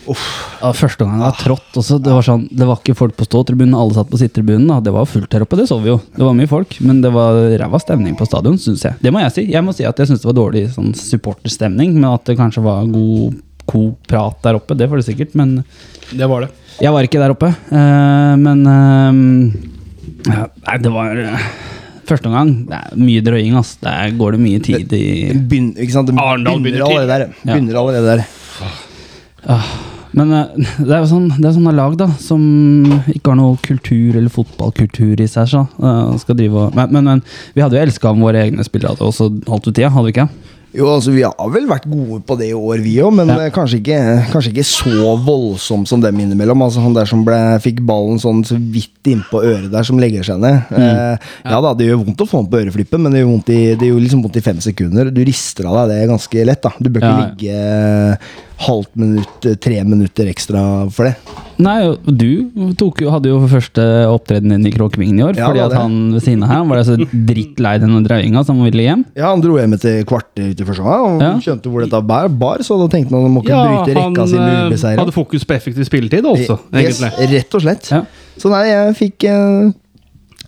Ja, 0.05 0.71
første 0.77 1.01
gangen 1.01 1.23
var 1.25 1.37
trått 1.41 1.79
også. 1.81 1.97
Det 2.03 2.13
var, 2.13 2.25
sånn, 2.27 2.45
det 2.53 2.67
var 2.69 2.77
ikke 2.77 2.97
folk 2.99 3.17
på 3.17 3.25
ståtribunen, 3.27 3.75
alle 3.79 3.97
satt 3.97 4.11
på 4.13 4.21
sittetribunen. 4.21 4.69
Det 4.85 4.93
var 4.93 5.09
fullt 5.09 5.33
her 5.33 5.47
oppe, 5.47 5.57
det 5.59 5.65
så 5.71 5.79
vi 5.81 5.91
jo. 5.95 5.97
Det 6.15 6.27
var 6.27 6.37
mye 6.37 6.51
folk, 6.51 6.77
men 6.85 7.01
det 7.05 7.11
var 7.15 7.41
ræva 7.63 7.81
stemning 7.81 8.19
på 8.19 8.29
stadion, 8.29 8.61
syns 8.61 8.85
jeg. 8.85 9.01
Det 9.01 9.13
må 9.15 9.25
jeg 9.25 9.35
si. 9.35 9.47
Jeg 9.55 9.65
må 9.65 9.73
si 9.77 9.87
at 9.89 9.99
jeg 9.99 10.13
syns 10.13 10.23
det 10.23 10.29
var 10.29 10.39
dårlig 10.43 10.67
sånn 10.77 10.93
supporterstemning, 10.99 11.97
men 11.97 12.11
at 12.13 12.29
det 12.29 12.37
kanskje 12.41 12.65
var 12.67 12.87
god 12.93 13.41
god 13.65 13.95
prat 14.09 14.43
der 14.45 14.59
oppe, 14.59 14.77
det 14.77 14.89
var 14.91 15.01
det 15.01 15.07
sikkert, 15.07 15.35
men 15.35 15.63
Det 16.13 16.29
var 16.29 16.45
det. 16.45 16.51
Jeg 16.83 16.91
var 16.91 17.07
ikke 17.07 17.21
der 17.23 17.35
oppe, 17.35 17.53
eh, 17.71 18.35
men 18.41 18.65
eh, 18.67 19.21
ja, 20.31 20.47
Nei, 20.67 20.77
det 20.83 20.93
var 20.95 21.21
eh, 21.23 21.49
Første 22.05 22.29
omgang. 22.29 22.51
Det 22.69 22.77
er 22.77 22.99
mye 23.01 23.23
drøying, 23.25 23.55
ass. 23.57 23.77
Der 23.81 24.11
går 24.19 24.35
det 24.37 24.41
mye 24.43 24.61
tid 24.61 24.91
i 24.93 25.05
begynn, 25.33 25.71
ikke 25.73 25.95
sant? 25.95 26.11
Det 26.11 26.21
Arendal 26.21 26.59
begynner 26.61 26.85
begynner 26.85 26.99
allerede 27.01 27.15
der. 27.15 27.45
Begynner 27.49 27.79
allerede 27.81 28.17
der. 28.19 28.27
Men 30.15 30.35
eh, 30.37 30.67
det 30.87 30.91
er 30.91 31.01
jo 31.01 31.11
sånn, 31.15 31.31
det 31.39 31.49
er 31.49 31.57
sånne 31.57 31.75
lag 31.79 31.97
da 32.01 32.11
som 32.21 32.43
ikke 33.09 33.33
har 33.33 33.39
noe 33.41 33.57
kultur 33.65 34.19
eller 34.19 34.33
fotballkultur 34.33 35.23
i 35.23 35.31
seg. 35.31 35.49
Så, 35.55 35.65
skal 36.21 36.39
drive 36.39 36.67
og, 36.67 36.77
men, 36.77 36.93
men, 36.93 37.09
men 37.09 37.25
vi 37.57 37.65
hadde 37.65 37.79
jo 37.79 37.87
elska 37.87 38.13
om 38.13 38.27
våre 38.27 38.45
egne 38.45 38.67
spillere 38.67 38.99
også 39.01 39.31
holdt 39.49 39.71
ut 39.71 39.73
tida, 39.73 39.93
hadde 39.95 40.11
vi 40.11 40.17
ikke? 40.19 40.29
Jo, 40.75 40.89
altså 40.91 41.13
Vi 41.15 41.23
har 41.23 41.51
vel 41.55 41.69
vært 41.71 41.85
gode 41.87 42.17
på 42.27 42.35
det 42.41 42.49
i 42.51 42.55
år, 42.59 42.81
vi 42.83 42.97
òg, 42.99 43.13
men 43.15 43.29
Ja. 43.31 43.37
eh, 43.45 43.51
kanskje, 43.55 43.79
ikke, 43.79 43.99
kanskje 44.33 44.51
ikke 44.51 44.65
så 44.67 45.13
voldsomt 45.23 45.87
som 45.87 46.01
dem 46.03 46.19
innimellom. 46.19 46.63
Altså 46.67 46.81
Han 46.83 46.95
der 46.97 47.07
som 47.07 47.25
ble, 47.25 47.37
fikk 47.63 47.79
ballen 47.87 48.19
sånn 48.19 48.43
så 48.45 48.59
vidt 48.59 48.91
innpå 49.07 49.39
øret 49.45 49.71
der, 49.71 49.83
som 49.87 49.99
legger 50.03 50.25
seg 50.27 50.41
ned. 50.43 50.65
Eh, 50.75 51.17
ja 51.47 51.61
da, 51.61 51.75
Det 51.75 51.87
gjør 51.87 52.03
vondt 52.05 52.25
å 52.25 52.27
få 52.27 52.43
den 52.43 52.51
på 52.51 52.59
øreflippen, 52.65 53.01
men 53.07 53.13
det 53.13 53.23
gjør, 53.23 53.31
vondt 53.31 53.53
i, 53.55 53.61
det 53.79 53.87
gjør 53.93 54.01
liksom 54.03 54.23
vondt 54.27 54.37
i 54.37 54.45
fem 54.49 54.59
sekunder. 54.59 55.13
Du 55.15 55.23
rister 55.25 55.67
av 55.71 55.87
deg 55.89 55.95
det 55.95 56.09
ganske 56.11 56.45
lett. 56.51 56.63
da 56.63 56.73
Du 56.81 56.91
bør 56.91 57.01
ikke 57.01 57.15
Ja. 57.15 57.29
ligge 57.31 57.55
eh, 57.55 58.17
halvt 58.59 58.95
minutt, 58.97 59.45
eh, 59.47 59.55
tre 59.57 59.83
minutter 59.85 60.27
ekstra 60.31 60.91
for 60.93 61.05
det. 61.09 61.17
Nei, 61.59 61.95
du 62.07 62.73
tok, 62.75 63.01
jo- 63.03 63.11
hadde 63.11 63.29
jo 63.31 63.39
første 63.47 63.83
opptreden 64.11 64.49
din 64.51 64.67
i 64.67 64.73
Kråkevingen 64.75 65.19
i 65.19 65.23
år. 65.23 65.37
Ja, 65.37 65.49
fordi 65.49 65.61
at 65.65 65.73
han 65.79 66.13
ved 66.13 66.23
siden 66.23 66.43
av 66.43 66.49
her 66.51 66.65
var 66.65 66.83
så 66.83 66.97
drittlei 66.99 67.79
denne 67.79 68.03
drøyinga, 68.07 68.43
så 68.45 68.55
han 68.55 68.65
ville 68.65 68.83
hjem. 68.83 69.05
Ja, 69.17 69.31
Han 69.31 69.41
dro 69.41 69.55
hjem 69.59 69.75
etter 69.75 70.03
kvarter 70.05 70.51
ute 70.51 70.61
i 70.61 70.65
første 70.67 70.83
gang 70.83 71.05
og 71.15 71.21
Ja. 71.23 71.33
skjønte 71.39 71.71
hvor 71.71 71.81
dette 71.85 72.01
bar, 72.07 72.29
bar, 72.29 72.59
så 72.59 72.79
da 72.79 72.89
tenkte 72.97 73.11
han 73.15 73.23
han 73.23 73.35
må 73.35 73.43
ikke 73.45 73.55
Ja, 73.55 73.85
bryte 73.85 73.95
rekka 73.95 74.27
si 74.29 74.37
med 74.37 74.73
ubeseiret. 74.73 74.99
Han 74.99 75.07
hadde 75.07 75.13
fokus 75.15 75.45
på 75.45 75.55
effektiv 75.55 75.85
spilletid 75.87 76.23
også, 76.25 76.59
Yes, 76.75 77.01
egentlig. 77.01 77.31
rett 77.31 77.55
og 77.55 77.61
slett. 77.63 77.91
Ja. 77.91 78.03
Så 78.39 78.51
nei, 78.51 78.65
jeg 78.67 78.95
fikk 78.97 79.25
eh, 79.25 79.73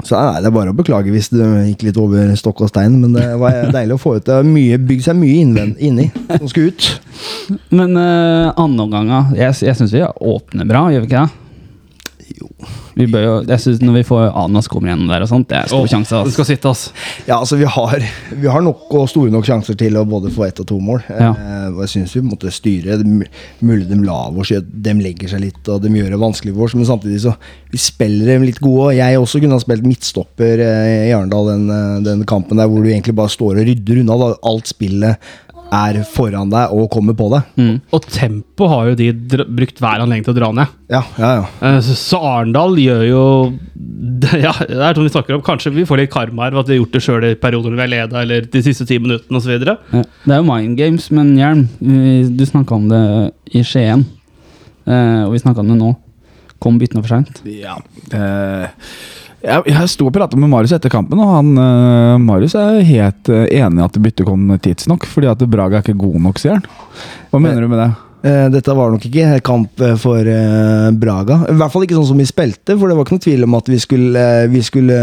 Så 0.04 0.18
er 0.18 0.42
det 0.44 0.52
bare 0.52 0.74
å 0.74 0.76
beklage 0.76 1.12
hvis 1.14 1.30
det 1.32 1.46
gikk 1.70 1.86
litt 1.88 2.00
over 2.00 2.34
stokk 2.36 2.66
og 2.66 2.68
stein, 2.68 2.98
men 3.00 3.16
det 3.16 3.30
var 3.40 3.70
deilig 3.72 3.96
å 3.96 4.02
få 4.02 4.18
ut. 4.18 4.26
Det 4.26 4.36
har 4.36 4.84
bygd 4.90 5.06
seg 5.06 5.16
mye 5.16 5.40
innvend, 5.40 5.80
inni 5.80 6.10
som 6.28 6.50
skulle 6.50 6.74
ut. 6.74 6.90
Men 7.72 7.96
uh, 7.96 8.52
andre 8.60 8.84
omganger. 8.84 9.32
Jeg, 9.38 9.56
jeg 9.64 9.78
syns 9.78 9.96
vi 9.96 10.04
åpner 10.04 10.68
bra, 10.68 10.88
gjør 10.92 11.06
vi 11.06 11.10
ikke 11.10 11.24
det? 11.24 11.45
Jo. 12.36 12.48
Vi 12.96 13.06
bør 13.08 13.22
jo, 13.24 13.34
jeg 13.48 13.60
synes 13.62 13.80
Når 13.80 13.94
vi 13.98 14.02
får 14.08 14.26
Anas 14.36 14.66
kommer 14.68 14.90
gjennom 14.90 15.08
der 15.08 15.22
og 15.24 15.28
sånt, 15.30 15.46
det 15.48 15.56
er 15.56 15.68
stor 15.70 15.84
oh, 15.84 15.88
sjanse. 15.88 16.10
Det 16.12 16.18
Altså. 16.20 16.34
skal 16.36 16.46
sitte, 16.48 16.68
ass. 16.72 16.82
Ja, 17.28 17.38
altså 17.38 17.56
vi 17.60 17.64
har, 17.64 18.04
vi 18.42 18.48
har 18.52 18.60
nok 18.64 18.92
og 18.96 19.06
store 19.08 19.32
nok 19.32 19.46
sjanser 19.48 19.76
til 19.80 19.96
å 19.96 20.04
både 20.08 20.30
få 20.34 20.44
ett 20.46 20.60
og 20.60 20.66
to 20.68 20.78
mål. 20.80 21.00
Ja. 21.08 21.30
Eh, 21.32 21.68
og 21.74 21.80
jeg 21.84 21.92
syns 21.94 22.14
vi 22.16 22.22
måtte 22.26 22.52
styre. 22.52 22.98
Det 23.00 23.06
mu- 23.08 23.24
mulig 23.64 23.88
de 23.88 23.98
lar 24.04 24.36
oss 24.36 24.50
gjøre- 24.52 24.68
De 24.86 24.94
legger 25.00 25.28
seg 25.32 25.40
litt, 25.46 25.62
og 25.72 25.80
de 25.84 25.88
gjør 25.96 26.10
det 26.12 26.20
vanskelig 26.20 26.54
for 26.56 26.64
oss, 26.68 26.74
men 26.76 26.88
samtidig 26.88 27.20
så 27.24 27.34
vi 27.72 27.78
spiller 27.80 28.26
dem 28.34 28.42
litt 28.48 28.60
gode. 28.60 28.90
Og 28.90 28.94
jeg 28.96 29.18
også 29.20 29.40
kunne 29.40 29.56
ha 29.56 29.64
spilt 29.64 29.84
midtstopper 29.88 30.60
eh, 30.64 31.08
i 31.08 31.14
Arendal 31.16 31.48
den, 31.52 31.66
eh, 31.72 32.00
den 32.06 32.24
kampen 32.28 32.56
der 32.60 32.68
hvor 32.68 32.84
du 32.84 32.90
egentlig 32.92 33.16
bare 33.16 33.32
står 33.32 33.60
og 33.62 33.66
rydder 33.68 34.00
unna. 34.04 34.16
Da. 34.22 34.30
Alt 34.52 34.68
spillet 34.72 35.16
er 35.74 35.96
foran 36.06 36.50
deg 36.52 36.70
og 36.72 36.86
kommer 36.92 37.14
på 37.18 37.26
deg. 37.32 37.48
Mm. 37.58 37.74
Og 37.96 38.04
tempo 38.12 38.68
har 38.70 38.90
jo 38.92 38.94
de 39.00 39.08
brukt 39.50 39.80
hver 39.82 40.02
anledning 40.04 40.24
til 40.26 40.34
å 40.34 40.38
dra 40.38 40.50
ned. 40.54 40.74
Ja, 40.92 41.00
ja, 41.18 41.30
ja. 41.40 41.46
Eh, 41.66 41.78
Så 41.82 41.96
så 41.98 42.20
Arendal 42.22 42.76
gjør 42.78 43.02
jo 43.08 43.22
Ja, 44.46 44.52
det 44.62 44.78
er 44.78 44.94
som 44.96 45.04
vi 45.04 45.10
snakker 45.12 45.34
om. 45.36 45.42
Kanskje 45.46 45.72
vi 45.74 45.84
får 45.88 46.00
litt 46.04 46.12
karma 46.14 46.46
her 46.46 46.54
ved 46.56 46.62
at 46.62 46.70
vi 46.70 46.76
har 46.76 46.82
gjort 46.84 46.94
det 46.96 47.02
sjøl 47.04 47.26
i 47.28 47.34
perioder 47.42 47.72
når 47.74 47.76
vi 47.80 47.84
har 47.84 47.92
leda, 47.96 48.22
eller 48.22 48.46
de 48.52 48.62
siste 48.64 48.86
ti 48.88 48.98
minuttene 49.02 49.42
osv. 49.42 49.56
Ja. 49.66 49.76
Det 50.24 50.32
er 50.32 50.40
jo 50.40 50.46
mind 50.48 50.78
games, 50.78 51.10
men 51.10 51.34
Hjelm, 51.36 51.66
du 52.36 52.46
snakka 52.46 52.78
om 52.78 52.88
det 52.92 53.02
i 53.58 53.62
Skien. 53.66 54.06
Eh, 54.86 55.22
og 55.26 55.34
vi 55.34 55.42
snakka 55.42 55.64
om 55.64 55.70
det 55.74 55.80
nå. 55.82 55.92
Kom 56.62 56.78
byttene 56.80 57.02
for 57.04 57.12
seint. 57.12 57.42
Ja. 57.50 57.76
eh, 58.16 58.70
jeg, 59.46 59.66
jeg 59.72 59.92
sto 59.92 60.08
og 60.08 60.14
prata 60.14 60.38
med 60.38 60.50
Marius 60.52 60.74
etter 60.76 60.92
kampen, 60.92 61.20
og 61.22 61.34
han, 61.34 61.52
uh, 61.58 62.16
Marius 62.22 62.56
er 62.58 62.82
helt 62.86 63.30
uh, 63.32 63.44
enig 63.46 63.82
i 63.82 63.86
at 63.86 64.00
byttet 64.02 64.26
kom 64.28 64.50
tidsnok. 64.62 65.06
Fordi 65.10 65.30
at 65.30 65.46
Braga 65.50 65.78
er 65.78 65.86
ikke 65.86 66.00
god 66.00 66.18
nok, 66.28 66.42
sier 66.42 66.58
han. 66.58 66.66
Hva 67.30 67.40
mener 67.42 67.64
du 67.64 67.70
med 67.70 67.82
det? 67.82 67.92
Eh, 68.26 68.46
Dette 68.50 68.74
var 68.74 68.90
nok 68.90 69.04
ikke 69.06 69.40
kamp 69.44 69.82
for 70.02 70.30
Braga. 70.98 71.36
I 71.52 71.56
hvert 71.60 71.74
fall 71.74 71.84
ikke 71.86 71.98
sånn 71.98 72.08
som 72.08 72.18
vi 72.18 72.26
spilte, 72.26 72.74
for 72.74 72.90
det 72.90 72.96
var 72.96 73.06
ikke 73.06 73.18
noe 73.18 73.26
tvil 73.26 73.46
om 73.46 73.58
at 73.58 73.68
vi 73.70 73.78
skulle, 73.82 74.24
vi 74.50 74.62
skulle 74.66 74.96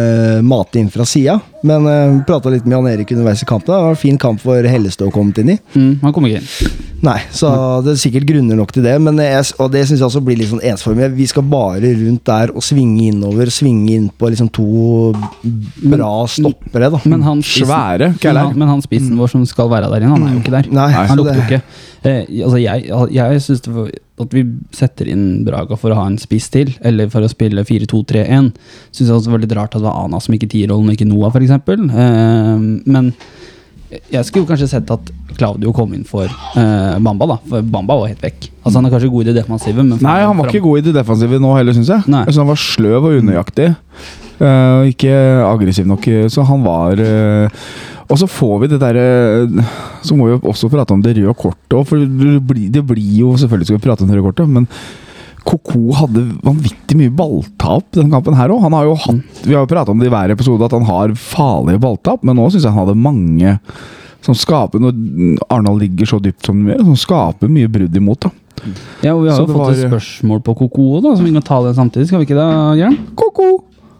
mate 0.43 0.81
inn 0.81 0.91
fra 0.91 1.07
sida. 1.07 1.37
Men 1.63 1.87
uh, 1.87 2.17
prata 2.27 2.51
litt 2.51 2.67
med 2.67 2.75
Jan 2.75 2.89
Erik 2.95 3.13
underveis 3.15 3.45
i 3.45 3.47
kampen. 3.47 3.71
Det 3.71 3.83
var 3.85 3.95
en 3.95 4.01
fin 4.01 4.19
kamp 4.19 4.43
for 4.43 4.67
Hellestad 4.67 5.07
å 5.07 5.15
komme 5.15 5.35
inn 5.39 5.55
i. 5.55 5.61
Mm, 5.77 5.93
han 6.03 6.15
kom 6.15 6.27
ikke 6.27 6.43
inn. 6.43 6.92
Nei, 7.03 7.17
så 7.35 7.49
det 7.83 7.93
er 7.93 7.99
sikkert 7.99 8.25
grunner 8.29 8.55
nok 8.55 8.69
til 8.71 8.85
det, 8.85 8.93
men 9.03 9.17
jeg, 9.19 9.43
og 9.59 9.71
det 9.73 9.81
syns 9.89 9.99
jeg 9.99 10.07
også 10.07 10.21
blir 10.23 10.37
litt 10.39 10.47
sånn 10.53 10.61
ensformig. 10.63 11.09
Vi 11.17 11.25
skal 11.27 11.43
bare 11.51 11.91
rundt 11.99 12.23
der 12.29 12.53
og 12.55 12.63
svinge 12.63 13.09
innover, 13.09 13.51
svinge 13.51 13.97
inn 13.97 14.05
på 14.07 14.29
liksom 14.31 14.47
to 14.55 15.11
bra 15.83 16.13
stoppere, 16.31 16.87
da. 16.93 17.01
Men 17.11 17.25
han 17.27 17.43
spissen, 17.43 17.67
Svære 17.67 18.13
men 18.15 18.39
han, 18.39 18.55
men 18.61 18.71
han 18.71 18.85
spissen 18.85 19.19
vår 19.19 19.33
som 19.35 19.43
skal 19.49 19.67
være 19.73 19.91
der 19.91 20.05
inne, 20.05 20.15
han 20.15 20.29
er 20.29 20.37
jo 20.37 20.45
ikke 20.45 20.55
der. 20.55 20.71
Nei, 20.79 20.87
Han 20.95 21.19
lukter 21.19 21.41
jo 21.41 21.45
ikke. 21.49 21.61
Eh, 22.03 22.23
altså 22.43 22.59
jeg 22.59 22.87
jeg 23.15 23.43
syns 23.43 23.69
at 24.23 24.33
vi 24.35 24.43
setter 24.75 25.07
inn 25.11 25.43
Braga 25.47 25.75
for 25.79 25.91
å 25.91 25.99
ha 25.99 26.07
en 26.07 26.19
spiss 26.21 26.47
til, 26.53 26.71
eller 26.87 27.11
for 27.11 27.25
å 27.25 27.31
spille 27.31 27.67
4-2-3-1, 27.67 28.53
syns 28.93 29.07
jeg 29.09 29.15
også 29.15 29.33
var 29.33 29.43
litt 29.43 29.55
rart 29.59 29.75
at 29.75 29.81
det 29.81 29.89
var 29.89 30.05
Ana 30.05 30.23
som 30.23 30.35
ikke 30.37 30.51
tierrollen, 30.51 30.87
og 30.91 30.95
ikke 30.95 31.09
Noah, 31.09 31.35
f.eks. 31.35 31.51
Eh, 31.51 32.67
men 32.95 33.11
jeg 34.13 34.27
skulle 34.27 34.49
kanskje 34.49 34.69
sett 34.71 34.91
at 34.93 35.11
Claudio 35.37 35.73
kom 35.75 35.93
inn 35.95 36.05
for 36.07 36.27
uh, 36.29 36.97
Bamba, 37.03 37.27
da. 37.33 37.37
For 37.49 37.65
Bamba 37.75 37.97
var 38.01 38.11
helt 38.11 38.23
vekk. 38.23 38.49
Altså 38.63 38.77
Han 38.77 38.87
er 38.87 38.93
kanskje 38.93 39.11
god 39.13 39.23
i 39.23 39.29
det 39.29 39.37
defensive, 39.41 39.85
men 39.85 40.03
Nei, 40.03 40.19
han 40.23 40.37
var 40.39 40.51
ikke 40.51 40.65
god 40.65 40.81
i 40.81 40.85
det 40.87 40.95
defensive 40.97 41.39
nå 41.41 41.53
heller, 41.57 41.77
syns 41.77 41.93
jeg. 41.93 42.05
Nei. 42.11 42.25
Altså, 42.27 42.43
han 42.43 42.51
var 42.51 42.61
sløv 42.61 43.09
og 43.09 43.17
unøyaktig. 43.21 43.71
Uh, 44.43 44.89
ikke 44.89 45.13
aggressiv 45.45 45.87
nok, 45.87 46.07
så 46.33 46.43
han 46.49 46.63
var 46.65 46.99
uh, 46.99 47.67
Og 48.11 48.17
så 48.19 48.27
får 48.27 48.55
vi 48.63 48.69
det 48.71 48.79
derre 48.81 49.03
Så 50.03 50.17
må 50.17 50.25
vi 50.25 50.33
jo 50.33 50.39
også 50.49 50.71
prate 50.73 50.95
om 50.95 51.03
det 51.05 51.13
røde 51.19 51.35
kortet 51.37 51.87
for 51.87 52.01
det 52.01 52.41
blir, 52.49 52.65
det 52.73 52.81
blir 52.89 53.19
jo 53.21 53.35
Selvfølgelig 53.37 53.69
skal 53.69 53.77
vi 53.77 53.83
prate 53.85 54.03
om 54.03 54.09
det 54.09 54.17
røde 54.17 54.25
kortet, 54.25 54.49
men 54.49 54.67
Koko 55.43 55.79
hadde 55.97 56.21
vanvittig 56.45 56.95
mye 56.99 57.11
balltap 57.13 57.89
denne 57.95 58.13
kampen 58.13 58.37
her 58.37 58.53
òg. 58.53 58.61
Han 58.63 58.75
har 58.77 58.85
jo 58.87 58.93
hatt 58.95 59.41
Vi 59.43 59.55
har 59.55 59.65
jo 59.65 59.71
prata 59.73 59.91
om 59.91 59.99
det 59.99 60.07
i 60.07 60.13
hver 60.13 60.31
episode, 60.31 60.63
at 60.63 60.75
han 60.75 60.87
har 60.87 61.15
farlige 61.19 61.81
balltap, 61.83 62.23
men 62.23 62.37
nå 62.39 62.47
syns 62.51 62.63
jeg 62.63 62.71
han 62.71 62.85
hadde 62.85 62.95
mange 62.99 63.57
som 64.23 64.37
skaper 64.39 64.79
Når 64.79 64.93
Arendal 65.51 65.81
ligger 65.81 66.07
så 66.07 66.19
dypt 66.23 66.47
som 66.47 66.61
de 66.63 66.71
gjør, 66.71 66.85
som 66.87 66.95
skaper 67.01 67.51
mye 67.51 67.67
brudd 67.67 67.97
imot. 67.99 68.23
da 68.23 68.31
Ja, 69.03 69.13
og 69.17 69.25
Vi 69.25 69.29
har 69.29 69.35
Så 69.35 69.43
jo 69.43 69.51
fått 69.51 69.59
fått 69.59 69.75
et 69.75 69.91
spørsmål 69.91 70.43
på 70.45 70.55
Koko 70.61 71.01
da, 71.03 71.15
som 71.17 71.27
vi 71.27 71.33
kan 71.35 71.43
ta 71.43 71.59
det 71.65 71.75
samtidig. 71.75 72.07
Skal 72.07 72.23
vi 72.23 72.29
ikke 72.29 72.39
det, 72.39 72.49
Jørn? 72.79 72.97
Koko! 73.19 73.49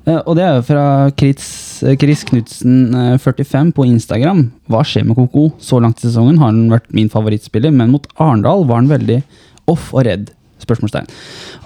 Ja, 0.04 0.22
og 0.28 0.36
det 0.36 0.44
er 0.44 0.58
jo 0.58 0.64
fra 0.68 0.86
Chris, 1.16 1.46
eh, 1.84 1.96
Chris 2.00 2.26
Knutsen 2.28 2.94
eh, 2.96 3.18
45 3.24 3.72
på 3.76 3.86
Instagram. 3.88 4.46
Hva 4.68 4.82
skjer 4.84 5.06
med 5.08 5.16
Koko? 5.16 5.50
Så 5.64 5.80
langt 5.80 6.00
i 6.04 6.08
sesongen 6.10 6.40
har 6.42 6.52
han 6.52 6.66
vært 6.72 6.90
min 6.92 7.12
favorittspiller, 7.12 7.72
men 7.72 7.92
mot 7.92 8.08
Arendal 8.20 8.66
var 8.68 8.82
han 8.82 8.92
veldig 8.92 9.22
off 9.72 9.94
og 9.94 10.04
redd. 10.08 10.32
Spørsmålstegn. 10.64 11.10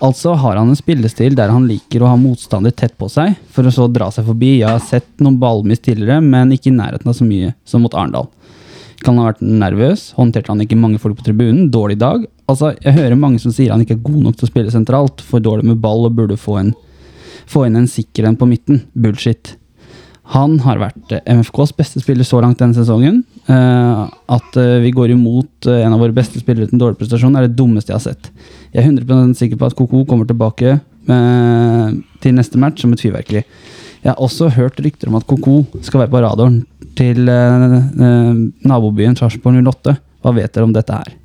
Altså 0.06 0.36
har 0.42 0.60
han 0.60 0.72
en 0.72 0.80
spillestil 0.80 1.38
der 1.38 1.54
han 1.54 1.68
liker 1.70 2.04
å 2.04 2.12
ha 2.12 2.18
motstander 2.20 2.74
tett 2.76 2.98
på 3.00 3.10
seg, 3.12 3.36
for 3.54 3.68
å 3.68 3.74
så 3.74 3.88
dra 3.92 4.10
seg 4.14 4.28
forbi. 4.28 4.58
Jeg 4.62 4.70
har 4.70 4.84
sett 4.84 5.10
noen 5.24 5.40
ballmiss 5.42 5.84
tidligere, 5.86 6.20
men 6.24 6.54
ikke 6.56 6.72
i 6.72 6.78
nærheten 6.78 7.12
av 7.12 7.18
så 7.18 7.28
mye 7.28 7.54
som 7.68 7.86
mot 7.86 7.96
Arendal. 7.98 8.30
Kan 9.04 9.14
han 9.14 9.26
ha 9.26 9.32
vært 9.32 9.44
nervøs? 9.46 10.08
Håndterte 10.18 10.50
han 10.54 10.64
ikke 10.64 10.80
mange 10.80 11.00
folk 11.02 11.20
på 11.20 11.28
tribunen? 11.28 11.70
Dårlig 11.74 12.00
dag? 12.02 12.26
Altså, 12.50 12.74
Jeg 12.82 12.98
hører 12.98 13.20
mange 13.20 13.40
som 13.44 13.54
sier 13.54 13.72
han 13.74 13.84
ikke 13.84 13.98
er 13.98 14.06
god 14.08 14.24
nok 14.24 14.38
til 14.40 14.48
å 14.48 14.52
spille 14.52 14.74
sentralt, 14.74 15.22
for 15.22 15.44
dårlig 15.44 15.68
med 15.70 15.82
ball 15.84 16.08
og 16.08 16.16
burde 16.18 16.38
få, 16.40 16.58
en, 16.62 16.74
få 17.46 17.68
inn 17.68 17.78
en 17.78 17.90
sikker 17.90 18.26
en 18.26 18.40
på 18.40 18.50
midten. 18.50 18.86
Bullshit. 18.96 19.57
Han 20.34 20.58
har 20.66 20.80
vært 20.82 21.14
eh, 21.16 21.24
MFKs 21.38 21.72
beste 21.78 22.02
spiller 22.04 22.28
så 22.28 22.42
langt 22.44 22.60
denne 22.60 22.76
sesongen. 22.76 23.22
Eh, 23.48 24.02
at 24.36 24.60
eh, 24.60 24.78
vi 24.84 24.92
går 24.96 25.14
imot 25.14 25.70
en 25.72 25.96
av 25.96 26.02
våre 26.04 26.16
beste 26.16 26.42
spillere 26.42 26.68
uten 26.68 26.82
dårlig 26.82 27.00
prestasjon, 27.00 27.36
er 27.38 27.48
det 27.48 27.56
dummeste 27.60 27.94
jeg 27.94 28.00
har 28.00 28.06
sett. 28.10 28.32
Jeg 28.74 28.84
er 28.84 28.90
100% 28.92 29.40
sikker 29.40 29.60
på 29.60 29.70
at 29.70 29.78
Koko 29.78 30.04
kommer 30.10 30.28
tilbake 30.28 30.80
til 31.08 32.34
neste 32.36 32.60
match 32.60 32.82
som 32.84 32.92
et 32.92 33.00
fyrverkeri. 33.00 33.46
Jeg 34.04 34.10
har 34.10 34.20
også 34.20 34.50
hørt 34.58 34.82
rykter 34.84 35.08
om 35.08 35.16
at 35.16 35.24
Koko 35.30 35.62
skal 35.80 36.02
være 36.02 36.12
på 36.12 36.24
radaren 36.26 36.58
til 37.00 37.24
nabobyen 38.68 39.16
Sarpsborg 39.16 39.62
08. 39.64 39.96
Hva 39.96 40.36
vet 40.36 40.52
dere 40.52 40.68
om 40.68 40.76
dette 40.76 41.00
her? 41.00 41.16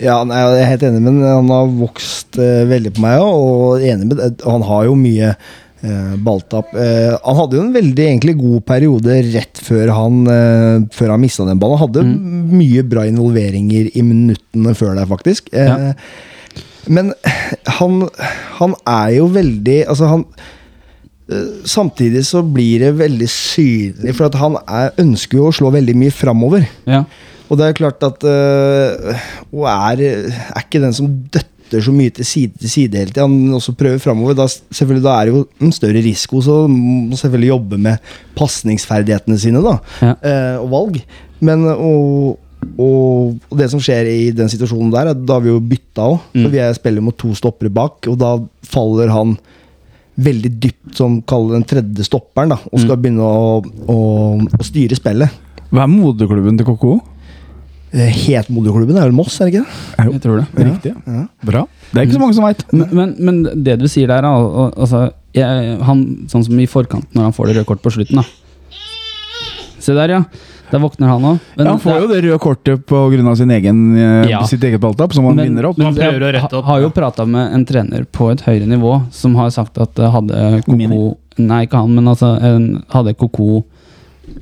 ja, 0.00 0.20
nei, 0.24 0.38
jeg 0.40 0.62
er 0.62 0.70
helt 0.70 0.84
enig, 0.88 1.02
men 1.04 1.20
han 1.24 1.50
har 1.52 1.72
vokst 1.76 2.38
eh, 2.40 2.64
veldig 2.68 2.94
på 2.96 3.02
meg 3.04 3.22
og 3.24 3.82
enig 3.84 4.08
med. 4.08 4.44
Han 4.46 4.64
har 4.64 4.86
jo 4.88 4.96
mye 4.98 5.34
eh. 5.82 6.12
Eh, 6.14 7.14
han 7.24 7.38
hadde 7.38 7.56
jo 7.58 7.62
en 7.64 7.74
veldig 7.74 8.04
egentlig 8.06 8.36
god 8.38 8.64
periode 8.68 9.16
rett 9.32 9.60
før 9.62 9.90
han, 9.96 10.20
eh, 10.30 10.84
før 10.94 11.14
han 11.14 11.20
mista 11.22 11.46
den 11.48 11.58
ballen. 11.62 11.78
Han 11.80 11.88
hadde 11.88 12.04
mye 12.52 12.84
bra 12.86 13.06
involveringer 13.08 13.90
i 13.94 14.02
minuttene 14.06 14.74
før 14.78 14.94
der, 14.96 15.06
faktisk. 15.10 15.52
Eh, 15.52 15.66
Ja. 15.72 15.92
Men 16.90 17.12
han, 17.78 18.08
han 18.58 18.72
er 18.90 19.12
jo 19.14 19.28
veldig 19.30 19.76
Altså, 19.86 20.08
han 20.10 20.24
eh, 21.30 21.62
Samtidig 21.64 22.24
så 22.26 22.42
blir 22.42 22.82
det 22.82 22.96
veldig 22.98 23.28
synlig, 23.30 24.16
for 24.18 24.34
han 24.40 24.58
er, 24.66 24.90
ønsker 24.98 25.38
jo 25.38 25.46
å 25.46 25.54
slå 25.54 25.70
veldig 25.70 25.94
mye 25.94 26.10
framover. 26.10 26.66
Ja. 26.90 27.04
Og 27.52 27.58
det 27.60 27.68
er 27.68 27.76
klart 27.76 28.02
at 28.06 28.24
øh, 28.24 29.22
Og 29.52 29.66
er, 29.68 30.02
er 30.32 30.62
ikke 30.64 30.80
den 30.82 30.94
som 30.96 31.10
døtter 31.30 31.51
så 31.80 31.92
mye 31.94 32.10
til 32.12 32.24
side 32.28 32.52
til 32.60 32.68
side 32.70 32.98
hele 33.00 33.10
tida. 33.14 33.22
Han 33.24 33.54
også 33.56 33.72
prøver 33.74 33.98
framover. 33.98 34.34
Da, 34.36 34.44
selvfølgelig, 34.46 35.02
da 35.06 35.14
er 35.20 35.24
det 35.24 35.32
jo 35.34 35.46
en 35.64 35.72
større 35.72 36.02
risiko, 36.04 36.42
så 36.44 36.68
må 36.68 37.16
selvfølgelig 37.16 37.48
jobbe 37.48 37.78
med 37.78 37.96
pasningsferdighetene 38.36 39.38
sine 39.40 39.62
da, 39.64 39.78
Ja. 40.02 40.14
eh, 40.22 40.56
og 40.60 40.68
valg. 40.70 41.00
Men 41.40 41.64
og, 41.64 42.38
og, 42.78 43.38
og 43.50 43.56
det 43.58 43.70
som 43.72 43.80
skjer 43.80 44.06
i 44.10 44.30
den 44.36 44.48
situasjonen 44.52 44.92
der, 44.92 45.06
er 45.08 45.10
at 45.16 45.24
da 45.26 45.34
har 45.38 45.40
vi 45.46 45.48
jo 45.54 45.60
bytta 45.60 46.02
òg. 46.12 46.20
Mm. 46.34 46.50
Vi 46.52 46.58
er 46.58 46.74
spiller 46.76 47.00
mot 47.02 47.16
to 47.18 47.32
stoppere 47.34 47.70
bak, 47.72 48.06
og 48.12 48.18
da 48.20 48.36
faller 48.62 49.08
han 49.10 49.36
veldig 50.22 50.50
dypt, 50.60 50.92
som 50.98 51.22
kaller 51.22 51.56
den 51.56 51.64
tredje 51.64 52.04
stopperen, 52.04 52.50
da, 52.52 52.58
og 52.70 52.78
skal 52.82 52.96
Mm. 52.98 53.02
begynne 53.02 53.24
å, 53.24 53.64
å, 53.88 53.96
å 54.60 54.62
styre 54.66 54.94
spillet. 54.98 55.30
Hva 55.72 55.86
er 55.86 55.88
moderklubben 55.88 56.58
til 56.60 56.66
Koko? 56.68 56.98
Eh, 57.92 58.08
Het 58.08 58.48
moderklubben 58.48 58.96
er 58.96 59.02
vel 59.10 59.12
Moss, 59.12 59.34
er 59.40 59.50
det 59.50 59.54
ikke 59.54 59.64
det? 59.66 60.12
Jeg 60.12 60.20
tror 60.24 60.38
det. 60.40 60.46
Riktig. 60.64 60.92
Ja. 61.06 61.26
Bra. 61.44 61.66
Det 61.92 61.98
er 62.00 62.06
ikke 62.06 62.14
så 62.16 62.22
mange 62.22 62.34
som 62.38 62.44
veit. 62.46 62.62
Men, 62.72 62.88
men, 62.96 63.10
men 63.20 63.42
det 63.64 63.78
du 63.82 63.84
sier 63.92 64.08
der, 64.08 64.24
al- 64.24 64.48
al- 64.62 64.72
altså 64.80 65.10
jeg, 65.36 65.74
han, 65.84 66.00
Sånn 66.32 66.44
som 66.46 66.58
i 66.60 66.66
forkant 66.66 67.12
når 67.12 67.22
han 67.28 67.32
får 67.36 67.46
det 67.50 67.56
røde 67.58 67.68
kortet 67.68 67.84
på 67.84 67.92
slutten, 67.98 68.22
da. 68.22 68.24
Se 69.82 69.92
der, 69.96 70.08
ja. 70.16 70.22
Der 70.72 70.80
våkner 70.80 71.10
han 71.10 71.24
òg. 71.34 71.40
Ja, 71.58 71.66
han 71.68 71.80
får 71.82 71.98
jo 72.00 72.06
det 72.08 72.20
røde 72.24 72.38
kortet 72.40 72.86
pga. 72.88 73.34
sin 73.36 73.50
egen, 73.50 73.80
eh, 73.98 74.28
Ja. 74.30 74.42
sitt 74.48 74.62
eget 74.64 74.80
balltap, 74.80 75.12
som 75.12 75.24
han 75.26 75.36
Men- 75.36 75.48
vinner 75.50 75.66
opp. 75.68 75.76
Han 75.82 75.94
prøver 75.94 76.20
å 76.22 76.32
jeg 76.32 76.34
rette 76.40 76.56
opp. 76.56 76.64
ha- 76.64 76.72
har 76.72 76.80
jo 76.80 76.90
prata 76.90 77.26
med 77.26 77.52
en 77.52 77.64
trener 77.66 78.04
på 78.10 78.30
et 78.32 78.40
høyere 78.40 78.66
nivå 78.66 79.02
som 79.12 79.34
har 79.34 79.50
sagt 79.50 79.76
at 79.78 79.94
hadde 79.96 80.62
Koko 80.64 81.18
Nei, 81.38 81.64
ikke 81.66 81.76
han, 81.80 81.94
men 81.94 82.04
altså 82.06 82.40
en, 82.42 82.84
hadde 82.90 83.14
Koko 83.16 83.64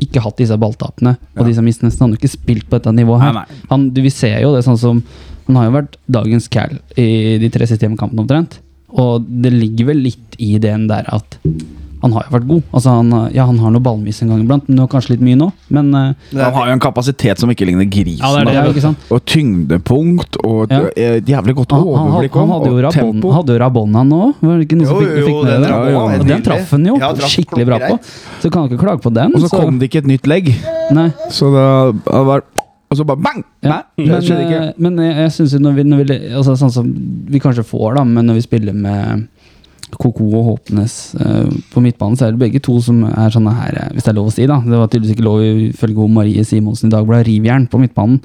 ikke 0.00 0.20
hatt 0.22 0.36
disse 0.40 0.56
balltapene 0.60 1.16
og 1.16 1.42
Ja. 1.42 1.46
disse 1.48 1.62
mistene, 1.64 1.90
så 1.90 2.04
han 2.04 2.12
jo 2.14 2.18
ikke 2.20 2.30
spilt 2.36 2.66
på 2.68 2.78
dette 2.78 2.92
nivået 2.94 3.20
her. 3.22 3.32
Nei, 3.32 3.44
nei. 3.48 3.60
Han, 3.70 3.90
du, 3.90 4.00
vi 4.02 4.10
ser 4.10 4.40
jo 4.42 4.54
det 4.54 4.64
sånn 4.64 4.78
som 4.78 5.02
Han 5.48 5.56
har 5.56 5.64
jo 5.66 5.72
vært 5.74 5.96
dagens 6.06 6.46
cal 6.48 6.76
i 6.96 7.38
de 7.42 7.48
tre 7.50 7.66
siste 7.66 7.82
hjemmekampene 7.86 8.20
omtrent. 8.22 8.60
Og 8.94 9.24
det 9.42 9.50
ligger 9.52 9.86
vel 9.88 9.98
litt 10.04 10.36
i 10.38 10.58
den 10.62 10.86
der 10.86 11.02
at 11.10 11.38
han 12.02 12.12
har 12.16 12.24
jo 12.28 12.32
vært 12.38 12.46
god. 12.48 12.62
Altså 12.72 12.94
han, 12.96 13.10
ja, 13.34 13.44
han 13.44 13.58
har 13.60 13.70
noe 13.74 13.82
ballmiss 13.84 14.22
en 14.24 14.30
gang 14.32 14.40
iblant, 14.44 14.68
men 14.68 14.78
det 14.78 14.84
var 14.86 14.90
kanskje 14.94 15.14
litt 15.14 15.24
mye 15.26 15.36
nå. 15.36 15.50
Men 15.68 15.90
uh, 15.94 16.14
Han 16.32 16.54
har 16.56 16.70
jo 16.70 16.76
en 16.78 16.82
kapasitet 16.82 17.38
som 17.42 17.50
ikke 17.52 17.66
ligner 17.68 17.84
grisen. 17.90 18.22
Ja, 18.24 18.30
det 18.34 18.40
er 18.40 18.50
det. 18.50 18.54
da. 18.56 18.72
ja, 18.80 18.84
sant? 18.86 19.04
Og 19.12 19.20
tyngdepunkt 19.28 20.38
og 20.44 20.70
Ja. 20.70 20.80
eh, 20.96 21.20
jævlig 21.20 21.54
godt 21.58 21.72
Han, 21.72 21.80
han, 21.80 22.08
overblikk. 22.10 22.32
han, 22.40 22.48
hadde 22.54 22.70
jo 22.70 22.76
og 22.76 22.82
Rabon, 22.84 23.12
tempo. 23.20 23.32
hadde 23.36 23.52
jo 23.54 23.58
Rabonna 23.64 24.02
nå. 24.04 24.20
Var 24.40 24.56
det 24.58 24.66
ikke 24.68 24.78
noen 24.80 24.86
som 24.90 24.98
fikk, 25.00 25.12
jo, 25.18 25.26
fikk 25.26 25.44
med 25.44 25.66
det? 25.66 25.72
Og 26.20 26.26
den 26.30 26.42
traff 26.46 26.70
han 26.76 26.86
jo 26.86 26.96
Ja, 27.00 27.12
traff 27.12 27.30
skikkelig 27.34 27.66
bra 27.66 27.78
på. 27.84 27.98
Så 28.40 28.50
kan 28.50 28.62
han 28.62 28.70
ikke 28.70 28.82
klage 28.84 29.02
på 29.04 29.12
den. 29.14 29.34
Og 29.34 29.40
så 29.44 29.50
kom 29.52 29.78
det 29.78 29.90
ikke 29.90 30.02
et 30.04 30.10
nytt 30.10 30.26
legg. 30.26 30.50
Nei, 30.96 31.10
Så 31.30 31.50
det 31.52 32.24
var 32.30 32.42
Og 32.90 32.96
så 32.98 33.04
bare 33.06 33.20
bang! 33.22 33.44
ja. 33.62 33.68
Nei, 33.96 34.06
det 34.08 34.22
skjedde 34.26 34.46
ikke. 34.48 34.62
eh, 34.66 34.72
men 34.82 34.96
jeg, 34.98 35.14
jeg 35.14 35.32
synes 35.36 35.52
jo 35.54 35.58
når 35.62 35.74
vi, 35.76 35.82
når 35.86 36.00
vi 36.02 36.16
altså, 36.34 36.56
Sånn 36.58 36.72
som 36.74 36.88
vi 37.30 37.38
kanskje 37.38 37.62
får, 37.62 37.94
da, 38.00 38.02
men 38.04 38.26
når 38.26 38.40
vi 38.40 38.42
spiller 38.48 38.74
med 38.74 39.28
Koko 39.98 40.26
og 40.38 40.44
Håpnes 40.50 40.94
eh, 41.18 41.48
på 41.72 41.82
midtbanen, 41.82 42.16
så 42.16 42.26
er 42.28 42.34
det 42.36 42.42
begge 42.44 42.60
to 42.62 42.76
som 42.84 43.02
er 43.08 43.32
sånne 43.34 43.54
her, 43.56 43.78
eh, 43.80 43.88
hvis 43.96 44.06
det 44.06 44.12
er 44.12 44.18
lov 44.20 44.28
å 44.30 44.34
si, 44.34 44.46
da. 44.46 44.60
Det 44.62 44.78
var 44.78 44.88
tydeligvis 44.92 45.16
ikke 45.16 45.26
lov 45.26 45.42
ifølge 45.70 46.08
Marie 46.14 46.44
Simonsen 46.46 46.90
i 46.90 46.94
dag, 46.94 47.06
ble 47.08 47.22
Rivjern 47.26 47.66
på 47.72 47.80
midtbanen. 47.82 48.20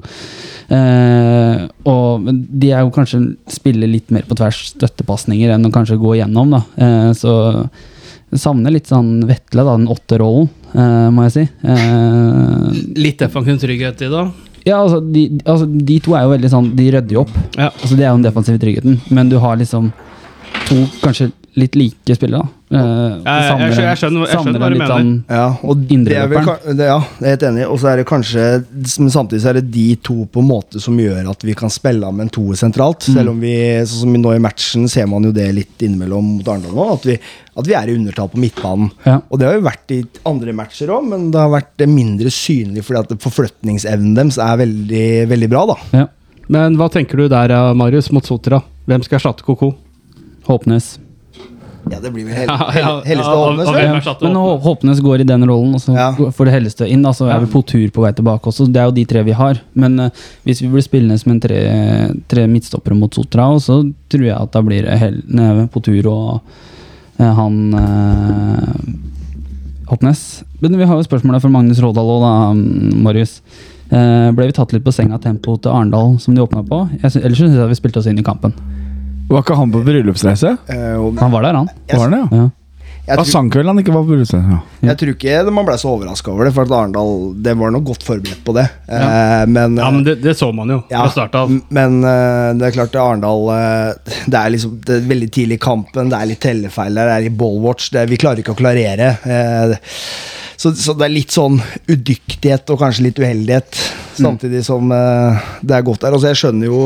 Eh, 0.68 1.66
og 1.86 2.26
de 2.32 2.70
er 2.74 2.82
jo 2.84 2.92
kanskje 2.94 3.20
spiller 3.52 3.90
litt 3.90 4.10
mer 4.14 4.24
på 4.28 4.36
tvers 4.38 4.64
støttepasninger 4.74 5.52
enn 5.54 5.68
å 5.68 5.72
kanskje 5.74 5.98
gå 6.02 6.16
igjennom, 6.18 6.56
da. 6.56 6.62
Eh, 6.76 7.10
så 7.18 7.36
savner 8.36 8.74
litt 8.74 8.88
sånn 8.90 9.20
Vetle, 9.28 9.62
da, 9.62 9.76
den 9.78 9.86
åtterrollen, 9.92 10.48
eh, 10.74 11.06
må 11.14 11.26
jeg 11.28 11.36
si. 11.36 11.44
Eh, 11.62 12.82
Litt 12.98 13.22
defensiv 13.22 13.60
trygghet 13.62 14.02
i 14.02 14.10
det. 14.12 14.24
ja, 14.66 14.80
altså 14.82 14.98
de, 15.00 15.28
altså 15.46 15.68
de 15.70 16.00
to 16.02 16.16
er 16.18 16.24
jo 16.26 16.32
veldig 16.34 16.50
sånn 16.50 16.72
De 16.76 16.88
rydder 16.90 17.14
jo 17.14 17.20
opp. 17.22 17.30
Ja. 17.54 17.68
Altså 17.70 17.94
Det 17.96 18.02
er 18.02 18.10
jo 18.10 18.16
den 18.18 18.26
defensive 18.26 18.58
tryggheten. 18.58 18.98
Men 19.14 19.30
du 19.30 19.38
har 19.38 19.56
liksom 19.60 19.92
to 20.66 20.80
kanskje 21.04 21.30
litt 21.56 21.74
like 21.74 22.14
spillere. 22.16 22.42
da 22.42 22.52
Eh, 22.68 22.78
jeg- 22.78 23.22
jeg 23.24 23.76
jeg 23.78 23.96
skjønner- 23.96 24.26
jeg 24.26 24.38
skjønner 24.42 24.58
hva 24.58 24.68
du 24.72 24.78
mener. 24.78 25.22
Ja, 25.30 25.56
og 25.62 25.86
det 25.86 26.12
er 26.16 26.26
vel, 26.26 26.76
det, 26.76 26.84
ja, 26.88 26.98
jeg 26.98 27.22
er 27.22 27.30
helt 27.36 27.42
enig. 27.46 27.66
Og 27.70 27.78
så 27.78 27.92
er 27.92 27.96
det 27.98 28.06
kanskje 28.06 28.64
Men 28.98 29.08
samtidig 29.08 29.40
så 29.40 29.48
er 29.50 29.52
det 29.60 29.70
de 29.70 29.94
to 29.96 30.26
på 30.26 30.40
en 30.42 30.48
måte 30.48 30.80
som 30.80 30.96
gjør 30.98 31.30
at 31.30 31.42
vi 31.46 31.54
kan 31.54 31.68
spille 31.70 32.02
av 32.04 32.12
med 32.12 32.24
en 32.26 32.28
toer 32.30 32.56
sentralt. 32.58 33.06
Mm. 33.06 33.14
Selv 33.14 33.28
om 33.30 33.40
vi, 33.40 33.54
sånn 33.86 34.00
som 34.00 34.12
nå 34.14 34.34
i 34.34 34.38
matchen, 34.42 34.88
ser 34.88 35.06
man 35.06 35.22
jo 35.22 35.30
det 35.32 35.54
litt 35.54 35.78
innimellom 35.78 36.24
mot 36.38 36.44
Arendal 36.48 36.72
nå. 36.74 36.92
At 36.94 37.02
vi, 37.04 37.18
at 37.56 37.64
vi 37.66 37.72
er 37.74 37.86
i 37.88 37.94
undertall 37.96 38.28
på 38.28 38.36
midtbanen. 38.42 38.90
Ja. 39.06 39.20
Og 39.30 39.38
det 39.38 39.46
har 39.46 39.54
jo 39.54 39.62
vært 39.62 39.90
i 39.94 40.02
andre 40.26 40.52
matcher 40.52 40.88
òg, 40.88 41.08
men 41.08 41.30
det 41.30 41.38
har 41.38 41.48
vært 41.50 41.86
mindre 41.88 42.26
synlig 42.34 42.82
fordi 42.82 42.98
at 42.98 43.18
forflytningsevnen 43.20 44.14
deres 44.16 44.38
er 44.38 44.56
veldig, 44.66 45.28
veldig 45.28 45.48
bra, 45.50 45.66
da. 45.66 45.76
Ja. 45.92 46.06
Men 46.48 46.76
hva 46.76 46.90
tenker 46.90 47.16
du 47.16 47.28
der, 47.28 47.50
eh, 47.52 47.72
Marius, 47.74 48.10
mot 48.10 48.24
Sotra? 48.24 48.60
Hvem 48.88 49.04
skal 49.04 49.20
erstatte 49.20 49.42
Koko? 49.44 49.76
Håpnes. 50.48 50.98
Ja, 51.90 52.00
det 52.02 52.10
blir 52.10 52.26
vel 52.26 52.34
hel, 52.34 52.50
Hel 52.50 52.72
hel, 52.74 52.82
ja, 52.82 52.94
Hellestad 53.06 53.36
og- 53.38 53.58
vel? 53.60 53.66
Ja, 53.66 54.14
men 54.20 54.36
Håpnes? 54.36 54.62
Håpnes 54.64 55.00
går 55.04 55.22
i 55.22 55.26
den 55.28 55.46
rollen, 55.46 55.74
og 55.74 55.80
så 55.80 55.94
Ja. 55.94 56.08
får 56.12 56.48
det 56.48 56.54
Hellestø 56.56 56.88
inn. 56.90 57.02
Da, 57.06 57.12
så 57.14 57.28
er 57.30 57.46
på 57.46 57.62
tur 57.66 57.86
på 57.94 58.02
vei 58.02 58.12
tilbake 58.12 58.50
også. 58.50 58.66
Det 58.72 58.80
er 58.82 58.88
jo 58.90 58.96
de 58.96 59.04
tre 59.04 59.22
vi 59.22 59.32
har. 59.32 59.60
Men 59.74 60.00
uh, 60.00 60.10
hvis 60.44 60.62
vi 60.62 60.68
blir 60.72 60.82
spillende 60.82 61.18
som 61.18 61.32
en 61.32 61.40
tre, 61.40 61.60
tre 62.28 62.46
midtstoppere 62.50 62.98
mot 62.98 63.14
Sotra, 63.14 63.48
og 63.54 63.62
så 63.62 63.80
tror 64.10 64.26
jeg 64.26 64.36
at 64.36 64.52
da 64.52 64.62
blir 64.66 64.82
det 64.88 65.22
nei, 65.28 65.66
Potur 65.70 66.10
og 66.10 66.40
uh, 67.20 67.32
han 67.38 67.62
uh, 67.74 68.74
Håpnes. 69.86 70.42
Men 70.60 70.76
vi 70.78 70.84
har 70.84 70.98
jo 70.98 71.06
spørsmålet 71.06 71.42
fra 71.44 71.52
Magnus 71.52 71.78
Rådal 71.78 72.10
òg, 72.16 72.20
da, 72.26 72.34
mm, 72.58 73.02
Marius. 73.06 73.40
Eh, 73.86 74.30
ble 74.34 74.48
vi 74.48 74.54
tatt 74.56 74.72
litt 74.74 74.82
på 74.82 74.90
senga 74.94 75.14
av 75.14 75.22
tempoet 75.22 75.62
til 75.62 75.70
Arendal 75.70 76.16
som 76.18 76.34
de 76.34 76.42
åpna 76.42 76.64
på? 76.66 76.80
Jeg 77.04 77.12
sy 77.14 77.20
ellers 77.22 77.38
syns 77.38 77.54
jeg 77.54 77.70
vi 77.70 77.78
spilte 77.78 78.00
oss 78.00 78.08
inn 78.10 78.18
i 78.18 78.24
kampen. 78.26 78.54
Var 79.28 79.42
ikke 79.42 79.56
han 79.58 79.72
på 79.74 79.80
bryllupsreise? 79.86 80.56
Eh, 80.70 81.02
Han 81.20 81.32
var 81.34 81.42
der, 81.48 81.54
han. 81.62 81.68
Var 81.90 82.04
han 82.08 82.12
ja? 82.20 82.26
Ja. 82.30 82.44
jeg 83.06 83.16
tror- 83.18 83.26
Sankveld 83.30 83.66
han 83.70 83.78
ikke 83.82 83.92
var 83.94 84.02
på 84.04 84.10
bryllupsreise. 84.12 84.50
Ja. 84.54 84.60
Jeg 84.90 84.98
tror 85.00 85.10
ikke 85.14 85.52
man 85.54 85.66
ble 85.66 85.74
så 85.78 85.90
overraska 85.94 86.30
over 86.30 86.44
det, 86.48 86.52
for 86.54 86.62
at 86.66 86.74
Arendal 86.76 87.12
det 87.42 87.54
var 87.58 87.70
nok 87.74 87.84
godt 87.90 88.02
forberedt 88.06 88.44
på 88.46 88.54
det. 88.54 88.64
Eh, 88.88 89.44
men, 89.50 89.76
Ja, 89.78 89.90
men 89.90 90.04
det, 90.06 90.16
det 90.22 90.36
så 90.38 90.52
man 90.54 90.68
jo 90.70 90.78
ja, 90.90 91.02
fra 91.04 91.10
start 91.14 91.34
av. 91.34 91.50
men 91.70 91.98
eh, 92.04 92.52
det 92.58 92.68
er 92.68 92.76
klart 92.78 92.94
er 92.94 93.02
Arendal 93.02 93.48
eh, 93.54 94.14
Det 94.26 94.34
er 94.40 94.50
liksom 94.54 94.78
det 94.86 94.94
er 95.00 95.08
veldig 95.10 95.30
tidlig 95.34 95.58
i 95.58 95.64
kampen, 95.66 96.08
det 96.10 96.18
er 96.20 96.30
litt 96.30 96.40
tellefeil 96.46 96.94
der, 96.94 97.06
det 97.10 97.16
er 97.18 97.26
litt 97.28 97.38
ballwatch. 97.38 97.90
Det, 97.94 98.06
vi 98.10 98.16
klarer 98.22 98.42
ikke 98.44 98.54
å 98.54 98.60
klarere. 98.62 99.10
Eh, 99.26 99.76
så, 100.56 100.70
så 100.72 100.94
det 100.96 101.04
er 101.04 101.12
litt 101.12 101.34
sånn 101.34 101.58
udyktighet 101.90 102.70
og 102.72 102.78
kanskje 102.80 103.02
litt 103.10 103.18
uheldighet, 103.20 103.76
samtidig 104.16 104.62
som 104.64 104.90
eh, 104.94 105.42
det 105.62 105.76
er 105.76 105.82
godt 105.84 106.00
der. 106.06 106.14
Altså, 106.16 106.30
jeg 106.32 106.40
skjønner 106.40 106.70
jo 106.70 106.80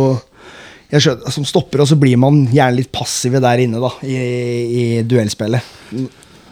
skjønner, 0.98 1.30
Som 1.30 1.46
stopper, 1.46 1.84
og 1.84 1.90
så 1.90 1.98
blir 2.00 2.18
man 2.18 2.42
gjerne 2.50 2.80
litt 2.80 2.90
passive 2.94 3.42
der 3.42 3.62
inne, 3.62 3.78
da, 3.82 3.92
i, 4.02 4.16
i 4.16 4.84
duellspillet. 5.06 5.62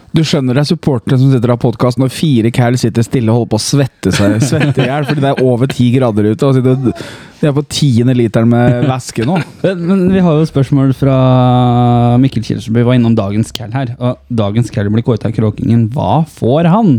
Du 0.09 0.23
skjønner 0.25 0.57
det 0.57 0.63
er 0.63 0.69
supportere 0.71 1.19
som 1.21 1.29
sitter 1.29 1.51
av 1.53 1.59
podkast 1.61 1.99
når 2.01 2.09
fire 2.09 2.49
cal 2.53 2.73
sitter 2.81 3.05
stille 3.05 3.29
og 3.29 3.43
holder 3.43 3.51
på 3.51 3.59
å 3.59 3.61
svette 3.61 4.13
seg 4.15 4.39
svette 4.41 4.81
i 4.81 4.87
hjel 4.87 5.05
fordi 5.05 5.21
det 5.21 5.29
er 5.29 5.43
over 5.45 5.69
ti 5.69 5.91
grader 5.93 6.31
ute. 6.31 6.47
og 6.47 6.57
sitter, 6.57 7.03
De 7.37 7.45
er 7.45 7.53
på 7.53 7.65
tiende 7.69 8.15
literen 8.17 8.49
med 8.49 8.87
væske 8.89 9.27
nå. 9.29 9.37
Men, 9.61 9.83
men 9.85 10.01
vi 10.09 10.23
har 10.25 10.39
jo 10.39 10.49
spørsmål 10.49 10.95
fra 10.97 11.19
Mikkel 12.23 12.47
Kilseby 12.47 12.87
var 12.87 12.97
innom 12.97 13.13
dagens 13.19 13.53
Cal 13.53 13.69
her. 13.75 13.93
Og 14.01 14.17
dagens 14.33 14.73
Cal 14.73 14.89
blir 14.89 15.05
kåret 15.05 15.29
av 15.29 15.35
Kråkingen. 15.35 15.85
Hva 15.93 16.23
får 16.39 16.71
han? 16.73 16.95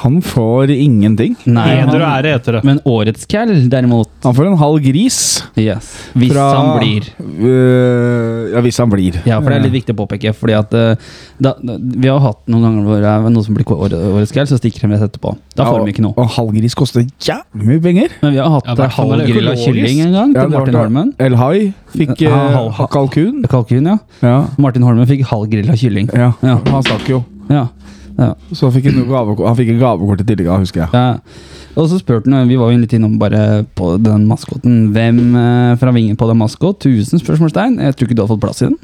Han 0.00 0.20
får 0.24 0.70
ingenting. 0.72 1.34
Heder 1.44 2.00
og 2.00 2.06
ære 2.08 2.30
heter 2.36 2.56
det. 2.56 2.60
men 2.64 2.78
årets 2.88 3.26
Cal, 3.28 3.50
derimot 3.68 4.08
Han 4.24 4.34
får 4.34 4.46
en 4.48 4.56
halv 4.60 4.78
gris. 4.84 5.18
Yes. 5.58 5.90
Hvis 6.16 6.32
fra- 6.32 6.46
han 6.56 6.78
blir. 6.80 7.08
øh, 7.20 8.52
ja, 8.54 8.60
hvis 8.64 8.78
han 8.80 8.90
blir. 8.90 9.18
Ja, 9.28 9.38
for 9.40 9.50
det 9.52 9.58
er 9.58 9.64
litt 9.66 9.74
viktig 9.80 9.94
å 9.94 9.98
påpeke. 9.98 10.32
Fordi 10.36 10.54
at 10.56 10.72
eh, 10.74 10.94
da, 11.40 11.52
da, 11.62 11.76
Vi 11.80 12.08
har 12.08 12.20
hatt 12.24 12.40
noen 12.50 12.64
ganger 12.66 12.86
hvor 12.88 13.02
det 13.04 13.10
er 13.12 13.26
noen 13.28 13.44
som 13.44 13.56
blir 13.58 13.68
årets 13.76 14.32
Cal, 14.32 14.48
så 14.48 14.58
stikker 14.60 14.86
de 14.86 14.92
rett 14.94 15.04
etterpå. 15.10 15.34
Da 15.58 15.66
får 15.68 15.84
de 15.84 15.92
ikke 15.94 16.04
noe. 16.06 16.14
Og 16.16 16.24
en 16.24 16.32
halv 16.38 16.54
gris 16.56 16.74
koster 16.78 17.04
jævlig 17.20 17.68
mye 17.72 17.82
penger. 17.84 18.16
Men 18.22 18.32
vi 18.36 18.40
har 18.40 18.50
hatt 18.56 18.70
Ja, 18.70 18.88
ja, 18.88 19.26
grill 19.26 19.48
av 19.52 19.60
kylling 19.60 20.00
en 20.06 20.12
gang 20.16 20.34
Ja, 20.34 20.40
til 20.46 20.50
det 20.50 20.58
Martin 20.58 20.80
Holmen. 20.80 21.12
El 21.18 21.36
Hai 21.40 21.72
fikk 21.96 22.20
Ja, 22.24 22.40
øh, 22.64 22.80
kalkun. 22.90 23.42
Kalkun, 23.50 23.86
ja. 23.92 23.98
Ja. 24.22 24.38
Martin 24.58 24.82
Holmen 24.82 25.06
fikk 25.10 25.26
halv 25.30 25.50
grilla 25.50 25.76
kylling. 25.76 26.08
ja. 26.14 26.32
Ja. 26.42 26.56
Han 26.70 26.82
stakk 26.82 27.08
jo. 27.08 27.24
Ja. 27.50 27.66
Ja. 28.20 28.34
Så 28.52 28.68
han, 28.68 28.74
fikk, 28.76 28.90
han 28.92 29.56
fikk 29.58 29.72
en 29.72 29.80
gavekort 29.80 30.22
i 30.22 30.28
tillegg, 30.28 30.52
husker 30.60 30.84
jeg. 30.84 30.92
Ja. 30.92 31.60
Og 31.78 31.86
så 31.88 32.00
spurte 32.00 32.30
han, 32.30 32.48
vi 32.50 32.58
var 32.60 32.72
jo 32.72 32.80
litt 32.82 32.94
innom 32.96 33.16
bare 33.20 33.62
på 33.78 33.94
den 34.02 34.26
maskoten. 34.28 34.90
Hvem 34.94 35.20
eh, 35.38 35.74
fra 35.80 35.94
Vingen 35.94 36.18
på 36.18 36.28
den 36.28 36.40
maskot? 36.40 36.84
1000 36.84 37.22
spørsmålstegn. 37.22 37.78
Jeg 37.80 37.96
tror 37.96 38.08
ikke 38.08 38.18
du 38.18 38.24
har 38.24 38.32
fått 38.32 38.42
plass 38.42 38.62
i 38.64 38.68
den. 38.68 38.78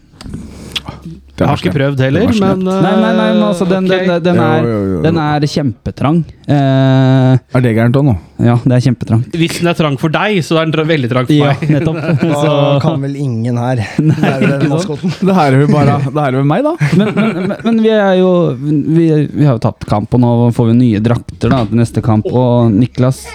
Jeg 1.37 1.49
har 1.51 1.59
ikke 1.61 1.72
prøvd 1.75 2.01
heller, 2.01 2.31
men 2.40 2.61
Nei, 2.64 2.77
nei, 2.81 3.11
nei, 3.12 3.25
men 3.37 3.42
altså, 3.44 3.66
den, 3.68 3.85
okay. 3.90 4.07
den, 4.09 4.22
den, 4.25 4.38
er, 4.40 4.62
Jo, 4.64 4.70
jo, 4.72 4.85
jo. 4.94 5.01
den 5.05 5.18
er 5.20 5.44
kjempetrang. 5.53 6.20
Eh, 6.49 7.33
Er 7.59 7.64
det 7.66 7.72
gærent 7.77 7.99
òg 8.01 8.07
nå? 8.09 8.14
ja, 8.46 8.55
det 8.64 8.72
er 8.79 8.85
kjempetrang. 8.87 9.25
Hvis 9.37 9.59
den 9.61 9.68
er 9.68 9.77
trang 9.77 9.99
for 10.01 10.14
deg, 10.14 10.38
så 10.46 10.57
er 10.62 10.70
den 10.72 10.88
veldig 10.88 11.11
trang 11.12 11.29
for 11.29 11.37
Ja, 11.37 11.53
meg. 11.53 11.68
nettopp. 11.77 12.01
Da 12.46 12.79
kan 12.81 13.05
vel 13.05 13.16
ingen 13.20 13.61
her 13.61 13.83
være 14.25 14.51
den 14.62 14.72
maskoten. 14.72 15.12
Det 15.20 15.37
her 15.37 15.53
er 15.59 15.61
jo 15.66 15.68
bare 15.75 15.99
Det 16.07 16.16
her 16.25 16.33
er 16.33 16.40
jo 16.40 16.46
meg, 16.55 16.64
da. 16.64 16.75
men, 16.96 17.12
men, 17.20 17.37
men, 17.53 17.57
men 17.68 17.83
vi 17.85 17.92
er 17.92 18.14
jo 18.22 18.33
vi, 18.57 19.07
vi 19.37 19.44
har 19.44 19.59
jo 19.59 19.64
tapt 19.68 19.85
kamp, 19.92 20.16
og 20.16 20.25
nå 20.25 20.33
får 20.57 20.72
vi 20.72 20.79
nye 20.81 21.05
drakter 21.05 21.53
da, 21.53 21.62
til 21.68 21.83
neste 21.85 22.01
kamp. 22.05 22.29
Og 22.33 22.72
Niklas 22.72 23.27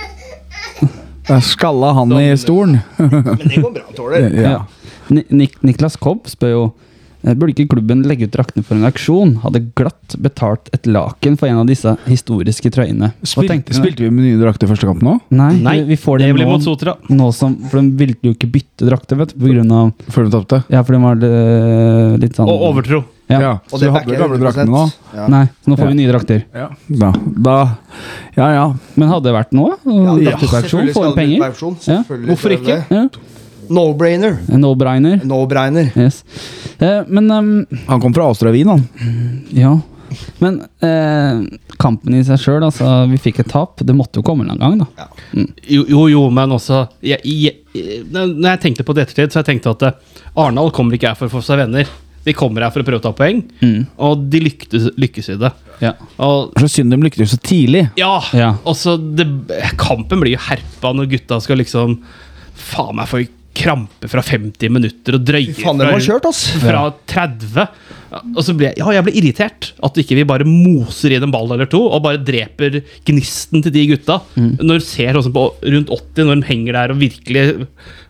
Jeg 1.30 1.44
skalla 1.46 1.94
han 1.96 2.12
i 2.18 2.32
stolen. 2.42 2.80
Men 2.98 3.38
det 3.46 3.62
går 3.62 3.76
bra, 3.78 3.86
tåler. 3.96 4.32
Ja. 4.42 4.64
Ni- 5.14 5.28
Nik 5.30 5.60
Niklas 5.62 5.96
Kobb 6.02 6.26
spør 6.32 6.52
jo 6.56 6.64
Burde 7.24 7.54
ikke 7.54 7.68
klubben 7.76 8.02
legge 8.10 8.26
ut 8.28 8.34
draktene 8.34 8.64
for 8.66 8.76
en 8.80 8.88
aksjon? 8.90 9.36
Hadde 9.44 9.62
glatt 9.78 10.16
betalt 10.22 10.72
et 10.74 10.88
laken 10.90 11.38
for 11.38 11.48
en 11.52 11.60
av 11.62 11.68
disse 11.70 11.94
historiske 12.08 12.72
trøyene. 12.74 13.12
Spil, 13.22 13.52
spilte 13.70 14.02
vi 14.06 14.10
med 14.10 14.26
nye 14.26 14.40
drakter 14.42 14.68
første 14.72 14.88
kamp 14.90 15.04
nå? 15.06 15.20
Nei, 15.30 15.52
Nei, 15.62 15.76
vi, 15.82 15.94
vi 15.94 16.00
får 16.02 16.20
det, 16.24 16.32
det 16.34 16.46
nå, 16.48 16.52
mot 16.56 16.66
Sotra. 16.66 16.96
nå 17.10 17.30
som 17.38 17.56
For 17.70 17.78
de 17.82 17.94
ville 18.00 18.18
jo 18.26 18.34
ikke 18.34 18.50
bytte 18.52 18.88
drakter, 18.90 19.20
vet 19.22 19.36
du, 19.36 19.40
på 19.44 19.52
grunn 19.54 19.72
av 19.76 19.92
Før 20.10 20.26
de 20.28 20.34
tapte? 20.34 20.62
Ja, 20.74 20.82
for 20.88 20.98
de 20.98 21.02
var 21.04 21.26
eh, 21.30 22.16
litt 22.22 22.38
sånn 22.40 22.50
Og 22.50 22.66
overtro. 22.72 23.04
Ja. 23.32 23.40
Ja. 23.40 23.52
Så 23.72 23.78
du 23.80 23.86
hadde 23.94 24.18
gamle 24.18 24.36
100%. 24.36 24.44
draktene 24.44 24.72
nå? 24.74 24.82
Ja. 25.16 25.28
Nei, 25.32 25.46
så 25.64 25.72
nå 25.72 25.78
får 25.80 25.86
Ja. 25.86 25.92
vi 25.94 26.00
nye 26.02 26.12
drakter. 26.12 26.42
Ja. 26.58 26.66
Da, 26.90 27.12
da 27.48 27.58
Ja 28.36 28.50
ja. 28.58 28.66
Men 29.00 29.08
hadde 29.14 29.30
det 29.30 29.36
vært 29.38 29.54
noe? 29.56 29.78
Ja, 29.86 30.16
Ja, 30.32 30.38
selvfølgelig 30.42 30.96
skal 30.98 31.14
vi 31.16 31.22
det 31.22 31.28
bli 31.30 31.46
auksjon. 31.48 31.78
Ja. 31.88 32.02
Hvorfor 32.10 32.58
ikke? 32.58 32.82
Ja. 32.92 33.06
No-brainer. 33.72 34.38
No-brainer. 34.52 35.22
No-brainer. 35.28 35.92
Yes. 35.96 36.24
Eh, 36.82 37.02
men 37.08 37.32
um, 37.32 37.52
Han 37.88 38.02
kom 38.04 38.14
fra 38.16 38.28
Austria 38.32 38.52
Wien, 38.56 38.68
han. 38.68 38.84
Ja. 39.56 39.78
Men 40.44 40.58
eh, 40.84 41.46
kampen 41.80 42.18
i 42.18 42.24
seg 42.28 42.42
sjøl, 42.44 42.66
altså. 42.68 42.90
Vi 43.12 43.20
fikk 43.30 43.40
et 43.46 43.52
tap. 43.54 43.80
Det 43.88 43.96
måtte 43.96 44.20
jo 44.20 44.26
komme 44.28 44.44
en 44.44 44.60
gang, 44.60 44.82
da. 44.82 45.08
Jo, 45.72 45.86
jo, 45.88 46.02
jo 46.12 46.24
men 46.36 46.52
også 46.52 46.82
jeg, 47.06 47.22
jeg, 47.24 48.02
Når 48.12 48.50
jeg 48.50 48.62
tenkte 48.66 48.84
på 48.88 48.96
det 48.98 49.06
ettertid, 49.08 49.32
så 49.32 49.40
jeg 49.40 49.54
tenkte 49.54 49.72
at 49.78 49.86
eh, 49.88 50.18
Arendal 50.36 50.74
kommer 50.76 50.98
ikke 51.00 51.14
her 51.14 51.20
for 51.20 51.32
å 51.32 51.36
få 51.38 51.44
seg 51.48 51.62
venner. 51.64 51.88
De 52.22 52.36
kommer 52.38 52.62
her 52.62 52.70
for 52.76 52.84
å 52.84 52.86
prøve 52.86 53.00
å 53.00 53.06
ta 53.08 53.14
poeng, 53.18 53.40
Mm. 53.64 53.86
og 53.98 54.28
de 54.30 54.44
lyktes, 54.44 54.92
lykkes 55.00 55.32
i 55.34 55.38
det. 55.42 55.50
Ja. 55.82 55.96
Og 56.22 56.52
så 56.62 56.68
synd 56.70 56.94
de 56.94 57.00
lyktes 57.02 57.32
så 57.34 57.40
tidlig. 57.42 57.88
ja, 57.98 58.20
Ja. 58.38 58.52
også 58.68 58.94
det, 59.18 59.26
Kampen 59.82 60.20
blir 60.22 60.36
jo 60.36 60.44
herpa 60.46 60.92
når 60.94 61.08
gutta 61.16 61.40
skal 61.42 61.58
liksom 61.64 61.98
Faen 62.62 62.96
meg 63.00 63.08
få 63.10 63.24
krampe 63.58 64.08
fra 64.08 64.22
50 64.24 64.72
minutter 64.72 65.18
og 65.18 65.26
drøye 65.28 65.52
Fy 65.54 65.64
faen, 65.66 65.80
det 65.82 65.88
fra- 65.88 65.96
var 65.98 66.06
kjørt, 66.06 66.28
ass. 66.30 66.44
fra 66.62 66.84
30. 67.12 67.66
Og 68.36 68.42
så 68.44 68.54
ble 68.56 68.68
jeg, 68.70 68.78
ja, 68.80 68.90
jeg 68.96 69.06
ble 69.08 69.14
irritert. 69.20 69.70
At 69.84 70.00
ikke 70.02 70.18
vi 70.20 70.26
bare 70.28 70.48
moser 70.48 71.16
inn 71.16 71.24
en 71.28 71.32
ball 71.34 71.52
eller 71.56 71.70
to 71.72 71.80
og 71.88 72.02
bare 72.04 72.20
dreper 72.28 72.82
gnisten 73.08 73.64
til 73.64 73.72
de 73.76 73.86
gutta. 73.94 74.20
Når 74.40 74.82
du 74.82 74.86
ser 74.88 75.16
sånn 75.20 75.36
på 75.36 75.46
rundt 75.64 75.92
80, 75.92 76.28
når 76.28 76.42
de 76.42 76.50
henger 76.52 76.80
der 76.80 76.92
og 76.96 77.00
virkelig 77.04 77.46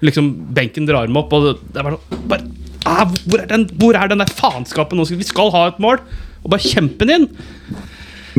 liksom 0.06 0.32
benken 0.58 0.90
drar 0.90 1.10
dem 1.10 1.18
opp. 1.22 1.34
Og 1.38 1.52
det 1.74 1.82
er 1.82 1.90
bare, 1.90 2.02
sånn, 2.02 2.28
bare 2.32 2.50
ah, 2.90 3.06
hvor, 3.26 3.42
er 3.44 3.50
den, 3.54 3.68
hvor 3.82 3.98
er 3.98 4.10
den 4.14 4.24
der 4.24 4.34
faenskapen? 4.42 4.98
Nå 5.02 5.06
vi 5.10 5.28
skal 5.28 5.54
ha 5.54 5.68
et 5.70 5.82
mål! 5.82 6.02
Og 6.42 6.50
bare 6.56 6.66
kjempe 6.66 7.06
den 7.06 7.28
inn! 7.28 7.30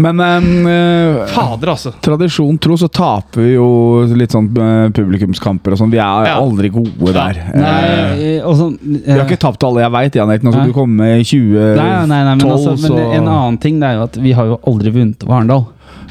Men 0.00 0.20
eh, 0.20 1.26
Fader, 1.34 1.72
altså. 1.74 1.92
tradisjon 2.00 2.56
tro 2.62 2.76
så 2.80 2.88
taper 2.88 3.42
vi 3.44 3.50
jo 3.54 3.66
litt 4.16 4.32
sånn 4.32 4.48
eh, 4.56 4.86
publikumskamper 4.96 5.74
og 5.74 5.80
sånn. 5.82 5.90
Vi 5.92 6.00
er 6.00 6.30
Ja. 6.30 6.36
aldri 6.40 6.70
gode 6.72 7.12
der. 7.12 7.42
Eh, 7.52 7.60
Nei, 7.60 8.38
og 8.40 8.56
sånn 8.56 8.78
vi 8.80 9.02
har 9.10 9.26
ikke 9.26 9.40
tapt 9.42 9.62
alle 9.68 9.82
jeg 9.84 9.92
veit, 9.92 10.14
Jan 10.16 10.30
Erik. 10.32 10.42
Nå 10.46 10.52
skal 10.54 10.70
du 10.70 10.72
komme 10.76 10.96
med 11.04 11.20
i 11.20 11.26
2012, 11.28 11.76
Nei, 11.76 12.06
nei, 12.06 12.22
nei, 12.24 12.34
men, 12.36 12.46
altså, 12.54 12.76
men 12.80 12.98
en 13.20 13.28
annen 13.28 13.60
ting 13.60 13.80
det 13.82 13.90
er 13.90 14.00
jo 14.00 14.02
at 14.08 14.16
vi 14.16 14.32
har 14.38 14.46
jo 14.54 14.60
aldri 14.66 14.94
vunnet 14.96 15.24
over 15.26 15.38
Arendal. 15.40 15.66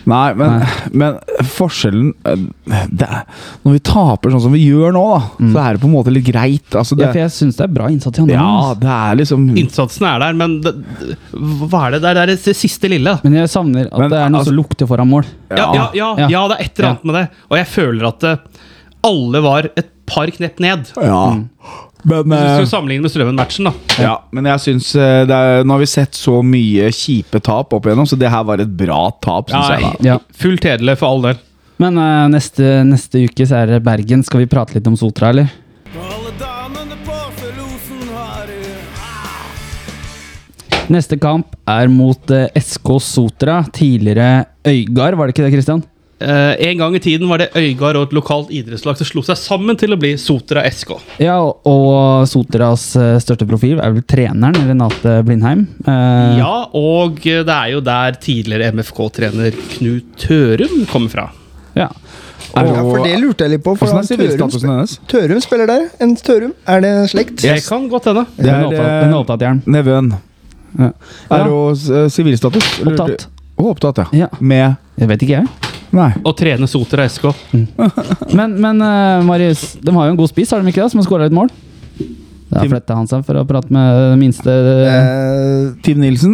Nei, 0.09 0.33
men, 0.33 0.53
Nei. 0.61 0.67
men 0.97 1.17
forskjellen 1.51 2.07
eh, 2.25 2.45
det 2.89 3.05
er, 3.07 3.25
Når 3.65 3.75
vi 3.75 3.81
taper 3.85 4.33
sånn 4.33 4.43
som 4.47 4.55
vi 4.55 4.63
gjør 4.65 4.95
nå, 4.95 5.03
da, 5.13 5.49
så 5.53 5.61
er 5.61 5.77
det 5.77 5.81
på 5.83 5.89
en 5.89 5.93
måte 5.93 6.13
litt 6.13 6.25
greit. 6.25 6.67
Altså, 6.73 6.97
Ja, 6.99 7.11
for 7.11 7.21
jeg 7.21 7.33
syns 7.35 7.59
det 7.59 7.65
er 7.67 7.73
bra 7.75 7.89
innsats 7.93 8.17
i 8.17 8.23
andre 8.23 8.39
ja, 8.39 8.73
det 8.81 8.91
er 8.95 9.19
liksom 9.21 9.45
Innsatsen 9.61 10.07
er 10.09 10.23
der, 10.25 10.33
men 10.41 10.57
det, 10.65 10.73
hva 11.35 11.85
er 11.87 11.97
det? 11.97 12.01
der? 12.01 12.17
Det 12.17 12.23
er 12.25 12.33
det, 12.33 12.39
det 12.45 12.57
siste 12.57 12.89
lille. 12.91 13.17
Men 13.23 13.37
jeg 13.41 13.51
savner 13.53 13.87
at 13.91 13.97
Men, 13.99 14.09
det 14.13 14.19
er 14.23 14.29
noe 14.33 14.41
altså- 14.41 14.51
som 14.53 14.59
lukter 14.61 14.89
foran 14.89 15.11
mål. 15.11 15.25
Ja, 15.51 15.57
ja, 15.75 15.87
ja, 15.93 16.09
Ja. 16.25 16.27
ja, 16.33 16.43
det 16.51 16.57
er 16.59 16.63
et 16.65 16.79
eller 16.79 16.89
annet 16.95 17.05
med 17.11 17.15
det. 17.19 17.25
Og 17.51 17.57
jeg 17.61 17.67
føler 17.77 18.07
at 18.09 18.23
eh, 18.31 18.37
alle 19.11 19.41
var 19.45 19.69
et 19.75 19.89
par 20.11 20.27
knepp 20.33 20.59
ned. 20.59 20.91
Ja. 20.97 21.21
Men, 22.03 22.33
Hvis 22.33 22.57
eh, 22.57 22.63
du 22.65 22.69
sammenligner 22.71 23.05
med 23.05 23.13
Strømmen-matchen, 23.13 23.67
da. 23.69 24.01
ja, 24.01 24.15
men 24.33 24.49
jeg 24.49 24.63
syns 24.63 24.89
eh, 24.97 25.21
det 25.29 25.37
er, 25.37 25.65
Nå 25.67 25.75
har 25.75 25.83
vi 25.83 25.89
sett 25.91 26.17
så 26.17 26.39
mye 26.45 26.89
kjipe 26.95 27.41
tap 27.43 27.75
opp 27.77 27.87
igjennom, 27.87 28.09
så 28.09 28.17
det 28.19 28.31
her 28.33 28.45
var 28.47 28.63
et 28.63 28.73
bra 28.77 29.03
tap, 29.21 29.51
syns 29.53 29.69
jeg. 29.75 29.93
da 30.01 30.13
Ja. 30.13 30.19
Fullt 30.41 30.65
hederlig 30.65 30.97
for 31.01 31.13
all 31.13 31.25
del. 31.29 31.41
Men 31.81 31.97
uh, 31.97 32.27
neste, 32.29 32.81
neste 32.85 33.23
uke 33.25 33.45
så 33.49 33.63
er 33.63 33.71
det 33.71 33.83
Bergen. 33.85 34.21
Skal 34.25 34.43
vi 34.43 34.49
prate 34.49 34.75
litt 34.77 34.89
om 34.89 34.97
Sotra, 34.99 35.31
eller? 35.33 35.49
Neste 40.91 41.15
kamp 41.21 41.53
er 41.71 41.87
mot 41.87 42.33
eh, 42.35 42.49
SK 42.59 42.97
Sotra, 42.99 43.61
tidligere 43.71 44.43
Øygard, 44.67 45.15
var 45.15 45.29
det 45.29 45.35
ikke 45.35 45.45
det, 45.45 45.53
Kristian? 45.53 45.83
Eh, 46.21 46.69
en 46.69 46.77
gang 46.77 46.95
i 46.95 46.99
tiden 47.03 47.27
var 47.29 47.41
det 47.41 47.49
Øygard 47.57 47.97
og 47.99 48.07
et 48.09 48.13
lokalt 48.15 48.51
idrettslag 48.53 48.97
som 48.99 49.07
slo 49.09 49.23
seg 49.25 49.39
sammen 49.41 49.77
til 49.79 49.95
å 49.95 49.99
bli 49.99 50.13
Sotra 50.21 50.63
SK. 50.69 50.93
Ja, 51.19 51.39
og- 51.41 51.65
og 51.65 52.27
Sotras 52.29 52.95
eh, 52.95 53.17
største 53.23 53.47
profil 53.49 53.79
er 53.81 53.91
vel 53.95 54.03
treneren, 54.03 54.55
Renate 54.69 55.23
Blindheim. 55.25 55.67
Uh, 55.87 56.37
Ja, 56.37 56.65
og 56.73 57.19
det 57.21 57.47
er 57.49 57.71
jo 57.73 57.81
der 57.81 58.11
tidligere 58.21 58.71
MFK-trener 58.71 59.51
Knut 59.77 60.03
Tørum 60.17 60.85
kommer 60.91 61.09
fra. 61.09 61.29
ja. 61.75 61.89
Er 62.53 62.65
Ja, 62.67 62.81
for 62.83 62.99
det 63.05 63.13
lurte 63.21 63.45
jeg 63.45 63.51
litt 63.51 63.63
på. 63.63 63.77
For 63.77 63.87
er 63.87 64.03
Tørum, 64.03 64.49
hennes? 64.51 64.97
Tørum 65.07 65.39
spiller 65.39 65.67
der. 65.67 65.85
En 66.01 66.15
Tørum. 66.17 66.51
Er 66.67 66.81
det 66.81 67.09
slekt? 67.09 67.37
Det 67.39 67.63
kan 67.63 67.87
godt 67.87 68.09
hende. 68.09 68.25
Det 68.35 68.45
er, 68.49 68.65
er 68.73 69.13
opptatt- 69.13 69.41
er 69.41 69.45
Jern. 69.45 69.61
Nevøen. 69.65 70.11
Ja. 70.77 70.91
Er 71.31 71.43
hun 71.47 71.71
eh, 71.71 72.09
sivilstatus? 72.11 72.81
Opptatt. 72.85 73.27
Å, 73.57 73.69
opptatt, 73.71 73.97
ja. 73.97 74.05
Ja. 74.11 74.27
Med 74.41 74.75
Jeg 74.99 75.07
vet 75.07 75.21
ikke, 75.23 75.39
jeg. 75.39 75.70
Nei. 75.91 76.11
og 76.23 76.33
trene 76.39 76.67
Sotra 76.71 77.03
SK. 77.11 77.25
Men, 78.31 78.55
men 78.63 78.81
eh, 78.85 79.21
Marius, 79.27 79.73
de 79.83 79.91
har 79.95 80.07
jo 80.09 80.13
en 80.15 80.19
god 80.21 80.31
spiss, 80.31 80.51
har 80.55 80.63
de 80.63 80.71
ikke 80.71 80.83
det? 80.85 80.91
Som 80.93 81.01
har 81.03 81.07
skåra 81.09 81.27
litt 81.27 81.35
mål? 81.35 81.51
Da 82.51 82.65
flytta 82.67 82.95
han 82.97 83.07
seg 83.07 83.21
for 83.23 83.39
å 83.39 83.45
prate 83.47 83.71
med 83.71 84.17
minste 84.19 84.51
Eh, 84.51 85.69
Tim 85.85 86.01
Nilsen. 86.03 86.33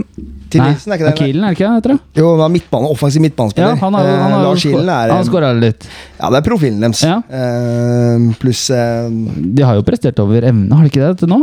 Tim 0.49 0.63
Nei, 0.63 0.71
Nilsen 0.71 0.93
er 0.93 0.97
ikke 0.97 1.05
det? 1.05 1.11
nei? 1.11 1.19
Kielen, 1.19 1.43
er 1.43 1.51
det 1.51 1.57
ikke 1.57 1.67
det? 1.67 1.75
heter 1.77 1.91
det? 1.93 2.21
Jo, 2.21 2.29
han 2.37 2.45
er 2.47 2.53
midtbane, 2.55 2.89
offensiv 2.95 3.21
midtbanespiller. 3.25 3.73
Ja, 3.75 3.81
han 3.81 3.97
har, 3.99 4.07
han 4.07 4.31
har, 4.31 4.39
Eh, 4.39 4.45
Lars 4.47 4.63
Kielen 4.63 4.89
er 4.93 5.11
han 5.13 5.27
skåra 5.27 5.51
litt. 5.59 5.85
Ja, 6.21 6.29
det 6.33 6.39
er 6.39 6.45
profilen 6.47 6.79
deres. 6.85 7.03
Ja. 7.05 7.17
Eh, 7.29 8.29
pluss 8.41 8.63
eh, 8.73 9.09
De 9.11 9.65
har 9.67 9.75
jo 9.77 9.83
prestert 9.85 10.17
over 10.23 10.47
evne, 10.47 10.71
har 10.73 10.87
de 10.87 10.93
ikke 10.93 11.03
det 11.03 11.19
til 11.21 11.29
nå? 11.33 11.41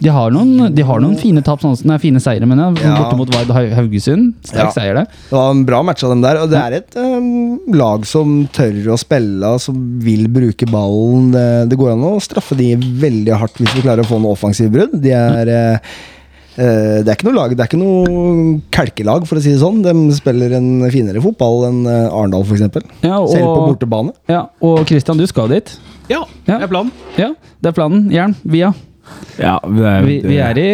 De 0.00 0.08
har 0.08 0.30
noen, 0.32 0.70
de 0.74 0.82
har 0.88 1.00
noen 1.02 1.16
fine 1.20 1.42
tap, 1.44 1.60
sånn, 1.60 1.74
nei, 1.84 1.98
fine 2.00 2.20
seire, 2.24 2.46
men 2.48 2.58
jeg. 2.58 2.84
Ja. 2.86 2.94
Borte 3.02 3.18
mot 3.18 3.32
Vard 3.34 3.50
Haugesund. 3.76 4.30
Sterk 4.48 4.62
Ja. 4.64 4.70
seier, 4.72 4.94
det. 4.96 5.06
Det 5.28 5.36
var 5.36 5.50
en 5.52 5.64
bra 5.68 5.82
match 5.84 6.04
av 6.04 6.14
dem 6.14 6.22
der. 6.24 6.40
Og 6.40 6.48
det 6.50 6.56
er 6.62 6.72
et 6.78 6.96
um, 6.96 7.58
lag 7.76 8.06
som 8.08 8.46
tør 8.52 8.94
å 8.94 8.98
spille, 8.98 9.50
som 9.60 9.76
vil 10.00 10.24
bruke 10.32 10.64
ballen. 10.70 11.30
Det, 11.36 11.44
det 11.68 11.78
går 11.78 11.92
an 11.92 12.06
å 12.08 12.14
straffe 12.24 12.56
de 12.56 12.70
veldig 12.76 13.36
hardt 13.42 13.60
hvis 13.60 13.74
vi 13.76 13.84
klarer 13.84 14.00
å 14.04 14.08
få 14.08 14.18
noe 14.24 14.32
offensivbrudd. 14.38 14.96
De 15.04 15.12
er 15.12 15.52
eh, 15.52 15.92
eh, 16.56 16.98
det 17.04 17.08
er 17.08 17.14
ikke 17.18 17.28
noe 17.28 17.36
lag, 17.42 17.52
det 17.56 17.60
er 17.64 17.68
ikke 17.68 17.80
noe 17.84 18.60
kalkelag, 18.72 19.28
for 19.28 19.36
å 19.36 19.44
si 19.44 19.52
det 19.52 19.60
sånn. 19.60 19.82
De 19.84 19.94
spiller 20.16 20.56
en 20.56 20.70
finere 20.90 21.20
fotball 21.24 21.66
enn 21.68 21.80
eh, 21.84 22.08
Arendal, 22.08 22.44
f.eks. 22.48 22.64
Ja, 23.04 23.20
Selv 23.28 23.52
på 23.52 23.66
bortebane. 23.74 24.16
ja, 24.32 24.46
og 24.64 24.86
Christian, 24.88 25.20
du 25.20 25.26
skal 25.28 25.52
dit. 25.52 25.76
Ja, 26.08 26.24
Ja. 26.48 26.56
det 26.58 26.62
er 26.64 26.72
planen. 26.72 26.92
Ja, 27.20 27.34
det 27.60 27.68
er 27.74 27.76
planen. 27.76 28.08
Jern, 28.10 28.34
via. 28.48 28.72
Ja, 29.40 29.54
vi, 29.64 29.82
er, 29.88 30.04
Vi, 30.04 30.16
vi 30.24 30.38
er 30.42 30.58
i 30.60 30.70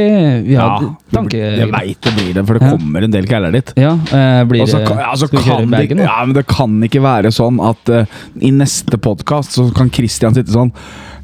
Vi 0.46 0.56
har 0.58 0.82
ja, 0.82 0.90
tanke... 1.14 1.38
Jeg 1.38 1.68
veit 1.72 1.98
det 2.02 2.12
blir 2.16 2.30
det, 2.34 2.44
for 2.48 2.58
det 2.58 2.70
kommer 2.70 3.06
en 3.06 3.14
del 3.14 3.28
gæler 3.30 3.54
dit. 3.54 3.72
Ja, 3.78 3.94
eh, 3.94 4.42
blir 4.48 4.64
Også, 4.64 4.80
det 4.82 4.88
kan, 4.90 5.02
ja, 5.04 5.12
så 5.14 5.28
Skal 5.28 5.38
vi 5.38 5.44
kjøre 5.46 5.58
kan 5.60 5.68
i 5.68 5.74
Bergen, 5.76 6.00
det, 6.02 6.08
ja, 6.08 6.16
men 6.24 6.36
det 6.36 6.46
kan 6.50 6.78
ikke 6.88 7.02
være 7.04 7.32
sånn 7.34 7.60
at 7.64 7.92
uh, 7.92 8.16
i 8.42 8.52
neste 8.54 8.98
podkast 9.02 9.58
så 9.58 9.68
kan 9.76 9.92
Christian 9.94 10.34
sitte 10.36 10.54
sånn 10.54 10.72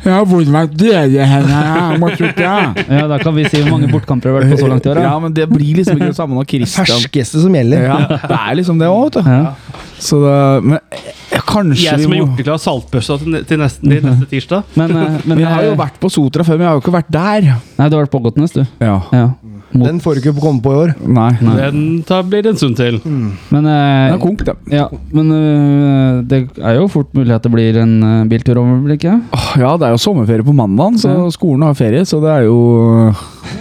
Ja, 0.05 0.21
hvor 0.27 0.45
var 0.55 0.71
dere 0.71 1.27
hen? 1.31 1.51
Ja, 1.53 3.07
da 3.11 3.19
kan 3.23 3.35
vi 3.37 3.47
si 3.49 3.63
hvor 3.63 3.77
mange 3.77 3.91
bortkamper 3.91 4.31
det 4.31 4.35
har 4.35 4.43
vært 4.43 4.55
på 4.57 4.63
så 4.65 4.71
langt 4.71 4.87
i 4.87 4.93
år. 4.93 5.03
Ja, 5.05 5.15
men 5.23 5.35
det 5.37 5.47
blir 5.51 5.79
liksom 5.79 5.99
ikke 5.99 6.11
det 6.11 6.19
samme 6.19 6.39
når 6.39 6.49
Christian 6.51 6.89
Ferskeste 6.91 7.43
som 7.43 7.55
gjelder. 7.55 7.87
Ja, 7.87 7.99
det 8.11 8.39
er 8.39 8.57
liksom 8.59 8.83
det 8.83 8.91
òg, 8.91 9.05
vet 9.07 9.21
du. 9.21 9.31
Ja. 9.31 9.83
Så 10.03 10.19
det, 10.25 10.41
men 10.67 10.83
kanskje 11.53 11.87
Jeg 11.87 12.03
som 12.03 12.15
har 12.15 12.23
gjort 12.23 12.41
det 12.41 12.47
klar 12.49 12.61
saltbørsa 12.63 13.19
til, 13.23 13.39
til, 13.49 13.63
neste, 13.63 13.87
til 13.87 14.05
neste 14.09 14.29
tirsdag. 14.33 14.75
Men, 14.81 14.97
eh, 14.97 15.21
men 15.29 15.43
Vi 15.43 15.49
har 15.49 15.69
jo 15.69 15.77
eh, 15.77 15.81
vært 15.85 16.01
på 16.03 16.11
Sotra 16.13 16.47
før, 16.47 16.59
men 16.59 16.67
jeg 16.67 16.73
har 16.73 16.81
jo 16.81 16.85
ikke 16.85 16.99
vært 16.99 17.15
der. 17.15 17.49
Nei, 17.79 17.89
du 17.89 17.97
har 17.97 18.07
vært 18.07 18.15
på 18.15 18.23
Godtnes, 18.27 18.55
du. 18.57 18.63
Ja. 18.83 18.99
Ja. 19.13 19.27
Mot, 19.73 19.87
Den 19.89 20.01
får 20.05 20.19
du 20.19 20.21
ikke 20.21 20.35
komme 20.37 20.61
på 20.61 20.73
i 20.75 20.79
år. 20.83 20.91
Nei. 21.01 21.31
Nei. 21.41 21.55
Den 21.63 21.85
tar, 22.05 22.27
blir 22.29 22.45
det 22.45 22.53
en 22.53 22.59
stund 22.61 22.77
til. 22.77 22.99
men 23.05 23.69
Det 23.69 23.77
eh, 23.77 24.13
er 24.13 24.19
konk, 24.21 24.43
det. 24.45 24.57
ja, 24.75 24.89
men 25.17 25.31
uh, 25.33 26.21
det 26.29 26.43
er 26.61 26.77
jo 26.77 26.91
fort 26.93 27.15
mulig 27.17 27.33
at 27.33 27.47
det 27.47 27.53
blir 27.55 27.79
en 27.81 27.95
uh, 28.05 28.11
biltur 28.29 28.61
over, 28.61 28.83
blir 28.85 28.97
det 28.97 29.01
ikke? 29.01 29.17
Ja, 29.63 29.73
det 29.81 29.89
er 29.89 29.95
jo 29.97 30.03
sommerferie 30.03 30.45
på 30.45 30.57
mandag, 30.57 31.01
så 31.01 31.15
Ja. 31.15 31.31
skolen 31.33 31.65
har 31.65 31.79
ferie, 31.79 32.05
så 32.05 32.21
det 32.21 32.35
er 32.35 32.45
jo 32.51 32.59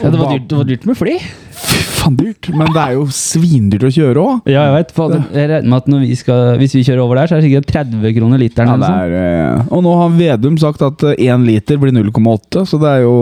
Ja, 0.02 0.10
det 0.10 0.20
var 0.20 0.36
dyrt, 0.36 0.50
det 0.52 0.58
var 0.58 0.68
dyrt 0.68 0.86
med 0.90 1.00
fly. 1.00 1.16
Fy 1.62 1.82
faen 2.02 2.16
dyrt, 2.18 2.50
men 2.58 2.72
det 2.74 2.82
er 2.82 2.96
jo 2.98 3.04
svindyrt 3.14 3.86
å 3.86 3.92
kjøre 3.94 4.22
òg. 4.24 4.50
Ja, 4.50 4.64
jeg 4.68 4.76
vet. 4.80 4.94
For 4.98 5.14
jeg 5.14 5.50
regner 5.52 5.70
med 5.70 5.78
at 5.84 5.90
når 5.94 6.06
vi 6.08 6.16
skal, 6.20 6.56
hvis 6.62 6.74
vi 6.78 6.84
kjører 6.88 7.04
over 7.04 7.20
der, 7.22 7.30
så 7.30 7.38
er 7.38 7.44
det 7.44 7.50
sikkert 7.50 7.70
30 7.72 8.16
kroner 8.18 8.42
literen. 8.42 8.72
Ja, 8.72 8.78
eller 8.80 9.12
det 9.14 9.20
er, 9.22 9.60
eh, 9.60 9.70
og 9.70 9.84
nå 9.86 9.94
har 10.00 10.16
Vedum 10.18 10.58
sagt 10.62 10.82
at 10.88 11.06
én 11.14 11.46
liter 11.46 11.78
blir 11.82 11.94
0,8, 11.96 12.66
så 12.70 12.82
det 12.82 12.96
er 12.96 13.06
jo 13.06 13.16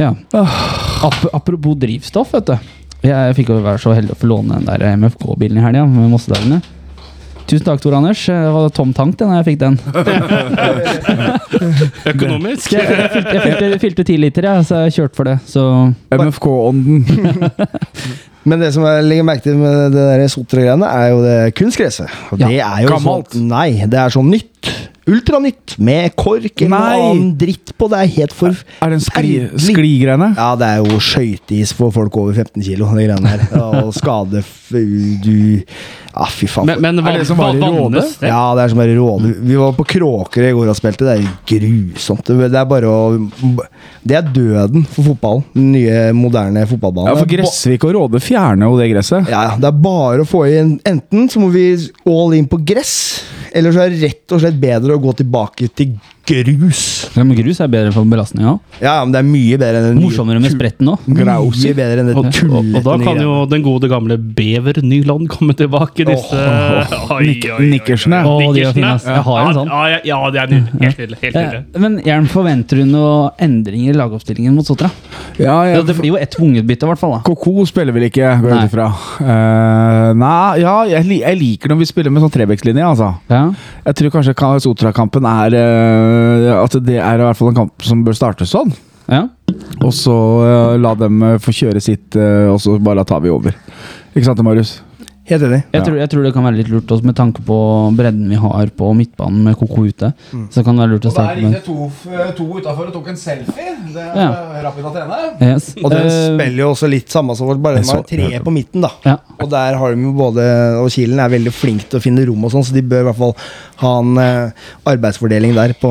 Ja. 0.00 0.14
Ap 0.36 1.20
apropos 1.36 1.76
drivstoff, 1.80 2.32
vet 2.36 2.46
du. 2.52 2.56
Jeg 3.06 3.36
fikk 3.36 3.52
jo 3.52 3.60
være 3.62 3.78
så 3.80 3.92
heldig 3.94 4.16
å 4.16 4.18
få 4.18 4.28
låne 4.32 4.56
den 4.58 4.66
der 4.66 4.96
MFK-bilen 4.96 5.60
i 5.60 5.64
helga 5.64 5.84
med 5.86 6.10
Mossedagene. 6.10 6.62
Tusen 7.46 7.62
takk, 7.66 7.78
Tor 7.82 7.94
Anders. 7.94 8.24
Det 8.26 8.52
var 8.56 8.70
tom 8.74 8.90
tank 8.96 9.14
den 9.20 9.30
da 9.30 9.36
jeg 9.38 9.46
fikk 9.52 9.60
den. 9.60 9.76
Økonomisk. 12.12 12.72
Jeg, 12.74 12.82
jeg, 12.90 13.10
fylte, 13.12 13.34
jeg 13.36 13.42
fylte, 13.44 13.68
fylte 13.84 14.02
10 14.08 14.16
liter, 14.24 14.42
jeg, 14.50 14.64
så 14.66 14.74
jeg 14.86 14.94
kjørte 14.96 15.16
for 15.20 15.24
det. 15.30 15.36
Så 15.46 15.62
MFK-ånden. 16.16 16.98
Men 18.46 18.62
det 18.62 18.68
som 18.76 18.82
jeg 18.86 19.02
legger 19.06 19.24
merke 19.26 19.42
til 19.48 19.56
med 19.58 19.94
det 19.94 20.02
der 20.10 20.26
Sotra-greiene, 20.30 20.86
er 20.90 21.06
jo 21.14 21.22
det 21.24 21.38
kunstgresset. 21.58 22.10
Og 22.30 22.36
Ja, 22.42 22.46
det 22.50 22.60
er 22.62 22.78
jo 22.84 22.88
gammelt. 22.94 23.32
sånn 23.34 23.48
Nei, 23.50 23.70
det 23.90 23.98
er 24.02 24.08
sånn 24.14 24.28
nytt. 24.30 24.70
Ultranytt. 25.06 25.76
Med 25.78 26.14
kork 26.18 26.62
eller 26.64 26.72
Nei. 26.72 26.96
noe 26.98 27.10
annen 27.10 27.28
dritt 27.38 27.70
på. 27.78 27.88
Det 27.92 28.00
er 28.02 28.08
helt 28.16 28.34
for 28.34 28.50
Er 28.82 28.90
det 28.90 28.98
en 28.98 29.04
skli, 29.04 29.34
skligreiene? 29.68 30.32
Ja, 30.34 30.48
det 30.58 30.66
er 30.66 30.80
jo 30.82 30.98
skøyteis 31.02 31.72
for 31.76 31.94
folk 31.94 32.16
over 32.18 32.34
15 32.34 32.64
kilo, 32.66 32.88
de 32.96 33.06
greiene 33.06 33.30
her. 33.36 33.44
Og 33.86 33.92
skade 33.94 34.42
du 35.22 35.62
Ja, 36.16 36.24
fy 36.32 36.48
faen. 36.48 36.66
Men, 36.66 36.80
men 36.96 36.98
Er 37.06 37.20
det 37.20 37.26
som 37.28 37.38
bare 37.38 37.54
Råde? 37.60 38.02
ja, 38.24 38.40
det 38.56 38.64
er 38.64 38.72
som 38.72 38.80
bare 38.80 38.96
råde. 38.96 39.30
Vi 39.46 39.58
var 39.60 39.74
på 39.76 39.84
Kråkerøy 39.94 40.48
i 40.50 40.56
går 40.56 40.70
og 40.72 40.78
spilte. 40.78 41.06
Det 41.06 41.18
er 41.20 41.28
grusomt. 41.52 42.26
Det 42.32 42.48
er 42.56 42.66
bare 42.70 42.88
å 42.90 43.00
Det 44.06 44.16
er 44.16 44.26
døden 44.34 44.86
for 44.90 45.10
fotballen. 45.12 45.44
Den 45.54 45.70
nye, 45.76 46.00
moderne 46.16 46.64
fotballbanen. 46.70 47.12
Ja, 47.12 47.18
for 47.20 47.30
Gressvik 47.30 47.84
og 47.86 47.94
Råde 47.98 48.22
fjerner 48.24 48.70
jo 48.72 48.80
det 48.80 48.88
gresset. 48.94 49.28
Ja, 49.30 49.44
ja, 49.52 49.54
det 49.60 49.70
er 49.70 49.78
bare 49.86 50.24
å 50.24 50.28
få 50.28 50.46
inn 50.50 50.76
Enten 50.88 51.28
så 51.30 51.40
må 51.42 51.50
vi 51.54 51.66
all 52.08 52.34
in 52.38 52.48
på 52.50 52.58
gress, 52.66 52.96
eller 53.52 53.74
så 53.74 53.84
er 53.84 53.92
det 53.92 54.02
rett 54.04 54.34
og 54.34 54.42
slett 54.42 54.60
bedre 54.60 54.96
å 54.96 55.02
gå 55.02 55.14
tilbake 55.20 55.70
til 55.76 55.96
grus. 56.26 56.80
ja, 57.16 57.22
men 57.24 57.36
grus 57.38 57.60
er 57.62 57.68
bedre 57.72 57.92
for 57.94 58.04
belastninga. 58.10 58.56
Ja, 58.80 58.96
ja, 58.98 59.04
men 59.06 59.12
det 59.14 59.20
er 59.22 59.26
mye 59.28 59.58
bedre 59.60 59.80
enn 59.80 59.86
den 59.94 60.00
Morsommere 60.02 60.40
med 60.42 60.52
spretten 60.52 60.90
òg. 60.92 61.04
Mye 61.06 61.74
bedre 61.76 62.02
enn 62.02 62.10
det 62.10 62.16
Og, 62.18 62.26
og, 62.26 62.70
og 62.80 62.84
da 62.86 62.96
kan 63.02 63.20
jo 63.22 63.34
den 63.50 63.62
gode 63.64 63.88
gamle 63.92 64.16
Bever 64.18 64.80
Nyland 64.82 65.28
komme 65.32 65.54
tilbake. 65.58 66.06
Disse 66.08 66.42
Nick- 67.22 67.46
Nikkersene. 67.62 68.22
Oh, 68.26 68.40
de 68.54 68.64
er 68.66 68.74
fine. 68.76 68.92
Jeg 69.06 69.22
har 69.28 69.42
en 69.46 69.54
sånn. 69.56 69.70
Ja, 69.70 69.82
ja, 69.94 70.00
ja, 70.10 70.18
det 70.34 70.42
er 70.42 70.52
nydelig. 70.54 70.82
Helt 70.82 70.98
nydelig. 71.02 71.18
Helt 71.22 71.38
nydelig. 71.40 71.62
Eh, 71.74 71.80
Men 71.86 71.98
Jern, 72.06 72.28
forventer 72.32 72.82
du 72.82 72.84
noen 72.90 73.30
endringer 73.46 73.94
i 73.94 73.98
lagoppstillingen 74.00 74.54
mot 74.56 74.66
Sotra? 74.66 74.90
Ja, 75.38 75.44
Ja, 75.46 75.56
jeg, 75.76 75.86
det 75.86 75.94
blir 76.00 76.10
jo 76.14 76.16
ett 76.20 76.32
tvunget 76.34 76.66
bytte, 76.68 76.86
i 76.86 76.90
hvert 76.90 77.00
fall. 77.00 77.12
da 77.16 77.20
Koko 77.26 77.64
spiller 77.68 77.94
vel 77.94 78.08
ikke, 78.08 78.28
går 78.42 78.50
jeg 78.50 78.66
ut 78.66 78.70
ifra. 78.72 78.86
Uh, 79.20 80.10
nei, 80.18 80.58
ja, 80.62 80.74
jeg, 80.90 81.06
jeg 81.22 81.38
liker 81.40 81.72
når 81.72 81.80
vi 81.82 81.88
spiller 81.88 82.12
med 82.14 82.24
sånn 82.24 82.32
trebekslinje, 82.34 82.84
altså. 82.84 83.12
Ja, 83.30 83.44
Jeg 83.86 83.98
tror 84.00 84.14
kanskje 84.18 84.34
Sotra-kampen 84.66 85.26
er 85.28 85.54
eh, 85.58 86.15
At 86.56 86.76
det 86.86 86.98
er 87.00 87.20
i 87.20 87.26
hvert 87.26 87.38
fall 87.38 87.52
en 87.52 87.60
kamp 87.62 87.86
som 87.86 88.04
bør 88.06 88.16
startes 88.18 88.54
sånn. 88.54 88.74
ja. 89.12 89.26
Og 89.84 89.92
så 89.94 90.14
eh, 90.46 90.74
la 90.80 90.94
dem 90.98 91.22
eh, 91.22 91.38
få 91.42 91.54
kjøre 91.54 91.82
sitt, 91.84 92.16
eh, 92.18 92.48
og 92.50 92.58
så 92.62 92.76
bare 92.82 93.04
tar 93.06 93.22
vi 93.24 93.32
over. 93.32 93.54
Ikke 94.14 94.26
sant, 94.28 94.42
Marius? 94.44 94.78
Helt 95.26 95.42
enig. 95.42 95.62
Jeg, 95.72 95.80
Ja. 95.80 95.84
tror, 95.84 95.96
jeg 95.98 96.08
tror 96.10 96.22
det 96.22 96.32
kan 96.34 96.44
være 96.46 96.56
litt 96.60 96.68
lurt 96.70 96.86
også 96.86 97.04
med 97.04 97.16
tanke 97.18 97.42
på 97.42 97.56
bredden 97.96 98.28
vi 98.30 98.36
har 98.38 98.66
på 98.78 98.92
midtbanen 98.94 99.42
med 99.42 99.56
Koko 99.58 99.84
ute. 99.86 100.12
Så 100.54 100.62
kan 100.64 100.76
det 100.76 100.84
være 100.86 100.92
lurt 100.94 101.08
å 101.08 101.10
starte 101.10 101.42
med 101.42 101.64
to, 101.64 101.90
to 102.36 102.46
utafor 102.60 102.86
og 102.86 102.92
tok 102.94 103.08
en 103.08 103.16
selfie. 103.16 103.74
Det 103.92 104.02
er 104.02 104.14
Ja. 104.14 104.28
Rapid 104.62 104.84
å 104.84 104.92
yes. 105.42 105.74
Og 105.82 105.90
den 105.90 106.06
Eh, 106.06 106.36
spiller 106.36 106.58
jo 106.62 106.70
også 106.72 106.88
litt 106.88 107.08
samme 107.10 107.34
som 107.36 107.48
vårt, 107.48 107.60
bare 107.62 107.82
de 107.82 107.88
har 107.90 108.02
tre 108.02 108.40
på 108.40 108.52
midten, 108.52 108.80
da. 108.82 108.90
ja. 109.04 109.16
Og 109.40 109.50
der 109.50 109.76
har 109.76 109.94
de 109.94 110.02
jo 110.02 110.12
både 110.12 110.44
Og 110.80 110.90
Kilen 110.90 111.18
er 111.18 111.28
veldig 111.28 111.52
flink 111.52 111.88
til 111.88 111.98
å 111.98 112.02
finne 112.02 112.24
rom 112.26 112.44
og 112.44 112.52
sånn, 112.52 112.64
så 112.64 112.72
de 112.72 112.82
bør 112.82 113.00
i 113.00 113.06
hvert 113.10 113.16
fall 113.16 113.34
ha 113.82 113.98
en 113.98 114.18
eh, 114.18 114.50
arbeidsfordeling 114.86 115.54
der 115.54 115.74
på 115.74 115.90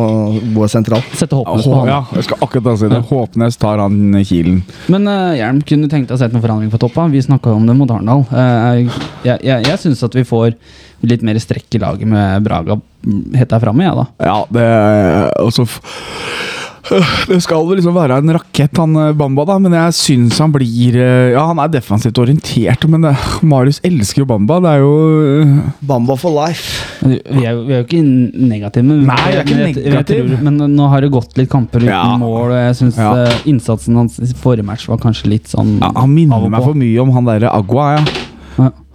vår 0.56 0.68
sentral. 0.72 1.04
Sette 1.14 1.36
Håpnes 1.36 1.66
på 1.68 1.80
han. 1.80 1.88
Ja, 1.88 2.00
jeg 2.14 2.24
skal 2.24 2.38
akkurat 2.42 2.80
si 2.80 2.88
det. 2.88 3.02
Håpnes 3.10 3.58
tar 3.58 3.78
han 3.84 4.24
Kilen. 4.24 4.64
Men 4.88 5.08
uh, 5.08 5.36
Hjelm, 5.36 5.62
kunne 5.66 5.88
du 5.88 5.92
tenkt 5.94 6.08
deg 6.10 6.16
å 6.16 6.22
sette 6.22 6.34
noen 6.34 6.46
forandring 6.46 6.72
på 6.72 6.80
toppa? 6.82 7.08
Vi 7.12 7.22
snakka 7.22 7.52
jo 7.54 7.60
om 7.60 7.68
det 7.68 7.76
mot 7.78 7.92
Arendal. 7.92 8.26
Eh, 8.32 8.90
jeg 9.26 9.44
jeg, 9.44 9.66
jeg 9.68 9.80
syns 9.84 10.04
at 10.08 10.16
vi 10.18 10.24
får 10.28 10.56
litt 11.06 11.22
mer 11.28 11.38
strekk 11.42 11.76
i 11.78 11.82
laget 11.84 12.08
med 12.10 12.44
Braga 12.48 12.80
helt 13.36 13.50
der 13.52 13.62
framme, 13.62 13.84
jeg, 13.86 13.96
da. 14.00 14.06
Ja, 14.26 14.38
det 14.50 14.68
altså 15.42 15.68
Det 16.86 17.40
skal 17.42 17.64
vel 17.66 17.80
liksom 17.80 17.96
være 17.98 18.20
en 18.22 18.30
rakett, 18.36 18.78
han 18.78 18.92
eh, 19.02 19.14
Bamba, 19.18 19.42
da, 19.50 19.56
men 19.62 19.74
jeg 19.74 19.94
syns 19.98 20.38
han 20.42 20.52
blir 20.54 20.94
eh, 21.02 21.32
Ja, 21.34 21.48
han 21.50 21.58
er 21.64 21.72
defensivt 21.74 22.20
orientert, 22.22 22.86
men 22.92 23.02
det, 23.08 23.16
Marius 23.42 23.80
elsker 23.86 24.22
jo 24.22 24.28
Bamba. 24.30 24.60
Det 24.62 24.74
er 24.76 24.84
jo 24.84 24.92
eh, 25.42 25.56
Bamba 25.90 26.14
for 26.22 26.36
life. 26.38 26.86
Vi 27.02 27.18
er, 27.42 27.58
vi 27.66 27.74
er 27.74 27.82
jo 27.82 27.88
ikke 27.88 28.04
negative, 28.06 28.86
men, 28.86 29.02
Nei, 29.10 29.18
jeg 29.32 29.40
er 29.40 29.48
ikke 29.48 29.58
negativ. 29.64 29.90
jeg- 29.96 30.06
tror- 30.12 30.46
men 30.46 30.62
nå 30.78 30.90
har 30.94 31.02
det 31.02 31.10
gått 31.18 31.34
litt 31.42 31.50
kamper 31.50 31.82
uten 31.82 31.90
Ja. 31.90 32.04
mål, 32.22 32.52
og 32.54 32.58
jeg 32.60 32.78
syns 32.84 33.02
Ja. 33.02 33.12
innsatsen 33.50 33.98
hans 33.98 34.20
i 34.22 34.30
forrige 34.38 34.66
match 34.70 34.86
var 34.88 35.02
kanskje 35.02 35.34
litt 35.34 35.50
sånn 35.50 35.80
ja, 35.82 35.90
Han 35.96 36.14
minner 36.14 36.46
meg 36.50 36.62
for 36.70 36.78
mye 36.78 37.02
om 37.02 37.10
han 37.18 37.26
derre 37.26 37.50
Agua, 37.50 37.96
ja. 37.98 38.06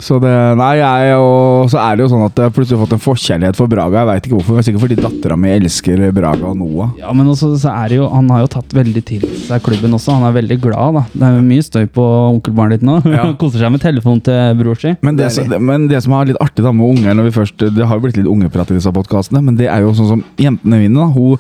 Så 0.01 0.17
det 0.23 0.31
Nei, 0.57 0.71
jeg 0.81 1.17
og 1.21 1.69
så 1.71 1.79
er 1.83 1.97
det 1.99 2.05
jo 2.07 2.11
sånn 2.15 2.25
at 2.25 2.39
jeg 2.41 2.53
plutselig 2.57 2.79
har 2.79 2.87
fått 2.87 2.95
en 2.97 3.03
forkjærlighet 3.05 3.59
for 3.59 3.69
Braga. 3.71 4.01
Jeg 4.01 4.09
veit 4.11 4.27
ikke 4.29 4.37
hvorfor, 4.39 4.57
men 4.57 4.65
sikkert 4.67 4.85
fordi 4.87 4.97
dattera 5.01 5.37
mi 5.37 5.51
elsker 5.53 6.03
Braga 6.17 6.49
og 6.51 6.57
Noah. 6.57 6.95
Ja, 6.99 7.13
men 7.17 7.29
også, 7.29 7.51
så 7.61 7.69
er 7.75 7.93
det 7.93 7.99
jo, 8.01 8.07
han 8.09 8.31
har 8.33 8.41
jo 8.47 8.51
tatt 8.57 8.73
veldig 8.77 9.03
til 9.11 9.27
seg 9.47 9.63
klubben 9.67 9.93
også. 9.99 10.17
Han 10.17 10.25
er 10.31 10.37
veldig 10.41 10.59
glad, 10.65 10.97
da. 10.97 11.03
Det 11.13 11.27
er 11.29 11.37
jo 11.37 11.45
mye 11.51 11.67
støy 11.67 11.85
på 11.99 12.07
onkelbarnet 12.37 12.81
ditt 12.81 12.89
nå. 12.89 12.99
Ja. 13.21 13.27
Koser 13.41 13.61
seg 13.67 13.75
med 13.75 13.83
telefonen 13.85 14.23
til 14.25 14.57
bror 14.63 14.79
si. 14.81 14.95
Men 15.05 15.17
det, 15.21 15.31
som- 15.37 15.53
men 15.67 15.87
det 15.91 16.01
som 16.03 16.15
er 16.17 16.31
litt 16.33 16.41
artig 16.41 16.65
da 16.65 16.73
med 16.73 16.87
unger 16.97 17.15
når 17.21 17.29
vi 17.29 17.37
først, 17.37 17.67
Det 17.77 17.87
har 17.87 17.97
jo 17.99 18.05
blitt 18.07 18.17
litt 18.17 18.27
ungeprat 18.31 18.71
i 18.73 18.79
disse 18.79 18.91
podkastene, 18.95 19.43
men 19.45 19.57
det 19.61 19.69
er 19.69 19.85
jo 19.85 19.93
sånn 19.93 20.09
som 20.15 20.25
jentene 20.41 20.81
mine. 20.81 20.95
da, 20.97 21.07
Hun, 21.13 21.37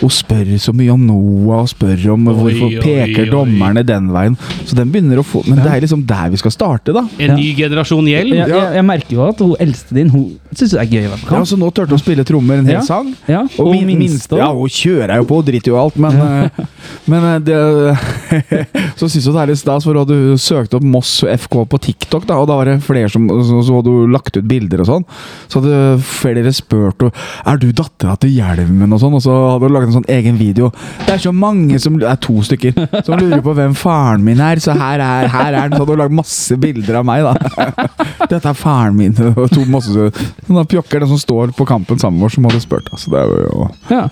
hun 0.00 0.12
spør 0.12 0.48
så 0.60 0.72
mye 0.76 0.92
om 0.92 1.04
Noah 1.08 1.62
og 1.64 1.70
spør 1.72 2.02
om 2.12 2.26
Oi, 2.28 2.34
hvorfor 2.36 2.66
oi, 2.68 2.80
peker 2.84 3.22
oi. 3.24 3.30
dommerne 3.32 3.82
den 3.86 4.10
veien. 4.12 4.36
Så 4.68 4.76
den 4.76 4.90
begynner 4.92 5.22
å 5.22 5.24
få 5.26 5.42
Men 5.46 5.62
det 5.62 5.70
er 5.72 5.80
liksom 5.84 6.02
der 6.08 6.28
vi 6.34 6.40
skal 6.40 6.52
starte, 6.52 6.92
da. 6.96 7.04
En 7.22 7.36
ny 7.38 7.48
generasjon 7.56 8.06
hjelm. 8.10 8.34
Jeg, 8.36 8.50
jeg, 8.52 8.74
jeg 8.76 8.86
merker 8.86 9.16
jo 9.16 9.24
at 9.26 9.40
hun 9.40 9.54
eldste 9.62 9.96
din 9.96 10.10
Hun 10.12 10.26
syns 10.56 10.74
det 10.76 10.82
er 10.82 10.90
gøy 10.90 11.08
Ja, 11.08 11.40
så 11.48 11.56
nå 11.60 11.70
turte 11.72 11.92
hun 11.94 11.98
å 11.98 12.02
spille 12.02 12.24
trommer 12.28 12.60
en 12.60 12.68
hel 12.68 12.78
Ja. 12.78 12.84
sang. 12.86 13.14
Ja, 13.30 13.44
Og 13.62 13.72
min, 13.72 13.88
minste 13.98 14.36
Ja, 14.38 14.50
hun 14.52 14.68
kjører 14.72 15.22
jo 15.22 15.28
på 15.30 15.40
og 15.40 15.46
driter 15.48 15.72
jo 15.72 15.78
alt, 15.80 15.96
men, 16.00 16.20
eh, 16.20 16.66
men 17.10 17.24
eh, 17.30 17.38
det 17.46 17.58
Så 19.00 19.08
syns 19.10 19.26
hun 19.28 19.36
det 19.36 19.42
er 19.46 19.52
litt 19.52 19.60
stas, 19.60 19.84
for 19.86 19.96
hun 19.96 20.04
hadde 20.04 20.38
søkt 20.42 20.74
opp 20.76 20.84
Moss 20.86 21.18
FK 21.24 21.56
på 21.72 21.80
TikTok, 21.88 22.26
da, 22.28 22.38
og 22.42 22.48
da 22.50 22.58
var 22.60 22.68
det 22.70 22.78
flere 22.86 23.10
som 23.12 23.26
Så, 23.30 23.62
så 23.66 23.78
hadde 23.80 23.92
hun 23.96 24.12
lagt 24.14 24.36
ut 24.36 24.46
bilder 24.48 24.82
og 24.84 24.90
sånn. 24.90 25.06
Så 25.50 25.60
hadde 25.62 25.80
flere 26.04 26.52
spurt 26.56 27.00
henne 27.06 27.26
Er 27.48 27.60
du 27.62 27.68
dattera 27.76 28.16
til 28.20 28.34
Hjelmen, 28.36 28.92
og 28.92 29.00
sånn, 29.02 29.16
og 29.18 29.22
så 29.24 29.34
hadde 29.54 29.68
hun 29.68 29.76
laget 29.86 29.92
en 29.94 29.98
sånn 30.00 30.08
egen 30.16 30.38
video. 30.40 30.70
Det 31.06 31.14
er 31.16 31.22
så 31.22 31.32
mange 31.34 31.78
som 31.82 31.96
Det 32.00 32.08
er 32.10 32.18
to 32.22 32.36
stykker 32.44 32.74
som 33.06 33.18
lurer 33.22 33.42
på 33.44 33.54
hvem 33.56 33.74
faren 33.78 34.24
min 34.26 34.40
er, 34.42 34.60
så 34.62 34.74
her 34.76 35.00
er, 35.00 35.28
her 35.32 35.52
er 35.54 35.68
den. 35.68 35.76
Så 35.78 35.84
hadde 35.84 35.94
hun 35.94 36.02
lagd 36.02 36.16
masse 36.18 36.58
bilder 36.60 37.00
av 37.00 37.06
meg, 37.08 37.24
da. 37.26 37.86
Dette 38.32 38.50
er 38.50 38.58
faren 38.58 38.98
min. 38.98 39.14
Og 39.36 39.46
to 39.54 39.64
masse 39.70 39.94
sånne 39.94 40.66
pjokker, 40.70 41.00
den 41.04 41.12
som 41.14 41.20
står 41.22 41.54
på 41.56 41.66
kampen 41.68 42.00
sammen 42.02 42.20
med 42.20 42.30
oss, 42.30 42.36
som 42.38 42.48
hadde 42.50 42.62
spurt. 42.64 42.90
Altså, 42.92 43.14
det 43.14 43.22
er 43.22 43.46
jo 43.46 43.70
Ja. 43.92 44.04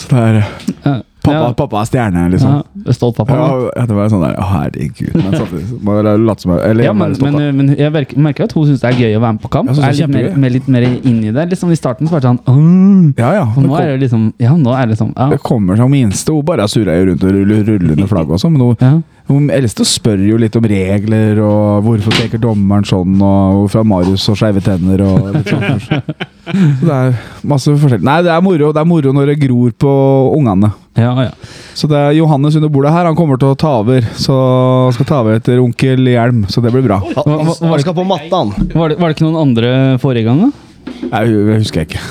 så 0.00 0.10
det 0.14 0.26
er. 0.26 1.04
Pappa, 1.20 1.36
ja. 1.36 1.52
pappa 1.52 1.80
er 1.82 1.88
stjerne, 1.88 2.22
liksom. 2.32 2.52
Ja, 2.86 2.94
stolt 2.96 3.16
pappa. 3.18 3.36
Ja, 3.76 3.84
det 3.86 3.96
var 3.96 4.08
sånn 4.12 4.22
der 4.24 4.38
herregud. 4.40 5.12
Men 5.18 5.34
samtidig 5.36 5.80
må 5.84 5.96
jeg 5.98 6.22
late 6.24 6.44
som 6.44 6.52
jeg 6.54 6.70
Eller 6.70 6.88
Ja, 6.88 6.94
men, 6.96 7.16
men, 7.20 7.38
men 7.58 7.72
jeg 7.76 7.92
merker, 7.92 8.48
at 8.48 8.54
hun 8.56 8.66
syns 8.70 8.80
det 8.80 8.88
er 8.88 8.98
gøy 9.02 9.18
å 9.18 9.22
være 9.26 9.36
med 9.36 9.42
på 9.44 9.52
kamp. 9.52 9.72
Jeg 9.76 9.84
er 9.84 9.98
litt 9.98 10.14
mer, 10.14 10.30
mer, 10.44 10.54
litt 10.56 10.70
mer 10.72 10.86
inn 10.88 11.20
i 11.28 11.34
det. 11.36 11.46
Liksom 11.52 11.72
I 11.74 11.78
starten 11.78 12.08
så 12.08 12.16
var 12.16 12.24
det 12.24 12.32
sånn 12.32 12.42
«Åh». 12.48 13.20
Ja, 13.20 13.34
ja. 13.36 13.44
Og 13.52 13.66
nå 13.66 13.76
er 13.78 13.92
det 13.92 14.00
liksom 14.06 14.30
Ja, 14.40 14.56
nå 14.56 14.72
er 14.74 14.86
det 14.88 14.96
liksom 14.96 15.12
Ja. 15.16 15.28
det 15.34 15.40
kommer 15.44 15.76
som 15.76 15.92
minste. 15.92 16.32
Hun 16.32 16.46
bare 16.46 16.68
surrer 16.70 17.06
rundt 17.10 17.24
og 17.26 17.36
ruller 17.36 17.64
rullende 17.68 18.08
flagg 18.08 18.30
og 18.30 18.40
sånn. 18.40 18.56
Men 18.56 18.70
hun 18.70 19.02
eldste 19.28 19.84
spør 19.86 20.22
jo 20.26 20.38
litt 20.40 20.56
om 20.58 20.66
regler, 20.66 21.38
og 21.44 21.84
hvorfor 21.86 22.16
peker 22.16 22.40
dommeren 22.42 22.86
sånn, 22.88 23.16
og 23.22 23.60
hvorfor 23.60 23.82
har 23.82 23.88
Marius 23.90 24.28
og 24.32 24.38
skeive 24.40 24.62
tenner 24.64 25.02
og 25.06 25.30
litt 25.36 25.50
sånn. 25.50 25.80
Så 26.50 26.86
det 26.86 26.94
er 26.96 27.18
masse 27.46 27.70
forskjellig. 27.70 28.06
Nei, 28.06 28.16
det 28.26 28.32
er 28.34 28.40
moro. 28.42 28.72
Det 28.74 28.80
er 28.82 28.88
moro 28.88 29.12
når 29.14 29.30
det 29.30 29.36
gror 29.44 29.74
på 29.84 29.92
ungene. 30.34 30.72
ja, 30.98 31.12
ja. 31.28 31.34
Så 31.78 31.86
det 31.88 31.96
er 31.96 32.16
Johannes 32.16 32.56
under 32.58 32.72
bordet 32.72 32.90
her. 32.92 33.06
Han 33.06 33.16
kommer 33.16 33.38
til 33.40 33.52
å 33.52 33.58
ta 33.58 33.76
over. 33.84 34.02
Så 34.18 34.34
han 34.34 34.96
skal 34.96 35.06
ta 35.08 35.20
over 35.22 35.38
etter 35.38 35.62
onkel 35.62 36.10
Hjelm, 36.10 36.42
så 36.50 36.64
det 36.64 36.72
blir 36.74 36.84
bra. 36.88 36.98
Han 37.14 37.78
skal 37.80 37.94
på 37.96 38.04
matta, 38.08 38.42
han. 38.42 38.50
Var, 38.74 38.92
det, 38.92 38.98
var 38.98 39.06
det 39.06 39.14
ikke 39.16 39.28
noen 39.28 39.40
andre 39.44 39.70
forrige 40.02 40.26
gang, 40.26 40.42
da? 40.48 40.69
Nei, 41.10 41.22
det 41.30 41.58
husker 41.62 41.82
jeg 41.82 41.90
ikke. 41.90 42.02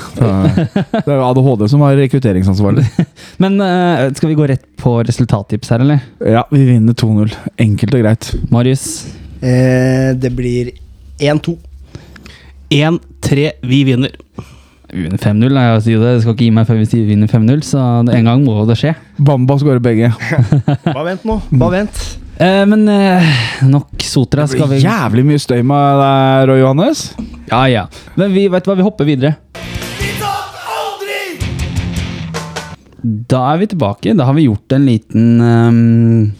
Det 1.06 1.14
er 1.14 1.22
ADHD 1.24 1.64
som 1.72 1.84
har 1.86 1.96
rekrutteringsansvarlig. 1.98 2.84
Men 3.42 3.56
eh, 3.64 4.06
skal 4.16 4.32
vi 4.32 4.38
gå 4.38 4.48
rett 4.50 4.66
på 4.80 4.98
resultattips 5.06 5.72
her, 5.74 5.84
eller? 5.84 6.04
Ja, 6.24 6.44
vi 6.52 6.64
vinner 6.68 6.96
2-0. 6.96 7.34
Enkelt 7.66 7.96
og 7.96 8.04
greit. 8.04 8.30
Marius? 8.52 8.86
Eh, 9.40 10.12
det 10.20 10.32
blir 10.36 10.72
1-2. 11.20 11.56
1-3, 12.70 13.50
vi 13.66 13.84
vinner. 13.88 14.12
Vi 14.90 15.04
vinner 15.04 15.20
5-0. 15.22 15.52
nei, 15.54 15.66
Jeg 15.68 15.82
sier 15.84 16.00
det. 16.02 16.14
Jeg 16.16 16.22
skal 16.24 16.34
ikke 16.34 16.46
gi 16.46 16.54
meg 16.54 16.66
før 16.66 16.80
vi 16.80 17.02
vinner 17.06 17.30
5-0, 17.30 17.60
så 17.66 17.84
en 18.02 18.26
gang 18.26 18.42
må 18.42 18.64
det 18.66 18.78
skje. 18.80 18.94
Bamba 19.22 19.56
skårer 19.60 19.82
begge. 19.82 20.10
Bare 20.86 21.06
vent 21.12 21.26
nå. 21.28 21.36
Bare 21.52 21.76
vent. 21.76 22.00
Eh, 22.40 22.64
men 22.66 22.88
eh, 22.88 23.26
nok 23.68 24.00
Sotra 24.00 24.46
Det 24.46 24.54
skal 24.54 24.70
blir 24.70 24.80
vi 24.80 24.86
jævlig 24.86 25.26
mye 25.28 25.42
støy 25.42 25.60
med 25.60 26.00
deg, 26.00 26.48
Roy 26.50 26.62
Johannes. 26.62 27.04
Ja, 27.50 27.64
ja. 27.70 27.86
Men 28.18 28.32
vi 28.34 28.48
vet 28.50 28.66
hva, 28.66 28.78
vi 28.78 28.86
hopper 28.86 29.06
videre. 29.06 29.36
Da 33.00 33.44
er 33.52 33.60
vi 33.60 33.68
tilbake. 33.70 34.14
Da 34.16 34.26
har 34.28 34.36
vi 34.36 34.48
gjort 34.48 34.74
en 34.76 34.88
liten 34.88 35.28
um 35.40 36.32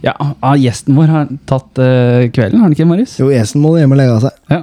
Ja, 0.00 0.14
ah, 0.16 0.54
gjesten 0.56 0.96
vår 0.96 1.10
har 1.12 1.26
tatt 1.44 1.76
uh, 1.76 2.24
kvelden, 2.32 2.56
har 2.56 2.70
han 2.70 2.72
ikke, 2.72 2.86
Marius? 2.88 3.18
Jo, 3.20 3.26
gjesten 3.28 3.60
må 3.60 3.74
hjem 3.76 3.92
og 3.92 3.98
legge 4.00 4.14
av 4.14 4.22
seg. 4.24 4.38
Ja. 4.48 4.62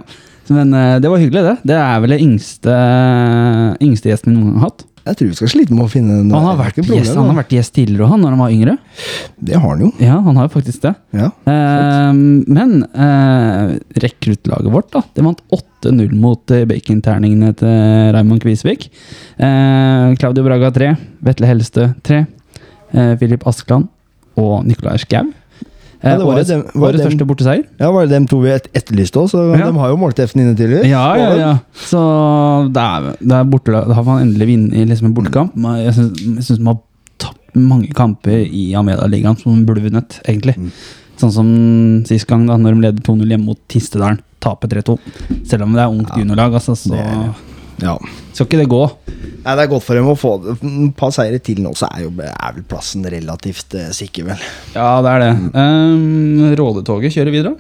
Men 0.54 0.74
eh, 0.74 0.98
det 1.04 1.10
var 1.12 1.22
hyggelig, 1.22 1.44
det. 1.48 1.56
Det 1.74 1.80
er 1.80 2.04
vel 2.04 2.16
den 2.16 2.24
yngste, 2.28 2.76
yngste 3.84 4.12
gjesten 4.14 4.32
vi 4.32 4.38
noen 4.38 4.54
gang 4.54 4.62
har 4.62 4.72
hatt. 4.72 4.86
Jeg 5.08 5.16
tror 5.16 5.30
vi 5.30 5.36
skal 5.38 5.52
slite 5.54 5.76
med 5.76 5.86
å 5.86 5.92
finne 5.92 6.18
noe. 6.20 6.36
Han 6.36 6.48
har, 6.50 6.58
vært 6.60 6.80
gjest, 6.82 7.14
han 7.16 7.30
har 7.30 7.38
vært 7.38 7.54
gjest 7.56 7.74
tidligere 7.78 8.10
òg, 8.10 8.18
når 8.20 8.34
han 8.34 8.42
var 8.42 8.52
yngre. 8.56 8.74
Det 9.40 9.56
har 9.56 9.70
han 9.70 9.84
jo. 9.86 9.92
Ja, 10.04 10.18
han 10.26 10.40
har 10.40 10.50
jo 10.50 10.54
faktisk 10.58 10.84
det. 10.84 10.92
Ja. 11.16 11.30
Eh, 11.48 12.20
men 12.58 12.74
eh, 12.92 13.78
rekruttlaget 14.04 14.74
vårt 14.74 14.92
da, 14.96 15.04
det 15.16 15.24
vant 15.24 15.40
8-0 15.56 16.12
mot 16.20 16.56
eh, 16.56 16.66
baconterningene 16.68 17.54
til 17.62 18.12
Raymond 18.18 18.44
Kvisvik. 18.44 18.90
Eh, 19.40 20.10
Claudio 20.20 20.44
Braga 20.48 20.74
3, 20.76 20.92
Vetle 21.30 21.52
Helstø 21.54 21.88
3, 22.08 22.24
eh, 22.92 23.14
Filip 23.22 23.48
Askeland 23.48 23.88
og 24.38 24.68
Nicolai 24.68 25.00
Skau. 25.02 25.32
Eh, 26.04 26.12
Ja, 26.12 26.18
det 26.18 26.26
var 26.26 26.34
årets 26.36 26.48
dem- 26.50 26.64
var 26.76 26.90
årets 26.92 26.98
dem- 27.02 27.08
første 27.12 27.26
borteseier. 27.28 27.64
ja, 27.80 27.92
var 27.92 28.06
det 28.06 28.10
dem 28.12 28.28
to 28.28 28.40
vi 28.42 28.50
et 28.50 28.68
etterlyste 28.74 29.18
òg, 29.18 29.58
Ja. 29.58 29.66
de 29.72 29.78
har 29.80 29.90
jo 29.90 29.98
målteften 29.98 30.42
inne 30.42 30.56
tidligere. 30.56 30.86
Ja, 30.86 31.16
ja, 31.16 31.36
ja. 31.36 31.58
Så 31.74 32.72
det 32.72 32.78
er, 32.82 33.18
det 33.20 33.32
er 33.32 33.44
bortelag. 33.46 33.88
Da 33.88 33.94
har 33.94 34.04
man 34.04 34.22
endelig 34.22 34.48
vunnet 34.48 34.88
liksom 34.90 35.06
en 35.08 35.14
bortekamp. 35.16 35.56
Jeg 35.56 35.94
syns 36.44 36.60
man 36.60 36.76
har 36.76 36.82
tapt 37.18 37.56
mange 37.56 37.90
kamper 37.94 38.46
i 38.46 38.74
Amelia-ligaen 38.76 39.38
som 39.42 39.54
man 39.56 39.66
burde 39.66 39.82
vunnet, 39.90 40.20
egentlig. 40.28 40.56
Sånn 41.18 41.32
som 41.34 42.04
sist 42.06 42.28
gang, 42.28 42.46
da 42.46 42.58
når 42.58 42.76
de 42.76 42.82
leder 42.82 43.02
2-0 43.02 43.28
hjemme 43.28 43.46
mot 43.46 43.58
Tistedalen. 43.68 44.20
Taper 44.40 44.68
3-2. 44.68 45.00
Selv 45.48 45.64
om 45.64 45.74
det 45.74 45.82
er 45.82 45.90
ungt 45.90 46.10
juniorlag, 46.16 46.54
altså, 46.54 46.76
så 46.78 46.92
Det- 46.92 47.34
Ja. 47.82 47.98
Skal 48.38 48.48
ikke 48.48 48.62
det 48.62 48.70
gå. 48.72 48.84
Nei, 49.44 49.54
det 49.56 49.64
er 49.64 49.72
godt 49.72 49.86
for 49.86 49.98
dem 49.98 50.10
å 50.12 50.18
få 50.20 50.34
det. 50.44 50.58
et 50.62 50.98
par 51.00 51.14
seire 51.16 51.40
til 51.44 51.64
nå, 51.64 51.72
så 51.78 51.90
er, 51.90 52.06
jo, 52.06 52.12
er 52.28 52.58
vel 52.58 52.66
plassen 52.70 53.06
relativt 53.10 53.78
eh, 53.80 53.90
sikker, 53.96 54.28
vel. 54.32 54.44
Ja, 54.76 54.90
det 55.06 55.14
er 55.16 55.24
det. 55.24 55.32
Um, 55.56 56.54
Rådetoget 56.60 57.16
kjører 57.16 57.34
videre. 57.34 57.56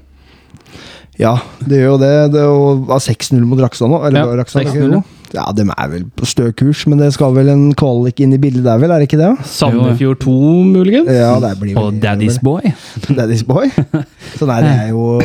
Ja, 1.17 1.33
det 1.65 1.79
gjør 1.79 1.95
jo 1.95 2.01
det. 2.01 2.15
Det 2.33 2.41
er 2.43 2.49
jo 2.51 2.73
var 2.91 3.01
6-0 3.01 3.45
mot 3.49 3.61
Rakstad 3.63 3.89
nå. 3.89 4.03
Eller 4.05 4.21
Ja, 4.21 4.35
Rakstad, 4.37 4.67
6-0, 4.69 4.99
ikke? 4.99 5.13
Ja, 5.35 5.43
de 5.51 5.65
er 5.65 5.87
vel 5.91 6.05
på 6.15 6.27
stø 6.29 6.51
kurs, 6.55 6.85
men 6.87 7.01
det 7.01 7.09
skal 7.15 7.33
vel 7.35 7.49
en 7.51 7.65
kvalik 7.75 8.21
inn 8.23 8.35
i 8.35 8.39
bildet 8.39 8.63
der, 8.67 8.77
vel? 8.79 8.93
Er 8.93 9.01
det 9.01 9.09
ikke 9.09 9.19
det? 9.19 9.31
Sandefjord 9.49 10.21
2, 10.23 10.35
muligens? 10.69 11.09
Ja, 11.11 11.33
det 11.43 11.55
blir 11.59 11.79
Og 11.81 11.97
Daddy's 12.03 12.37
Boy. 12.43 12.71
Daddy's 13.09 13.43
Boy. 13.47 13.67
Så 14.37 14.47
nei, 14.47 14.61
det 14.63 14.75
er 14.85 14.93
jo 14.93 15.17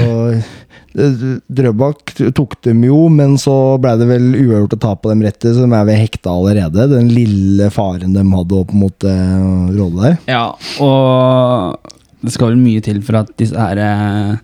Drøbak 0.95 2.13
tok 2.37 2.59
dem 2.67 2.83
jo, 2.87 3.07
men 3.13 3.37
så 3.41 3.55
ble 3.83 3.95
det 4.01 4.09
vel 4.11 4.27
uavgjort 4.37 4.77
å 4.77 4.81
ta 4.83 4.93
på 4.99 5.13
dem 5.13 5.23
rettet, 5.25 5.55
så 5.57 5.65
de 5.67 5.73
er 5.79 5.89
vel 5.89 6.01
hekta 6.03 6.35
allerede. 6.35 6.89
Den 6.93 7.09
lille 7.13 7.71
faren 7.75 8.13
de 8.17 8.25
hadde 8.35 8.61
opp 8.61 8.73
mot 8.77 9.09
uh, 9.09 9.73
Råde 9.73 10.05
der. 10.05 10.19
Ja, 10.31 10.45
og 10.85 11.79
det 12.23 12.35
skal 12.37 12.53
vel 12.53 12.61
mye 12.63 12.83
til 12.85 13.01
for 13.03 13.19
at 13.23 13.33
disse 13.41 13.59
her 13.59 13.81
eh, 13.83 14.37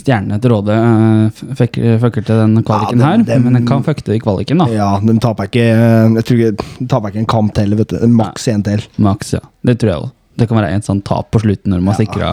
stjernene 0.00 0.38
til 0.40 0.52
Råde 0.54 0.76
eh, 0.78 1.42
fucker 1.58 2.22
til 2.24 2.40
den 2.44 2.54
kvaliken 2.64 3.02
Ja, 3.02 3.10
her. 3.10 3.16
dem- 3.18 3.26
dem- 3.28 3.44
Men 3.48 3.58
den 3.60 3.66
kan 3.68 3.84
fucke 3.84 4.04
til 4.06 4.20
kvaliken, 4.24 4.62
da. 4.62 4.68
Ja, 4.72 4.90
de 5.02 5.18
taper 5.20 5.50
ikke 5.50 5.66
Jeg 5.66 6.24
tror 6.24 6.38
ikke 6.40 6.52
de 6.80 6.86
taper 6.88 7.12
ikke 7.12 7.24
en 7.24 7.32
kamp 7.34 7.54
til, 7.58 7.74
vet 7.76 7.92
du. 7.92 8.06
Maks 8.08 8.48
én 8.52 8.64
til. 8.64 8.86
Maks, 9.02 9.34
ja. 9.36 9.42
Det 9.66 9.78
tror 9.82 9.90
jeg 9.92 10.00
òg. 10.06 10.12
Det 10.36 10.48
kan 10.48 10.58
være 10.60 10.74
et 10.76 10.86
sånn 10.86 11.02
tap 11.06 11.30
på 11.32 11.40
slutten 11.42 11.72
når 11.72 11.80
de 11.80 11.88
har 11.90 11.98
sikra 12.00 12.30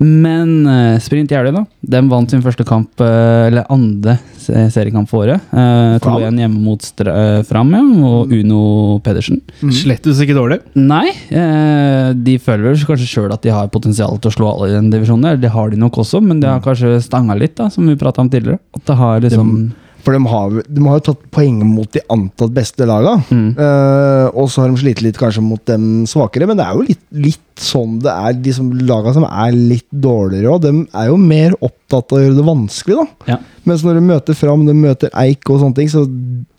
Men 0.00 0.52
uh, 0.66 0.98
Sprint 1.02 1.32
Jeløy, 1.32 1.52
da. 1.54 1.64
De 1.94 2.02
vant 2.08 2.30
sin 2.30 2.44
første 2.44 2.64
kamp, 2.68 2.90
uh, 3.02 3.46
eller 3.48 3.68
andre 3.72 4.16
se- 4.40 4.66
seriekamp 4.74 5.10
for 5.10 5.26
året. 5.26 5.42
Uh, 5.52 5.98
igjen 5.98 6.38
2-1 6.38 6.42
hjemme 6.42 6.62
mot 6.64 6.84
Stra 6.84 7.14
eh, 7.14 7.40
Fram, 7.48 7.72
ja. 7.76 7.82
Og 8.08 8.32
Uno 8.34 8.60
Pedersen. 9.04 9.40
Slettes 9.60 10.20
ikke 10.24 10.36
dårlig. 10.36 10.60
Nei, 10.78 11.08
eh, 11.30 12.12
de 12.16 12.38
føler 12.42 12.70
vel 12.70 12.86
kanskje 12.88 13.08
sjøl 13.10 13.34
at 13.34 13.44
de 13.44 13.52
har 13.54 13.68
potensial 13.72 14.16
til 14.18 14.30
å 14.32 14.36
slå 14.36 14.52
alle 14.52 14.70
i 14.70 14.76
den 14.76 14.90
divisjonen. 14.94 15.40
Det 15.42 15.52
har 15.54 15.72
de 15.72 15.80
nok 15.80 16.00
også, 16.04 16.22
men 16.24 16.40
det 16.42 16.50
har 16.50 16.64
kanskje 16.64 16.96
stanga 17.04 17.36
litt, 17.38 17.56
da, 17.58 17.68
som 17.72 17.86
vi 17.88 17.98
prata 17.98 18.24
om 18.24 18.30
tidligere. 18.32 18.60
At 18.76 18.86
det 18.88 18.98
har 18.98 19.20
liksom 19.24 19.52
For 20.04 20.14
de 20.14 20.20
har, 20.30 20.54
de 20.62 20.84
har 20.86 20.98
jo 20.98 21.04
tatt 21.10 21.24
poeng 21.34 21.58
mot 21.66 21.90
de 21.92 22.00
antatt 22.12 22.52
beste 22.54 22.86
laga. 22.88 23.16
Eh, 23.34 24.26
og 24.30 24.48
så 24.50 24.62
har 24.62 24.72
de 24.72 24.80
slitt 24.80 25.02
litt 25.04 25.18
kanskje 25.20 25.42
mot 25.44 25.62
dem 25.68 26.06
svakere, 26.08 26.48
men 26.48 26.58
det 26.58 26.66
er 26.66 26.76
jo 26.78 26.86
litt, 26.86 27.02
litt 27.26 27.62
sånn 27.62 27.98
det 28.04 28.12
er. 28.12 28.36
De 28.44 28.54
som, 28.54 28.70
laga 28.88 29.14
som 29.16 29.26
er 29.28 29.56
litt 29.56 29.88
dårligere 29.90 30.54
òg, 30.54 30.62
de 30.64 30.72
er 30.86 31.10
jo 31.10 31.18
mer 31.20 31.56
opptatt 31.58 32.14
av 32.14 32.20
å 32.20 32.22
gjøre 32.22 32.38
det 32.38 32.46
vanskelig, 32.46 33.00
da. 33.00 33.34
Ja. 33.34 33.40
Mens 33.68 33.84
når 33.84 33.98
de 33.98 34.06
møter 34.12 34.38
fram, 34.38 34.64
de 34.68 34.76
møter 34.76 35.12
Eik 35.18 35.50
og 35.50 35.60
sånne 35.64 35.80
ting, 35.80 35.90
så, 35.92 36.06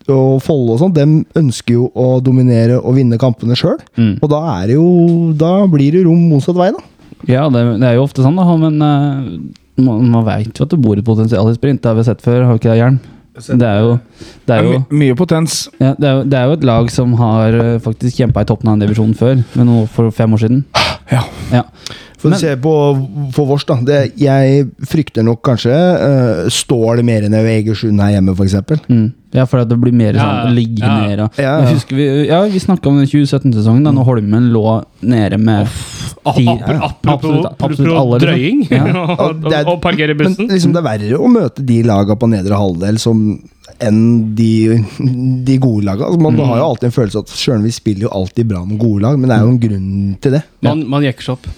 og 0.10 0.42
Follo 0.46 0.76
og 0.76 0.84
sånn, 0.84 0.96
de 0.98 1.08
ønsker 1.40 1.78
jo 1.78 1.90
å 1.98 2.12
dominere 2.24 2.80
og 2.82 2.98
vinne 3.00 3.20
kampene 3.22 3.58
sjøl. 3.58 3.80
Mm. 3.98 4.18
Og 4.20 4.30
da 4.32 4.44
er 4.58 4.70
det 4.70 4.78
jo 4.78 4.88
Da 5.38 5.54
blir 5.70 5.96
det 5.96 6.04
rom 6.06 6.28
motsatt 6.32 6.58
vei, 6.60 6.72
da. 6.76 6.84
Ja, 7.28 7.48
det, 7.52 7.64
det 7.82 7.88
er 7.88 7.98
jo 7.98 8.06
ofte 8.06 8.24
sånn, 8.24 8.38
da, 8.40 8.46
men 8.60 8.78
uh, 8.84 9.26
man, 9.84 10.04
man 10.12 10.28
veit 10.28 10.54
jo 10.54 10.66
at 10.66 10.74
det 10.74 10.80
bor 10.82 11.00
et 11.00 11.08
potensial 11.08 11.50
i 11.50 11.56
sprint. 11.58 11.82
Det 11.84 11.92
har 11.92 11.98
vi 11.98 12.06
sett 12.08 12.24
før, 12.24 12.46
har 12.46 12.56
vi 12.56 12.62
ikke 12.62 12.72
det, 12.72 12.84
Jern? 12.84 13.00
Det 13.48 13.70
er 13.70 13.80
jo, 13.86 13.96
det 14.48 14.56
er 14.56 14.66
jo 14.66 14.74
My, 14.74 15.00
mye 15.04 15.18
potens. 15.20 15.62
Ja, 15.80 15.94
det, 15.96 16.08
er 16.10 16.20
jo, 16.20 16.28
det 16.28 16.40
er 16.40 16.50
jo 16.50 16.58
et 16.60 16.68
lag 16.68 16.92
som 16.94 17.16
har 17.20 17.56
eh, 17.56 17.80
faktisk 17.84 18.20
kjempa 18.22 18.44
i 18.44 18.50
toppen 18.50 18.72
av 18.72 18.78
en 18.78 18.84
divisjon 18.84 19.16
før, 19.18 19.42
men 19.56 19.70
nå 19.70 19.86
for 19.94 20.14
fem 20.16 20.36
år 20.36 20.46
siden. 20.46 20.64
Ja. 21.10 21.24
Ja. 21.50 21.64
For 22.20 22.36
å 22.36 22.40
se 22.40 22.52
på 22.60 22.72
for 23.36 23.48
vårs, 23.48 23.64
da. 23.68 23.78
Det, 23.86 24.00
jeg 24.20 24.66
frykter 24.92 25.24
nok 25.24 25.40
kanskje 25.48 25.72
uh, 25.72 26.50
Stål 26.52 27.00
mer 27.08 27.26
enn 27.26 27.38
Egersund 27.40 28.02
her 28.04 28.18
hjemme, 28.18 28.36
f.eks. 28.36 28.58
Mm. 28.90 29.06
Ja, 29.36 29.46
for 29.48 29.62
at 29.62 29.70
det 29.72 29.78
blir 29.80 29.96
mer 29.96 30.18
Ja, 30.18 30.26
sånn 30.44 30.58
ligge 30.58 30.84
ja. 30.84 30.98
nede. 31.06 31.30
Ja, 31.40 31.56
ja. 31.64 31.78
Vi, 31.88 32.10
ja, 32.28 32.42
vi 32.50 32.62
snakka 32.62 32.92
om 32.92 33.00
den 33.00 33.08
2017-sesongen, 33.08 33.88
da 33.88 33.96
når 33.96 34.10
Holmen 34.10 34.52
lå 34.54 34.82
nede 35.00 35.40
med 35.40 35.70
Ah, 35.70 35.99
ti- 36.36 36.46
ja, 36.46 36.56
Apropos, 36.56 37.14
absolutt- 37.14 37.64
absolutt 37.64 37.96
apropos 37.96 38.20
drøying 38.24 38.60
Ja. 38.72 38.84
og, 39.24 39.48
er- 39.54 39.68
og 39.68 39.80
parkere 39.82 40.16
Men 40.16 40.34
bussen. 40.34 40.48
liksom, 40.52 40.74
det 40.76 40.82
er 40.84 40.88
verre 40.90 41.20
å 41.20 41.28
møte 41.32 41.66
de 41.66 41.82
laga 41.84 42.16
på 42.20 42.30
nedre 42.30 42.56
halvdel 42.60 43.00
som 43.00 43.40
enn 43.84 44.36
de, 44.36 44.80
de 45.48 45.58
gode 45.62 45.86
lagene. 45.88 46.10
Altså, 46.10 46.22
man 46.24 46.40
har 46.40 46.60
jo 46.60 46.68
alltid 46.68 46.90
en 46.90 46.96
følelse 46.96 47.24
at 47.24 47.34
sjøl 47.40 47.64
vi 47.64 47.74
spiller 47.74 48.08
jo 48.08 48.14
alltid 48.20 48.50
bra 48.50 48.64
med 48.68 48.80
gode 48.82 49.04
lag, 49.06 49.20
men 49.20 49.32
det 49.32 49.38
er 49.38 49.46
jo 49.46 49.54
en 49.54 49.64
grunn 49.64 49.90
til 50.24 50.38
det. 50.38 50.44
Man, 50.66 50.84
man 50.92 51.06
jekker 51.06 51.30
seg 51.30 51.38
opp. 51.38 51.50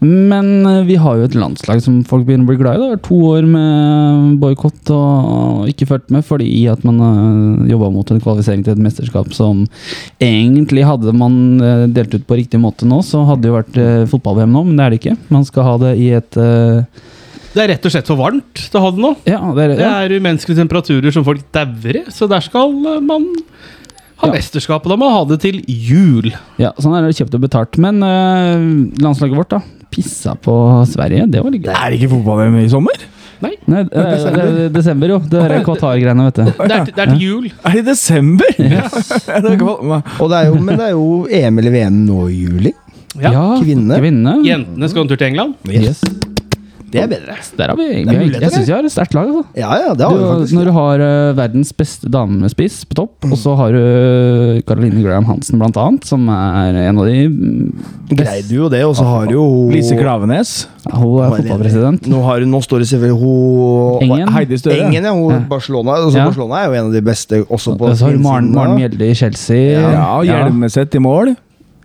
Men 0.00 0.66
eh, 0.66 0.84
vi 0.88 0.96
har 1.00 1.18
jo 1.18 1.26
et 1.26 1.36
landslag 1.36 1.82
som 1.84 1.98
folk 2.08 2.24
begynner 2.26 2.46
å 2.46 2.50
bli 2.52 2.58
glad 2.60 2.78
i. 2.78 2.80
Det 2.82 2.90
vært 2.94 3.06
to 3.08 3.18
år 3.32 3.48
med 3.50 4.38
boikott 4.42 4.92
og 4.94 5.68
ikke 5.72 5.88
fulgt 5.90 6.12
med 6.14 6.24
fordi 6.26 6.48
at 6.70 6.84
man 6.88 7.02
har 7.02 7.68
jobba 7.74 7.90
mot 7.94 8.12
en 8.14 8.22
kvalifisering 8.22 8.64
til 8.64 8.76
et 8.76 8.84
mesterskap 8.86 9.34
som 9.36 9.66
egentlig 10.24 10.86
hadde 10.88 11.14
man 11.16 11.60
eh, 11.60 11.84
delt 11.92 12.16
ut 12.16 12.26
på 12.28 12.40
riktig 12.40 12.62
måte 12.62 12.88
nå, 12.88 13.02
så 13.04 13.24
hadde 13.28 13.44
det 13.44 13.52
jo 13.52 13.58
vært 13.58 13.78
eh, 13.82 14.08
fotball-VM 14.10 14.56
nå, 14.56 14.64
men 14.68 14.78
det 14.78 14.86
er 14.86 14.94
det 14.94 15.02
ikke. 15.02 15.18
Man 15.34 15.46
skal 15.48 15.68
ha 15.68 15.76
det 15.84 15.94
i 16.00 16.10
et 16.16 16.40
eh, 16.40 17.06
Det 17.58 17.64
er 17.64 17.72
rett 17.74 17.86
og 17.88 17.94
slett 17.94 18.06
for 18.06 18.20
varmt 18.20 18.60
til 18.70 18.78
å 18.78 18.82
ha 18.84 18.90
det 18.94 19.02
nå. 19.02 19.08
Ja, 19.26 19.40
det 19.56 19.64
er, 19.64 19.72
Det 19.74 19.82
ja. 19.82 19.94
er 20.06 20.14
umenneskelige 20.20 20.60
temperaturer 20.62 21.14
som 21.16 21.24
folk 21.26 21.42
dauer 21.54 21.98
i, 21.98 22.04
så 22.14 22.28
der 22.30 22.44
skal 22.46 22.70
eh, 22.86 23.00
man 23.02 23.26
ha 24.22 24.28
Ja. 24.28 24.32
mesterskap. 24.36 24.86
Og 24.86 24.92
da 24.92 24.96
må 24.98 25.08
man 25.08 25.16
ha 25.16 25.24
det 25.32 25.40
til 25.42 25.58
jul. 25.66 26.30
ja, 26.58 26.70
sånn 26.78 26.94
er 26.98 27.06
det 27.08 27.16
kjøpt 27.18 27.34
og 27.38 27.42
betalt. 27.48 27.78
Men 27.82 27.98
uh, 28.02 28.62
landslaget 29.02 29.36
vårt, 29.38 29.52
da. 29.56 29.60
Pissa 29.94 30.36
på 30.38 30.54
Sverige. 30.90 31.26
Det 31.30 31.42
var 31.42 31.54
litt 31.54 31.66
gøy. 31.66 31.74
Er 31.74 31.90
det 31.94 31.98
ikke 32.00 32.12
fotball-VM 32.16 32.58
i 32.62 32.68
sommer? 32.70 33.06
Nei, 33.38 33.52
det 33.62 33.76
er, 33.78 33.84
det 33.94 34.42
er 34.42 34.72
desember, 34.74 35.12
jo. 35.14 35.18
Det 35.30 35.38
er 35.44 35.60
Qatar-greiene, 35.66 36.24
vet 36.26 36.40
du. 36.40 36.48
Det 36.58 36.74
er, 36.74 36.88
det 36.90 37.02
er 37.04 37.12
til 37.12 37.22
jul. 37.22 37.44
Er 37.62 37.76
det 37.76 37.84
i 37.84 37.86
desember? 37.86 38.50
det 38.58 39.52
er 39.54 39.58
for- 39.62 40.02
Og 40.18 40.32
det 40.32 40.40
er 40.40 40.48
jo, 40.50 40.56
men 40.58 40.74
det 40.74 40.88
er 40.88 40.96
jo 40.96 41.06
EM 41.38 41.62
eller 41.62 41.74
VM 41.78 42.00
nå 42.08 42.24
i 42.32 42.40
juli. 42.42 42.72
Ja. 43.22 43.32
Kvinne. 43.62 43.98
Kvinne. 44.02 44.34
Jentene 44.46 44.90
skal 44.90 45.06
en 45.06 45.12
tur 45.14 45.18
til 45.22 45.30
England. 45.30 45.54
Yes. 45.70 46.02
Det 46.88 47.02
er 47.02 47.08
bedre. 47.10 47.34
Der 47.58 47.68
har 47.72 47.76
vi 47.76 47.84
er 47.84 47.96
egentlig 48.00 48.40
Jeg 48.40 48.52
syns 48.54 48.68
vi 48.68 48.72
har 48.72 48.86
et 48.86 48.92
sterkt 48.94 49.14
lag. 49.16 49.28
Altså. 49.28 49.44
Ja, 49.58 49.70
ja, 49.76 49.94
det 49.98 50.06
har 50.06 50.16
vi 50.16 50.24
faktisk. 50.28 50.54
når 50.56 50.68
du 50.68 50.72
har 50.76 51.02
uh, 51.04 51.36
verdens 51.36 51.72
beste 51.76 52.10
damespiss 52.12 52.78
på 52.88 52.98
topp, 53.02 53.26
og 53.28 53.36
så 53.40 53.54
har 53.58 53.76
du 53.76 53.80
uh, 53.80 54.60
Caroline 54.68 55.02
Graham 55.04 55.28
Hansen 55.28 55.60
blant 55.60 55.76
annet, 55.80 56.06
som 56.08 56.24
er 56.32 56.78
en 56.86 57.00
av 57.02 57.08
de 57.08 57.26
mm, 57.28 57.72
Greide 58.08 58.54
jo 58.56 58.70
det, 58.72 58.80
og 58.88 58.94
så 58.96 59.04
har 59.04 59.28
jo 59.32 59.42
Lise 59.72 59.98
Klavenes. 59.98 60.54
ja, 60.86 60.94
Hun 60.96 61.18
er 61.26 61.34
fotballpresident. 61.36 62.08
Nå, 62.08 62.22
har, 62.24 62.46
nå 62.48 62.62
står 62.64 62.84
det 62.84 62.88
selvfølgelig 62.94 63.18
hun 63.20 64.06
Engen. 64.08 64.32
Heidi 64.32 64.60
Støre. 64.60 64.78
Engen, 64.86 65.10
ja. 65.10 65.12
Hun, 65.12 65.34
Ja. 65.34 65.42
Barcelona, 65.50 65.98
altså 65.98 66.18
Ja. 66.18 66.24
Barcelona 66.30 66.62
er 66.62 66.70
jo 66.70 66.78
en 66.78 66.86
av 66.88 66.92
de 66.96 67.02
beste 67.04 67.42
også 67.44 67.76
på 67.78 67.92
så 67.98 68.08
har 68.08 68.16
du 68.16 68.22
Maren. 68.24 68.48
Maren 68.54 68.78
Mjelde 68.78 69.10
i 69.10 69.14
Chelsea. 69.14 69.76
Ja, 69.76 69.90
ja 69.92 70.08
Hjelmeset 70.24 70.94
i 70.94 71.02
mål. 71.04 71.34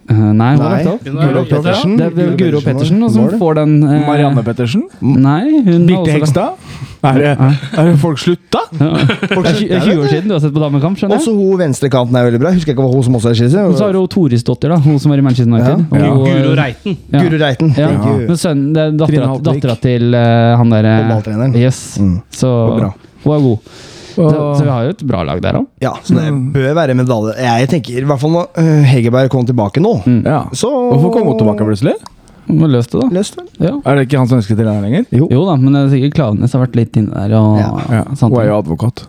Eh, 0.10 0.16
nei, 0.36 0.50
hun 0.56 0.64
har 0.64 0.74
lagt 0.74 0.90
opp. 0.92 1.06
Guro 1.06 1.44
ja. 1.48 1.74
Det 1.98 2.24
er 2.26 2.34
Guro 2.40 2.60
Pettersen 2.64 3.06
som 3.14 3.30
får 3.40 3.60
den 3.62 3.78
Uh, 3.84 4.00
Marianne 4.08 4.44
Pettersen. 4.44 4.84
Nei, 5.02 5.62
hun 5.66 5.86
Birte 5.88 6.12
Hegstad. 6.12 6.60
Er 7.04 7.24
er 7.28 7.96
folk 8.00 8.20
slutta? 8.20 8.62
Ja. 8.80 8.92
Det 8.96 9.72
er 9.72 9.82
20 9.84 10.04
år 10.04 10.08
siden 10.08 10.30
du 10.30 10.36
har 10.36 10.44
sett 10.44 10.54
på 10.56 10.62
damekamp, 10.64 11.00
skjønner 11.00 11.18
jeg. 11.18 11.24
Også 11.24 11.34
hun 11.36 11.60
venstrekanten 11.60 12.20
er 12.20 12.28
veldig 12.30 12.42
bra. 12.44 12.54
Husker 12.56 12.72
jeg 12.72 12.78
ikke 12.78 12.86
hva 12.86 12.96
hun 12.96 13.08
som 13.08 13.18
også 13.20 13.32
er 13.32 13.40
skisse. 13.40 13.64
Og 13.68 13.76
så 13.80 13.88
har 13.90 14.00
hun 14.00 14.12
Torisdottir, 14.12 14.72
da, 14.72 14.80
hun 14.84 15.00
som 15.04 15.12
var 15.12 15.20
i 15.20 15.26
Manchester 15.26 15.52
United. 15.52 15.84
Ja. 15.92 16.12
Hun, 16.12 16.28
Guro 16.28 16.52
eh, 16.54 16.60
Reiten. 16.60 17.00
ja. 17.12 17.24
Guru 17.24 17.40
Reiten. 17.42 17.74
Ja. 17.80 17.90
Men 18.24 18.40
sønnen, 18.40 18.70
det 18.76 18.86
er 18.86 19.26
dattera, 19.44 19.80
til 19.84 20.16
uh, 20.16 20.54
han 20.60 20.78
derre 20.78 20.94
Håndballtreneren. 21.02 21.58
Yes. 21.60 21.82
Mm. 22.00 22.22
Så 22.32 22.54
hun 22.70 23.36
er 23.36 23.44
god. 23.50 23.76
Så, 24.14 24.30
så 24.30 24.64
vi 24.64 24.70
har 24.70 24.84
jo 24.88 24.94
et 24.94 25.04
bra 25.10 25.24
lag 25.26 25.42
der 25.42 25.60
òg. 25.62 25.68
Ja, 25.82 25.94
så 26.06 26.16
det 26.20 26.30
bør 26.54 26.74
være 26.78 26.94
medalje. 26.98 27.34
Jeg 27.42 27.70
tenker 27.74 28.02
i 28.04 28.08
hvert 28.10 28.22
fall 28.22 28.36
når 28.36 28.50
øh, 28.62 28.84
Hegerberg 28.94 29.30
kom 29.34 29.46
tilbake 29.50 29.82
nå, 29.84 29.96
Ja. 30.26 30.44
så 30.54 30.70
Hvorfor 30.70 31.14
kom 31.18 31.28
hun 31.34 31.40
tilbake 31.42 31.66
plutselig? 31.66 31.96
Må 32.44 32.68
løse 32.68 32.90
det, 32.92 33.00
da. 33.00 33.06
Løst, 33.16 33.38
det. 33.40 33.46
Ja. 33.64 33.70
Er 33.88 33.96
det 33.96 34.02
ikke 34.04 34.18
han 34.20 34.28
som 34.28 34.36
ønsker 34.42 34.58
til 34.60 34.68
det 34.68 34.74
lenger? 34.84 35.06
Jo. 35.16 35.30
Jo 35.32 35.46
da, 35.48 35.54
men 35.56 35.72
det 35.78 35.80
er 35.86 35.92
sikkert 35.94 36.18
Klaveness 36.18 36.52
har 36.58 36.62
vært 36.66 36.74
litt 36.76 36.98
inne 37.00 37.16
der. 37.16 37.36
Og, 37.40 37.54
Ja, 37.88 38.02
sånt. 38.20 38.34
Hun 38.34 38.42
er 38.42 38.50
jo 38.50 38.58
advokat. 38.60 39.06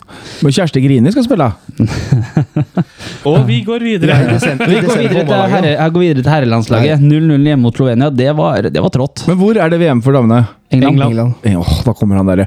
Men 0.46 0.54
Kjersti 0.54 0.82
Grini 0.84 1.10
skal 1.10 1.26
spille. 1.26 1.48
Og 3.28 3.40
vi 3.48 3.58
går 3.66 3.82
videre. 3.90 4.20
Desember- 4.36 4.70
Vi 4.70 4.78
går 4.86 5.00
videre 5.02 5.24
til, 5.26 5.34
herre, 5.56 5.72
jeg 5.74 5.94
går 5.96 6.04
videre 6.06 6.22
til 6.22 6.30
herrelandslaget. 6.32 7.02
0-0 7.02 7.48
hjemme 7.50 7.62
mot 7.66 7.74
Slovenia. 7.82 8.10
Det 8.14 8.30
var, 8.38 8.70
det 8.70 8.82
var 8.86 8.94
trått. 8.94 9.26
Men 9.26 9.40
hvor 9.42 9.58
er 9.58 9.74
det 9.74 9.80
VM 9.82 10.02
for 10.06 10.14
damene? 10.16 10.44
England. 10.70 11.02
England. 11.02 11.34
England. 11.42 11.66
Åh, 11.66 11.74
da 11.90 11.92
kommer 11.98 12.22
han 12.22 12.30
derre 12.30 12.46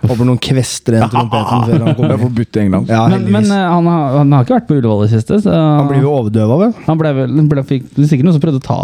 Håper 0.00 0.24
noen 0.28 0.38
kvester 0.40 0.96
den 0.96 1.10
trompeten 1.12 1.64
før 1.66 1.70
han 1.70 1.70
Det 1.70 1.92
er 1.92 1.96
kommer. 1.98 2.18
forbudt 2.22 2.56
i 2.56 2.60
England. 2.64 2.88
Ja, 2.92 3.02
Men, 3.12 3.26
men 3.34 3.44
eh, 3.52 3.64
han, 3.74 3.88
har, 3.90 4.16
han 4.20 4.32
har 4.32 4.46
ikke 4.46 4.56
vært 4.56 4.68
på 4.70 4.78
Ullevål 4.78 5.04
i 5.06 5.10
siste. 5.12 5.40
Så 5.44 5.52
Han 5.52 5.90
blir 5.90 6.00
jo 6.04 6.12
overdøva, 6.14 6.56
vel? 6.64 6.72
han 6.86 7.00
ble 7.00 7.12
vel 7.18 7.36
ble, 7.50 7.64
fikk, 7.66 7.88
Det 7.96 8.04
er 8.04 8.10
sikkert 8.14 8.28
noen 8.28 8.36
som 8.38 8.44
prøvde 8.44 8.62
å 8.62 8.64
ta 8.64 8.78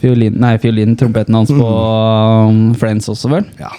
fiolin, 0.00 0.36
nei, 0.40 0.54
fiolin, 0.62 0.94
trompeten 1.00 1.34
hans 1.38 1.50
på 1.50 1.68
um, 1.70 2.60
Friends 2.78 3.10
også, 3.10 3.30
vel? 3.32 3.48
Ja. 3.60 3.72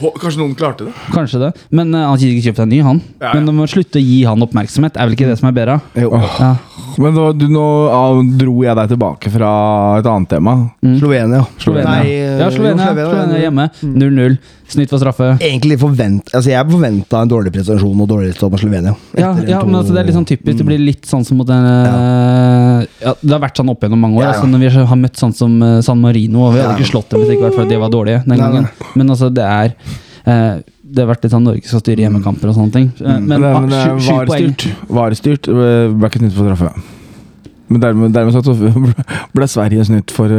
Kanskje 0.00 0.40
noen 0.40 0.56
klarte 0.58 0.88
det? 0.88 0.94
Kanskje 1.14 1.42
det. 1.44 1.52
Men 1.74 1.92
uh, 1.94 2.06
han 2.08 2.16
har 2.16 2.26
ikke 2.30 2.46
kjøpt 2.48 2.62
seg 2.62 2.66
en 2.68 2.74
ny, 2.74 2.80
han. 2.86 3.02
Ja, 3.20 3.30
ja. 3.30 3.34
Men 3.36 3.52
å 3.52 3.56
må 3.60 3.68
slutte 3.70 4.00
å 4.00 4.04
gi 4.04 4.22
han 4.28 4.46
oppmerksomhet. 4.46 4.96
Er 4.96 5.10
vel 5.10 5.18
ikke 5.18 5.28
det 5.30 5.38
som 5.40 5.50
er 5.50 5.56
bedre? 5.56 5.78
Jo. 5.98 6.12
Ja. 6.40 6.54
Men 7.00 7.14
da, 7.16 7.26
du, 7.36 7.46
nå 7.52 7.66
dro 8.40 8.54
jeg 8.64 8.76
deg 8.76 8.90
tilbake 8.94 9.30
fra 9.32 9.50
et 10.00 10.08
annet 10.10 10.30
tema. 10.32 10.56
Slovenia. 10.98 11.44
Slovenia. 11.60 11.92
Nei, 12.00 12.16
ja, 12.40 12.48
Slovenia, 12.52 12.88
Slovenia, 12.90 13.10
Slovenia 13.12 13.44
hjemme. 13.44 13.68
0-0. 13.84 14.38
Snitt 14.70 14.92
for 14.92 15.02
straffe. 15.02 15.32
Egentlig 15.42 15.78
forvent, 15.82 16.29
altså 16.32 16.50
Jeg 16.52 16.66
forventa 16.70 17.20
en 17.24 17.30
dårlig 17.30 17.52
prestasjon 17.54 18.00
og 18.04 18.08
dårlig 18.10 18.30
resultat 18.30 18.52
mot 18.54 18.60
Slovenia. 18.62 18.94
Ja, 19.18 19.30
ja 19.48 19.60
men 19.66 19.74
altså, 19.80 19.94
det 19.94 20.00
er 20.02 20.08
litt 20.10 20.16
sånn 20.18 20.28
typisk. 20.28 20.58
Det 20.60 20.66
blir 20.68 20.78
litt 20.82 21.06
sånn 21.08 21.24
som 21.26 21.40
mot 21.40 21.48
den 21.48 21.64
ja. 21.66 22.84
ja, 23.02 23.14
Det 23.20 23.32
har 23.34 23.42
vært 23.46 23.60
sånn 23.60 23.72
opp 23.72 23.82
gjennom 23.86 24.00
mange 24.06 24.20
år. 24.20 24.24
Ja, 24.24 24.28
ja. 24.30 24.36
Altså, 24.36 24.50
når 24.52 24.64
vi 24.64 24.84
har 24.92 25.00
møtt 25.00 25.20
sånn 25.22 25.34
som 25.36 25.56
eh, 25.66 25.78
San 25.86 26.00
Marino 26.02 26.46
og 26.46 26.54
Vi 26.54 26.60
hadde 26.62 26.74
Ja. 26.74 26.78
ikke 26.78 26.90
slått 26.92 27.10
dem 27.10 27.22
hvis 27.22 27.30
det 27.32 27.38
ikke 27.38 27.48
vært 27.50 27.64
at 27.66 27.72
de 27.74 27.80
var 27.82 27.90
dårlige 27.96 28.22
den 28.26 28.34
Nei, 28.36 28.38
gangen. 28.44 28.68
Men 28.98 29.10
altså, 29.16 29.30
det 29.34 29.46
er 29.46 29.74
eh, 29.74 30.60
Det 30.90 31.02
har 31.04 31.10
vært 31.12 31.26
litt 31.26 31.34
sånn 31.34 31.44
Norge 31.46 31.66
skal 31.70 31.82
styre 31.84 32.06
hjemmekamper 32.06 32.50
og 32.50 32.56
sånne 32.60 32.74
ting. 32.78 32.88
Eh, 33.00 33.18
Men, 33.18 33.26
Men, 33.28 33.42
det, 33.42 33.50
ah, 33.50 33.60
men 33.60 33.70
det 33.70 33.80
er 33.80 33.90
varestyrt. 33.90 34.30
var 34.30 34.36
styrt. 34.36 34.88
Var 35.00 35.18
styrt. 35.20 35.50
Ble 36.00 36.10
ikke 36.10 36.22
snytt 36.24 36.34
for 36.38 36.50
straffe. 36.50 36.72
Men 37.70 37.82
dermed, 37.84 38.10
dermed 38.16 38.34
så 38.34 38.54
ble 39.36 39.46
Sverige 39.46 39.84
snytt 39.86 40.10
for 40.10 40.32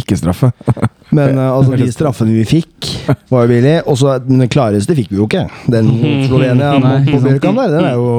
ikke-straffe. 0.00 0.48
Men 1.16 1.38
uh, 1.38 1.46
altså, 1.56 1.78
de 1.78 1.88
straffene 1.94 2.34
vi 2.34 2.44
fikk, 2.48 2.90
var 3.32 3.46
jo 3.46 3.50
billig. 3.50 3.74
Og 3.90 3.98
så 4.00 4.16
den 4.22 4.44
klareste 4.52 4.94
fikk 4.98 5.10
vi 5.12 5.18
jo 5.20 5.26
ikke. 5.28 5.46
Den 5.70 5.90
Slovenia 6.28 6.74
Nei, 6.82 6.94
på. 7.08 7.22
Bjørkan 7.24 7.58
der, 7.62 7.72
den 7.76 7.88
er 7.88 7.96
jo 7.98 8.12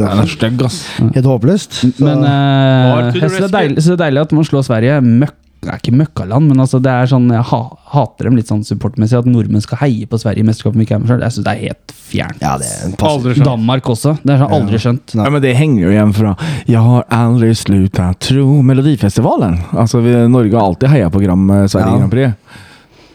Den 0.00 0.24
er 0.24 0.34
stygg, 0.34 0.66
ass. 0.66 0.82
helt 1.00 1.30
håpløst. 1.30 1.80
Så, 1.84 1.94
Men 2.04 2.26
uh, 2.26 3.14
jeg 3.14 3.24
synes 3.24 3.38
det, 3.38 3.48
er 3.48 3.56
deilig, 3.58 3.78
så 3.80 3.94
det 3.94 3.98
er 3.98 4.04
deilig 4.06 4.24
at 4.26 4.36
man 4.36 4.48
slår 4.50 4.68
Sverige. 4.68 5.00
Møkk, 5.24 5.36
det 5.64 5.72
er 5.72 5.80
ikke 5.80 5.96
møkkaland, 5.96 6.48
men 6.50 6.60
altså 6.64 6.78
det 6.84 6.92
er 6.92 7.08
sånn, 7.10 7.26
jeg 7.32 7.44
ha, 7.50 7.60
hater 7.94 8.28
dem 8.28 8.36
litt 8.38 8.50
sånn 8.52 8.64
supportmessig. 8.66 9.18
At 9.22 9.28
nordmenn 9.30 9.64
skal 9.64 9.80
heie 9.82 10.06
på 10.10 10.20
Sverige 10.20 10.44
i 10.44 10.48
mesterskapet 10.48 10.78
vi 10.80 10.86
ikke 10.88 10.98
er 10.98 11.02
med 11.04 11.12
selv. 11.12 11.24
Jeg 11.26 11.36
syns 11.36 11.46
det 11.48 11.54
er 11.54 11.62
helt 11.64 11.94
fjernt. 12.10 12.44
ja, 12.44 12.52
det 12.60 12.68
er 12.68 13.08
Aldri 13.10 13.34
skjønt. 13.38 13.48
Danmark 13.48 13.88
også. 13.94 14.16
Det 14.22 14.34
er 14.34 14.42
sånn 14.44 14.54
aldri 14.58 14.82
skjønt. 14.84 15.16
Ja, 15.18 15.30
men 15.32 15.42
det 15.44 15.54
henger 15.58 15.86
jo 15.86 15.94
igjen 15.94 16.12
fra 16.14 16.34
'Jeg 16.68 16.84
har 16.90 17.04
aldri 17.10 17.50
slutta 17.54 18.12
tro' 18.20 18.62
Melodifestivalen. 18.62 19.58
Altså, 19.72 20.00
vi, 20.04 20.12
Norge 20.28 20.54
har 20.54 20.68
alltid 20.68 20.88
heia 20.88 21.10
på 21.10 21.24
Gram 21.24 21.50
eh, 21.50 21.66
Sverige 21.66 21.90
Ja. 21.90 21.98
Grand 21.98 22.10
Prix. 22.10 22.34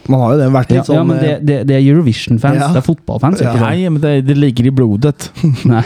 Man 0.09 0.21
har 0.21 0.31
jo 0.33 0.37
det 0.39 0.45
vært 0.49 0.71
Ja, 0.73 0.81
sånn 0.83 0.95
ja, 0.95 1.03
men 1.05 1.19
det, 1.21 1.29
eh, 1.29 1.39
det, 1.45 1.57
det 1.69 1.75
er 1.75 1.83
Eurovision-fans. 1.93 2.57
Ja. 2.57 2.69
Det 2.73 2.81
er 2.81 2.85
fotballfans. 2.87 3.41
Ja. 3.45 3.51
Ikke? 3.53 3.61
Nei, 3.61 3.89
men 3.93 4.01
det, 4.01 4.13
det 4.25 4.37
ligger 4.37 4.65
i 4.65 4.71
blodet. 4.73 5.29
Nei. 5.69 5.83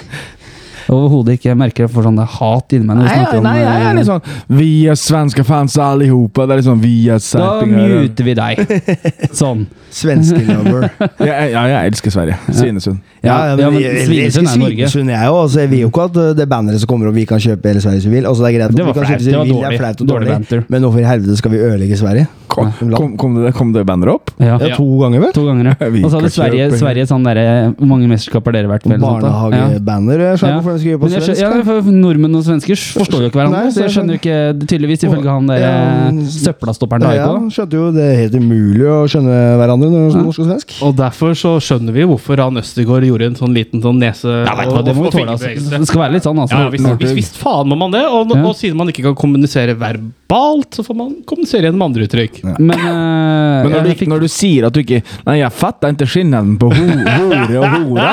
Overhodet 0.92 1.38
ikke. 1.38 1.50
Jeg 1.52 1.58
merker 1.60 1.86
jeg 1.86 1.92
får 1.94 2.08
sånn 2.10 2.18
det 2.20 2.26
hat 2.36 2.74
inni 2.76 2.88
meg 2.90 2.98
når 2.98 3.04
vi 3.08 3.14
Nei, 3.14 3.38
om 3.38 3.44
nei, 3.48 3.54
jeg 3.60 3.74
er 3.74 3.86
eh, 3.88 3.96
litt 4.00 4.10
sånn 4.10 4.58
Vi 4.60 4.70
er 4.92 5.00
svenske 5.00 5.46
fans 5.48 5.78
allihopa. 5.80 6.48
Det 6.50 6.58
er 6.58 6.66
sånn 6.68 6.82
vi 6.84 6.96
er 7.08 7.22
Da 7.22 7.28
serpinger. 7.28 7.96
muter 8.04 8.28
vi 8.28 8.36
deg. 8.40 8.64
Sånn. 9.44 9.66
Svenskelover. 9.94 10.88
Ja, 11.22 11.36
ja, 11.54 11.64
jeg 11.70 11.92
elsker 11.92 12.14
Sverige. 12.14 12.38
Svinesund. 12.50 12.98
Ja, 13.22 13.36
ja, 13.52 13.56
men 13.56 13.62
ja, 13.62 13.70
men 13.70 14.06
Svinesund 14.08 14.50
er 14.50 14.58
Norge. 14.64 14.88
Svinesund, 14.90 15.12
jeg 15.14 15.28
jo, 15.30 15.36
Altså, 15.44 15.60
jeg 15.62 15.70
vil 15.74 15.84
jo 15.84 15.90
ikke 15.92 16.08
at 16.10 16.18
uh, 16.18 16.30
det 16.38 16.48
banneret 16.50 16.82
som 16.82 16.90
kommer, 16.90 17.12
opp, 17.12 17.16
vi 17.18 17.26
kan 17.30 17.42
kjøpe 17.44 17.70
hele 17.70 17.84
Sverige 17.84 18.02
som 18.06 18.12
vi 18.12 18.18
vil. 18.20 18.26
Altså, 18.30 18.44
det 18.46 18.50
er 18.50 18.58
greit 18.58 18.72
at 18.74 18.78
Det 18.78 18.86
var 18.88 18.94
vi 18.94 19.00
kan 19.00 19.06
flaut, 19.06 19.12
kjøpe 19.14 19.24
hvis 19.24 19.30
vi 19.30 19.38
vil. 19.38 19.54
Det 19.54 19.54
dårlig. 19.54 19.78
er 19.78 19.84
flaut 19.84 20.02
og 20.02 20.08
Dårlig 20.14 20.32
dårlig. 20.34 20.66
Men 20.74 20.88
hvorfor 20.88 21.04
i 21.04 21.08
helvete 21.08 21.38
skal 21.38 21.54
vi 21.54 21.62
ødelegge 21.68 21.98
Sverige? 22.02 22.28
Kom, 22.54 22.72
kom, 22.94 23.14
kom, 23.18 23.36
det, 23.44 23.52
kom 23.58 23.72
det 23.74 23.82
banner 23.90 24.12
opp? 24.14 24.30
Ja. 24.38 24.60
Ja, 24.62 24.76
to 24.78 24.86
ganger, 25.02 25.20
vel? 25.24 25.32
To 25.34 25.46
ganger, 25.48 25.72
ja. 25.74 25.88
Og 26.06 26.12
så 26.12 26.20
hadde 26.20 26.30
Sverige, 26.36 26.68
Sverige 26.78 27.06
sånn 27.10 27.24
derre 27.26 27.74
Hvor 27.80 27.88
mange 27.90 28.08
mesterskap 28.12 28.46
har 28.46 28.54
dere 28.54 28.70
vært 28.70 28.86
med? 28.86 29.00
Ja. 29.02 29.08
Barnehagebanner. 29.08 30.20
Jeg 30.28 30.38
skjønner 30.42 30.54
Ja. 30.54 30.60
hvorfor 30.62 30.78
de 30.78 30.84
skal 30.84 31.00
på 31.02 31.10
Men 31.10 31.16
jeg 31.18 31.24
svensk. 31.28 31.42
ja, 31.42 31.64
for 31.66 31.92
Nordmenn 31.98 32.36
og 32.38 32.44
svensker 32.46 32.78
forstår 33.00 33.26
jo 33.26 33.30
ikke 33.32 33.40
hverandre. 33.42 33.64
Nei, 33.66 33.72
så 33.74 33.84
jeg 33.88 33.94
skjønner 33.96 34.20
ikke 34.20 34.38
Tydeligvis, 34.70 35.04
ifølge 35.08 35.30
han 35.34 35.48
der 35.50 35.60
Ja, 35.64 35.72
eh, 36.12 36.22
søppelstopperen 36.38 37.02
til 37.08 37.18
Ja, 37.18 37.32
skjønte 37.58 37.80
jo 37.80 37.88
det 37.96 38.04
er 38.06 38.16
helt 38.22 38.38
umulig 38.38 38.88
å 38.94 39.00
skjønne 39.10 39.38
hverandre 39.62 39.90
når 39.90 40.06
Ja. 40.14 40.22
norsk 40.28 40.40
og 40.44 40.50
svensk. 40.52 40.76
Og 40.86 40.96
derfor 41.00 41.34
så 41.38 41.56
skjønner 41.64 41.92
vi 41.98 42.06
hvorfor 42.06 42.38
han 42.44 42.62
Østegård 42.62 43.04
gjorde 43.08 43.26
en 43.32 43.36
sånn 43.40 43.54
liten 43.58 43.82
sånn 43.82 43.98
nese- 44.00 44.46
Ja, 44.46 44.54
vet 44.56 44.68
hva, 44.70 44.84
det 44.86 44.96
må 44.96 45.08
og- 45.08 45.12
vi 45.14 45.18
tåle. 45.20 45.32
Altså. 45.34 45.54
Det 45.70 45.88
skal 45.88 46.02
være 46.06 46.14
litt 46.14 46.24
sånn, 46.24 46.38
altså. 46.40 46.60
Ja, 46.60 46.70
visst, 46.70 46.86
visst, 47.02 47.16
visst 47.16 47.38
faen 47.42 47.68
må 47.68 47.78
man 47.78 47.92
det, 47.92 48.06
og, 48.06 48.30
Ja. 48.30 48.44
og 48.46 48.56
siden 48.56 48.76
man 48.78 48.88
ikke 48.88 49.04
kan 49.04 49.16
kommunisere 49.16 49.74
verbalt, 49.78 50.70
så 50.76 50.84
får 50.86 50.96
man 50.96 51.16
kommunisere 51.26 51.64
gjennom 51.72 51.84
andre 51.86 52.06
uttrykk. 52.08 52.43
Men, 52.44 52.72
uh, 52.76 53.64
Men 53.64 53.72
når 53.72 53.86
du, 53.86 53.90
fikk, 53.94 54.10
når 54.12 54.24
du 54.26 54.28
sier 54.32 54.66
at 54.68 54.76
du 54.76 54.82
ikke 54.82 55.00
Nei, 55.24 55.38
jeg 55.40 55.52
fatter 55.56 55.94
ikke 55.94 56.08
skinnen 56.12 56.58
på 56.60 56.68
ho, 56.74 56.88
hore 57.08 57.62
og 57.62 57.68
hore. 57.78 58.10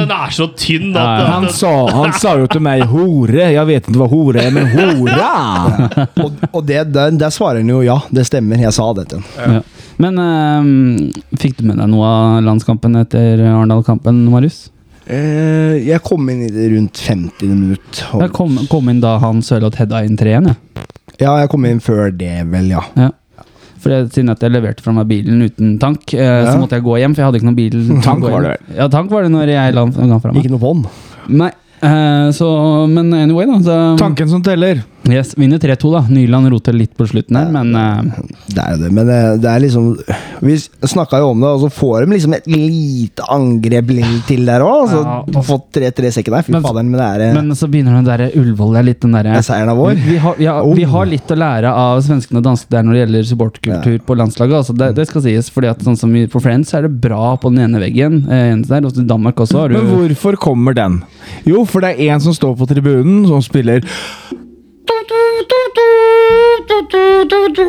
Den 0.00 0.14
er 0.16 0.32
så 0.32 0.48
tynn 0.56 0.96
at 0.96 1.26
Han 1.28 1.48
sa, 1.52 1.72
han 1.92 2.14
sa 2.16 2.34
jo 2.40 2.48
til 2.50 2.64
meg 2.64 2.86
'hore'. 2.88 3.50
Jeg 3.52 3.66
vet 3.68 3.88
ikke 3.88 4.00
hva 4.00 4.08
hore 4.10 4.46
er, 4.46 4.50
men 4.54 4.70
hore! 4.72 5.30
Og, 6.24 6.30
og 6.52 6.60
det, 6.66 6.80
der, 6.94 7.10
der 7.20 7.32
svarer 7.34 7.60
han 7.60 7.68
jo 7.70 7.82
ja, 7.84 7.98
det 8.14 8.24
stemmer, 8.28 8.56
jeg 8.64 8.72
sa 8.76 8.88
det 8.96 9.08
til 9.12 9.20
han. 9.36 9.58
ja. 9.58 9.62
Men 10.00 10.18
uh, 10.18 10.62
fikk 11.38 11.60
du 11.60 11.68
med 11.68 11.78
deg 11.78 11.86
noe 11.92 12.06
av 12.08 12.40
landskampen 12.48 12.96
etter 13.04 13.38
Arendal-kampen, 13.44 14.24
Marius? 14.32 14.64
Eh, 15.06 15.76
jeg 15.84 16.00
kom 16.02 16.24
inn 16.32 16.46
i 16.46 16.50
det 16.52 16.70
rundt 16.72 16.96
50 17.06 17.46
minutter. 17.52 18.06
og- 18.14 18.22
Jeg 18.24 18.32
kom, 18.32 18.58
kom 18.70 18.88
inn 18.88 19.00
da 19.04 19.18
han 19.18 19.42
Sørloth 19.42 19.76
hedda 19.78 20.02
inn 20.04 20.16
3-1, 20.16 20.48
jeg. 20.48 20.56
Ja, 20.76 21.03
jeg 21.18 21.48
kom 21.52 21.64
inn 21.68 21.80
før 21.80 22.10
det, 22.16 22.32
vel, 22.50 22.70
ja. 22.74 22.82
Ja. 22.98 23.10
For 23.84 23.92
jeg, 23.92 24.08
siden 24.14 24.30
at 24.32 24.40
jeg 24.40 24.50
leverte 24.54 24.80
fra 24.82 24.94
meg 24.96 25.06
bilen 25.10 25.42
uten 25.44 25.74
tank, 25.78 26.06
eh, 26.14 26.18
så 26.46 26.54
Ja. 26.54 26.56
måtte 26.56 26.78
jeg 26.78 26.84
gå 26.86 26.96
hjem, 26.98 27.14
for 27.14 27.20
jeg 27.20 27.26
hadde 27.28 27.40
ikke 27.40 27.48
noen 27.50 27.58
bil. 27.58 27.76
Tank 28.06 28.22
å 28.24 28.28
gå 28.28 28.30
var 28.32 28.46
hjem. 28.48 28.56
det 28.70 28.78
Ja, 28.78 28.88
tank 28.88 29.10
var 29.12 29.22
det 29.26 29.30
når 29.34 29.52
jeg 29.52 29.74
la 29.76 29.84
ga 29.84 30.18
fra 30.22 30.32
meg. 30.32 30.40
Ikke 30.42 30.50
noe 30.54 30.62
bånd. 30.62 30.86
Nei, 31.28 31.50
eh, 31.82 32.30
så 32.32 32.88
Men 32.88 33.12
anyway, 33.12 33.44
da. 33.46 33.58
Så, 33.60 33.98
Tanken 34.00 34.28
som 34.32 34.42
teller. 34.42 34.82
Yes, 35.10 35.34
vinner 35.36 35.58
3-2, 35.60 35.90
da. 35.92 36.00
Nyland 36.08 36.48
roter 36.48 36.72
litt 36.72 36.94
på 36.96 37.04
slutten 37.06 37.36
her, 37.36 37.50
men 37.52 37.74
uh... 37.76 38.22
Det 38.48 38.60
er 38.62 38.70
jo 38.72 38.78
det, 38.84 38.90
men 38.96 39.08
det, 39.10 39.16
det 39.42 39.50
er 39.50 39.60
liksom 39.60 39.90
Vi 40.40 40.54
snakka 40.88 41.18
jo 41.20 41.32
om 41.34 41.42
det, 41.44 41.50
og 41.50 41.60
så 41.66 41.68
får 41.76 42.06
de 42.06 42.14
liksom 42.14 42.36
et 42.38 42.46
lite 42.48 43.26
angrep 43.34 43.90
til 44.28 44.46
der 44.48 44.64
òg. 44.64 44.78
Altså, 44.86 45.02
Ja. 45.04 45.18
har 45.34 45.44
fått 45.44 45.66
3-3 45.76 46.12
sekken 46.16 46.36
der. 46.38 46.46
Fy 46.46 46.52
Men- 46.54 46.64
faderen, 46.64 46.88
men 46.90 47.00
det 47.02 47.08
er, 47.08 47.24
eh, 47.28 47.34
Men 47.36 47.50
så 47.58 47.68
begynner 47.68 47.98
den 47.98 48.08
der 48.08 48.32
Ullevål 48.40 48.78
er 48.80 48.86
litt 48.88 49.00
den 49.04 49.12
derre 49.12 49.36
er 49.36 49.44
seieren 49.44 49.68
av 49.74 49.76
vår. 49.82 49.94
vi, 49.94 50.16
har, 50.16 50.34
vi, 50.38 50.46
har, 50.48 50.70
vi 50.80 50.84
har 50.94 51.06
litt 51.10 51.28
å 51.28 51.36
lære 51.36 51.72
av 51.84 52.00
svenskene 52.06 52.40
og 52.40 52.44
danskene 52.48 52.70
der 52.78 52.82
når 52.88 52.92
det 52.96 53.02
gjelder 53.04 53.28
supporterkultur 53.32 53.98
på 54.08 54.16
landslaget. 54.16 54.56
Altså 54.62 54.76
det, 54.80 54.94
det 54.96 55.06
skal 55.10 55.22
sies, 55.26 55.50
fordi 55.52 55.68
at 55.74 55.84
sånn 55.84 55.98
som 56.00 56.12
vi 56.12 56.24
på 56.26 56.40
Friends 56.42 56.72
er 56.74 56.88
det 56.88 56.94
bra 57.04 57.34
på 57.36 57.52
den 57.52 57.60
ene 57.68 57.82
veggen. 57.82 58.22
Eh, 58.24 58.56
der, 58.64 58.84
og 58.88 58.96
i 58.96 59.04
Danmark 59.04 59.36
også 59.44 59.60
har 59.64 59.68
du 59.68 59.76
Men 59.82 59.92
hvorfor 59.92 60.36
kommer 60.40 60.72
den? 60.74 61.02
Jo, 61.44 61.64
for 61.68 61.84
det 61.84 61.94
er 61.98 62.14
en 62.14 62.20
som 62.24 62.32
står 62.32 62.56
på 62.56 62.66
tribunen, 62.72 63.26
som 63.28 63.42
spiller 63.44 63.84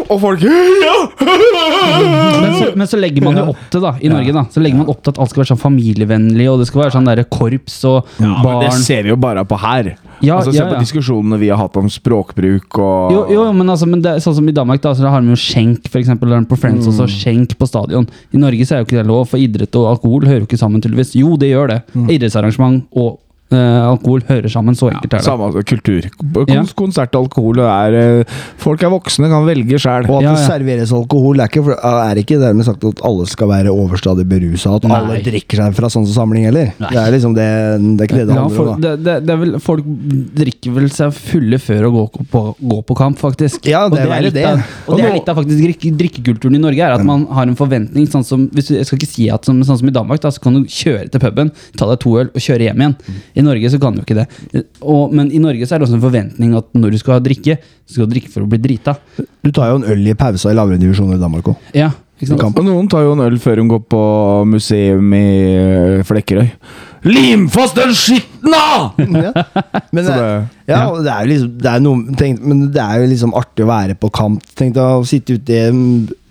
Og 0.06 0.20
folk 0.22 0.44
ja! 0.46 0.96
men, 1.20 2.52
så, 2.56 2.68
men 2.78 2.88
så 2.90 3.00
legger 3.00 3.26
man 3.26 3.40
jo 3.40 3.46
opp 3.54 3.64
til, 3.74 3.84
da, 3.84 3.94
i 4.00 4.12
Norge, 4.12 4.34
da 4.36 4.46
Så 4.54 4.64
legger 4.64 4.82
man 4.82 4.90
opp 4.92 5.02
til 5.04 5.14
at 5.14 5.22
alt 5.22 5.32
skal 5.34 5.44
være 5.44 5.52
sånn 5.54 5.62
familievennlig, 5.62 6.48
og 6.52 6.62
det 6.62 6.68
skal 6.70 6.86
være 6.86 6.96
sånn 6.98 7.10
der 7.10 7.24
korps 7.32 7.78
og 7.90 8.18
Ja, 8.22 8.34
men 8.44 8.62
det 8.64 8.74
ser 8.86 9.06
vi 9.08 9.14
jo 9.14 9.20
bare 9.20 9.46
på 9.48 9.60
her. 9.62 9.96
Ja, 10.24 10.38
altså, 10.38 10.54
Se 10.54 10.62
ja, 10.62 10.68
på 10.70 10.80
diskusjonene 10.80 11.40
vi 11.42 11.50
har 11.52 11.60
hatt 11.60 11.76
om 11.80 11.90
språkbruk 11.92 12.80
og 12.80 13.14
Jo, 13.14 13.26
jo, 13.34 13.48
men, 13.56 13.68
altså, 13.72 13.90
men 13.90 14.04
det, 14.06 14.18
sånn 14.24 14.38
som 14.38 14.48
i 14.50 14.56
Danmark, 14.56 14.82
da, 14.84 14.94
så 14.96 15.12
har 15.12 15.24
de 15.24 15.34
jo 15.34 15.40
skjenk, 15.40 15.90
for 15.92 16.02
eksempel, 16.02 16.32
eller 16.32 16.48
på 16.50 16.60
Friends 16.60 16.88
også, 16.92 17.10
skjenk 17.12 17.58
på 17.60 17.68
stadion. 17.70 18.08
I 18.32 18.42
Norge 18.42 18.68
så 18.68 18.78
er 18.78 18.84
jo 18.84 18.90
ikke 18.90 19.02
det 19.02 19.10
lov, 19.10 19.28
for 19.32 19.42
idrett 19.42 19.76
og 19.80 19.92
alkohol 19.96 20.28
hører 20.30 20.44
jo 20.44 20.50
ikke 20.50 20.62
sammen, 20.62 20.84
tydeligvis. 20.84 21.16
Jo, 21.20 21.36
det 21.42 21.52
gjør 21.52 21.74
det. 21.74 21.82
Idrettsarrangement 22.06 22.86
og 22.96 23.20
eh, 23.52 23.82
alkohol 23.86 24.24
hører 24.28 24.50
sammen, 24.52 24.76
så 24.76 24.90
enkelt 24.92 25.14
er 25.14 25.18
det. 25.22 25.26
Samme 25.28 25.46
altså, 25.50 25.64
kultur. 25.68 26.08
Kons 26.34 26.50
Ja. 26.56 26.64
Konsert 26.76 27.16
og 27.16 27.26
alkohol 27.28 27.60
er 27.66 27.96
uh, 28.24 28.34
Folk 28.62 28.82
er 28.84 28.90
voksne, 28.94 29.30
kan 29.30 29.46
velge 29.48 29.78
sjæl. 29.82 30.08
Og 30.10 30.18
at 30.20 30.24
Ja, 30.26 30.34
det 30.34 30.42
ja. 30.42 30.48
serveres 30.50 30.92
alkohol, 30.96 31.40
er 31.40 31.48
ikke, 31.52 31.64
for- 31.64 31.80
er 31.86 32.16
ikke 32.22 32.40
dermed 32.42 32.66
sagt 32.66 32.84
at 32.84 33.02
alle 33.06 33.26
skal 33.30 33.48
være 33.52 33.72
overstadig 33.74 34.26
berusa. 34.30 34.76
At 34.76 34.86
alle 34.90 35.20
drikker 35.26 35.62
seg 35.62 35.76
fra 35.78 35.90
sånn 35.94 36.08
samling 36.10 36.46
heller. 36.50 36.74
Det 36.80 36.98
er 37.02 37.12
liksom 37.14 37.36
det 37.36 37.46
Det 37.98 38.02
er 38.02 38.10
ikke 38.10 38.20
det 38.22 38.28
det 38.28 38.36
Ja, 38.36 38.42
handler 38.48 38.72
om. 38.76 38.82
det, 38.82 38.94
det, 39.04 39.16
det 39.28 39.34
er 39.36 39.38
vel, 39.44 39.56
folk 39.60 39.84
drikker 40.42 40.76
vel 40.76 40.90
seg 40.94 41.14
fulle 41.16 41.60
før 41.62 41.88
å 41.90 41.92
gå 41.96 42.06
på, 42.32 42.44
gå 42.60 42.80
på 42.90 42.98
kamp, 42.98 43.20
faktisk. 43.22 43.66
Ja, 43.70 43.86
det 43.90 44.02
og 44.06 44.12
er 44.16 44.26
litt 44.28 44.34
det. 44.38 44.46
Av, 44.50 44.62
og 44.88 44.98
det 45.00 45.06
er 45.06 45.14
litt 45.20 45.30
av 45.32 45.40
faktisk 45.40 45.62
drikke, 45.62 45.92
drikkekulturen 46.02 46.56
i 46.58 46.62
Norge, 46.64 46.82
er 46.82 46.96
at 46.98 47.06
man 47.06 47.26
har 47.36 47.48
en 47.48 47.56
forventning. 47.60 48.08
Sånn 48.12 48.26
som, 48.28 48.48
hvis 48.56 48.70
du, 48.72 48.76
jeg 48.78 48.86
skal 48.90 49.00
ikke 49.00 49.12
si 49.12 49.30
at 49.34 49.46
som, 49.48 49.62
sånn 49.66 49.80
som 49.82 49.88
i 49.92 49.96
Danmark, 49.96 50.22
da, 50.24 50.32
så 50.34 50.42
kan 50.44 50.58
du 50.58 50.66
kjøre 50.70 51.10
til 51.14 51.22
puben, 51.24 51.52
ta 51.78 51.88
deg 51.92 52.00
to 52.04 52.16
øl 52.22 52.30
og 52.34 52.42
kjøre 52.42 52.68
hjem 52.70 52.84
igjen. 52.84 52.96
I 53.36 53.44
Norge 53.44 53.72
så 53.72 53.80
kan 53.82 53.96
du 53.96 54.02
ikke 54.04 54.18
det. 54.18 54.26
Og, 54.82 55.14
men 55.16 55.30
i 55.32 55.42
Norge 55.44 55.68
så 55.68 55.76
er 55.76 55.82
det 55.82 55.90
også 55.90 56.00
en 56.00 56.06
forventning 56.06 56.56
at 56.58 56.72
når 56.78 56.96
du 56.96 57.02
skal 57.02 57.22
drikke, 57.24 57.58
så 57.86 57.98
skal 57.98 58.08
du 58.08 58.16
drikke 58.16 58.32
for 58.32 58.46
å 58.46 58.50
bli 58.50 58.62
drita. 58.64 58.96
Du 59.44 59.52
tar 59.52 59.74
jo 59.74 59.82
en 59.82 59.88
øl 59.92 60.08
i 60.08 60.16
pausa 60.18 60.54
i 60.54 60.58
lavere 60.58 60.80
divisjoner 60.82 61.20
i 61.20 61.24
Danmark 61.24 61.52
òg. 61.52 61.70
Ja? 61.76 61.92
Og 62.24 62.62
noen 62.64 62.88
tar 62.88 63.04
jo 63.04 63.12
en 63.12 63.26
øl 63.26 63.36
før 63.44 63.60
de 63.60 63.66
går 63.74 63.82
på 63.92 64.02
museum 64.48 65.16
i 65.18 65.26
eh, 65.52 66.04
Flekkerøy. 66.08 66.48
Limfast 67.06 67.76
den 67.78 67.92
skitten, 67.92 68.35
da! 68.52 68.92
Ja. 69.26 69.32
Men 69.96 70.08
det, 70.08 70.16
ja, 70.68 70.80
er 70.90 71.26
jo 71.26 71.30
liksom 71.30 71.52
det 71.62 71.70
er 71.70 71.82
noe, 71.84 72.16
tenk, 72.18 72.42
Men 72.42 72.64
det 72.74 72.82
er 72.82 73.04
jo 73.04 73.10
liksom 73.12 73.34
artig 73.38 73.66
å 73.66 73.70
være 73.70 73.96
på 74.00 74.10
kamp. 74.14 74.44
Tenk 74.58 74.76
deg 74.76 74.84
å 74.84 75.06
sitte 75.08 75.38
ute 75.38 75.56
i 75.56 75.66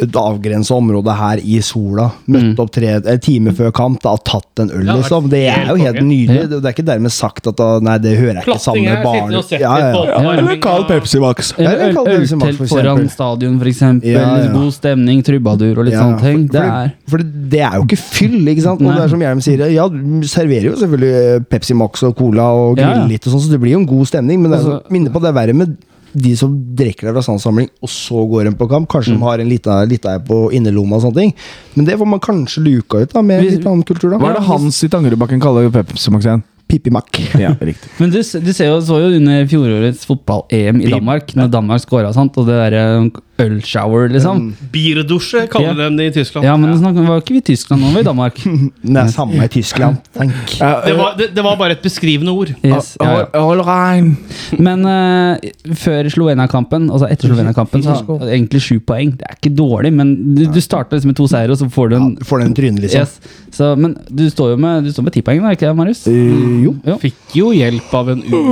et 0.05 0.17
avgrensa 0.19 0.75
område 0.77 1.15
her 1.15 1.43
i 1.43 1.61
sola. 1.65 2.09
Møtt 2.31 2.61
opp 2.62 2.73
tre 2.75 2.97
en 2.99 3.23
time 3.23 3.55
før 3.57 3.71
kamp 3.75 4.03
da, 4.03 4.15
og 4.19 4.25
tatt 4.27 4.65
en 4.65 4.73
øl, 4.75 4.89
liksom. 4.91 5.29
Det 5.33 5.45
er 5.53 5.71
jo 5.71 5.77
helt 5.81 6.01
nydelig. 6.03 6.49
Det 6.51 6.61
er 6.61 6.75
ikke 6.75 6.87
dermed 6.87 7.15
sagt 7.15 7.49
at 7.51 7.59
da, 7.61 7.69
nei, 7.85 7.97
det 8.03 8.17
hører 8.19 8.41
jeg 8.41 8.49
ikke 8.49 8.59
sammen 8.65 8.89
med 8.91 9.07
barn. 9.07 9.35
Ja, 9.35 9.59
ja, 9.61 9.91
litt 9.95 10.11
ja. 10.11 10.35
Eller 10.35 10.61
kald 10.65 10.89
Pepsi 10.91 11.23
Max. 11.23 11.53
Eller 11.59 11.87
øltelt 11.91 12.59
for 12.61 12.75
foran 12.75 13.07
stadion, 13.12 13.61
ja. 14.05 14.25
God 14.55 14.75
stemning, 14.75 15.23
trubadur 15.27 15.81
og 15.81 15.89
litt 15.89 15.97
sånne 15.99 16.21
ting. 16.23 16.45
Det 16.53 16.62
er 16.65 16.93
for 17.11 17.23
det, 17.23 17.62
er 17.62 17.79
jo 17.79 17.87
ikke 17.87 18.01
fyll, 18.01 18.41
ikke 18.51 18.65
sant? 18.65 18.83
Og 18.83 18.91
det 18.91 19.05
er 19.05 19.12
som 19.12 19.23
Hjelm 19.25 19.41
sier, 19.45 19.62
ja, 19.73 19.87
du 19.89 20.27
serverer 20.29 20.69
jo 20.71 20.77
selvfølgelig 20.81 21.47
Pepsi 21.53 21.77
Max 21.79 22.03
og 22.05 22.16
Cola 22.16 22.46
og 22.52 22.78
Ja, 22.78 22.92
ja. 23.00 23.07
litt 23.07 23.26
og 23.26 23.32
sånn, 23.34 23.40
så 23.46 23.50
det 23.50 23.61
blir 23.61 23.72
jo 23.76 23.80
en 23.82 23.86
god 23.86 24.07
stemning. 24.07 24.40
Men 24.42 24.50
det 24.52 24.61
er, 24.61 24.64
Altså- 24.64 24.90
minner 24.90 25.11
på 25.11 25.16
at 25.16 25.22
det 25.22 25.32
er 25.34 25.40
verre 25.40 25.55
med 25.55 25.76
de 26.14 26.36
som 26.36 26.52
drikker 26.76 27.09
deg 27.09 27.14
fra 27.16 27.22
sandsamling, 27.26 27.68
og 27.82 27.88
så 27.90 28.22
går 28.30 28.46
en 28.46 28.55
på 28.55 28.68
kamp. 28.70 28.88
Kanskje 28.88 29.14
Mm. 29.14 29.18
de 29.18 29.24
har 29.24 29.38
en 29.40 29.48
lita, 29.48 30.11
ei 30.12 30.18
på 30.18 30.52
innerlomma 30.52 30.94
og 30.96 31.02
sånne 31.02 31.14
ting. 31.16 31.34
Men 31.74 31.84
det 31.86 31.98
får 31.98 32.07
man 32.07 32.20
kanskje 32.20 32.62
luka 32.62 33.02
ut 33.02 33.12
da, 33.12 33.20
med 33.22 33.42
Vi- 33.42 33.50
litt 33.57 33.66
annen 33.66 33.82
kultur. 33.82 34.11
da 34.11 34.18
Hva 34.18 34.30
er 34.30 34.34
det 34.34 34.44
Hans 34.46 34.84
i 34.84 34.88
Tangerudbakken 34.88 35.40
kaller 35.40 35.70
Pepsi 35.70 36.11
Max 36.12 36.24
igjen? 36.24 36.42
Pippi 36.68 36.90
Mac. 36.90 37.05
Ja, 37.38 37.50
riktig. 37.61 37.88
Men 38.00 38.11
du, 38.11 38.16
du 38.18 38.52
ser 38.52 38.66
jo, 38.66 38.78
så 38.80 38.96
jo 38.98 39.16
under 39.16 39.44
fjorårets 39.46 40.07
fotball-EM 40.07 40.80
i 40.82 40.88
Danmark, 40.88 41.34
når 41.34 41.50
Danmark 41.50 41.80
scora 41.82 42.09
og 42.09 42.14
sånt, 42.14 42.38
og 42.38 42.46
det 42.46 42.55
derre 42.72 43.11
ølshower, 43.43 44.09
liksom. 44.14 44.53
Bierdusje 44.72 45.47
kaller 45.51 45.74
de 45.80 45.89
det 45.99 46.05
i 46.11 46.14
Tyskland. 46.20 46.47
Ja, 46.47 46.53
men 46.57 46.70
det 46.70 46.78
Snakker, 46.78 47.07
var 47.09 47.22
ikke 47.22 47.35
vi 47.35 47.41
i 47.43 47.47
Tyskland, 47.49 47.82
nå 47.82 47.89
var 47.91 47.97
vi 47.99 48.05
i 48.05 48.09
Danmark. 48.09 48.37
Det 48.95 49.01
er 49.01 49.09
samme 49.11 49.43
i 49.43 49.49
Tyskland. 49.51 49.97
Tenk. 50.18 50.35
Det 50.61 50.95
var, 50.99 51.16
det, 51.18 51.28
det 51.35 51.43
var 51.45 51.57
bare 51.59 51.74
et 51.74 51.82
beskrivende 51.82 52.30
ord. 52.35 52.53
Yes, 52.62 52.93
ja, 53.01 53.11
ja. 53.24 53.26
All 53.41 53.62
right. 53.66 54.61
Men 54.61 54.85
uh, 54.87 55.74
før 55.80 56.07
Slovenia-kampen, 56.14 56.87
altså 56.95 57.09
etter 57.11 57.32
Slovenia-kampen, 57.32 57.82
så 57.82 57.97
hadde 57.99 58.28
jeg 58.30 58.39
egentlig 58.43 58.62
sju 58.62 58.78
poeng. 58.87 59.14
Det 59.18 59.26
er 59.28 59.39
ikke 59.41 59.55
dårlig, 59.59 59.91
men 59.99 60.14
du, 60.37 60.45
du 60.55 60.61
starter 60.62 60.95
liksom 60.99 61.11
med 61.14 61.18
to 61.18 61.26
seire, 61.30 61.51
og 61.55 61.59
så 61.59 61.66
får 61.72 61.91
du 61.91 61.97
Ja, 61.97 62.03
en 62.05 62.14
du 62.20 62.24
får 62.28 62.45
den 62.45 62.55
trynet, 62.55 62.85
liksom. 62.87 63.01
yes. 63.03 63.41
så, 63.55 63.72
Men 63.80 63.97
du 64.09 64.24
står 64.30 64.55
jo 64.55 64.61
med, 64.62 64.85
du 64.87 64.93
står 64.95 65.09
med 65.09 65.16
ti 65.18 65.24
poeng, 65.26 65.43
da, 65.43 65.55
ikke 65.57 65.66
det, 65.66 65.74
Marius? 65.80 66.05
Uh, 66.07 66.62
jo. 66.68 66.76
Jo. 66.87 66.99
Fikk 67.03 67.35
jo 67.41 67.51
hjelp 67.57 67.95
av 67.99 68.12
en 68.14 68.22
U 68.22 68.43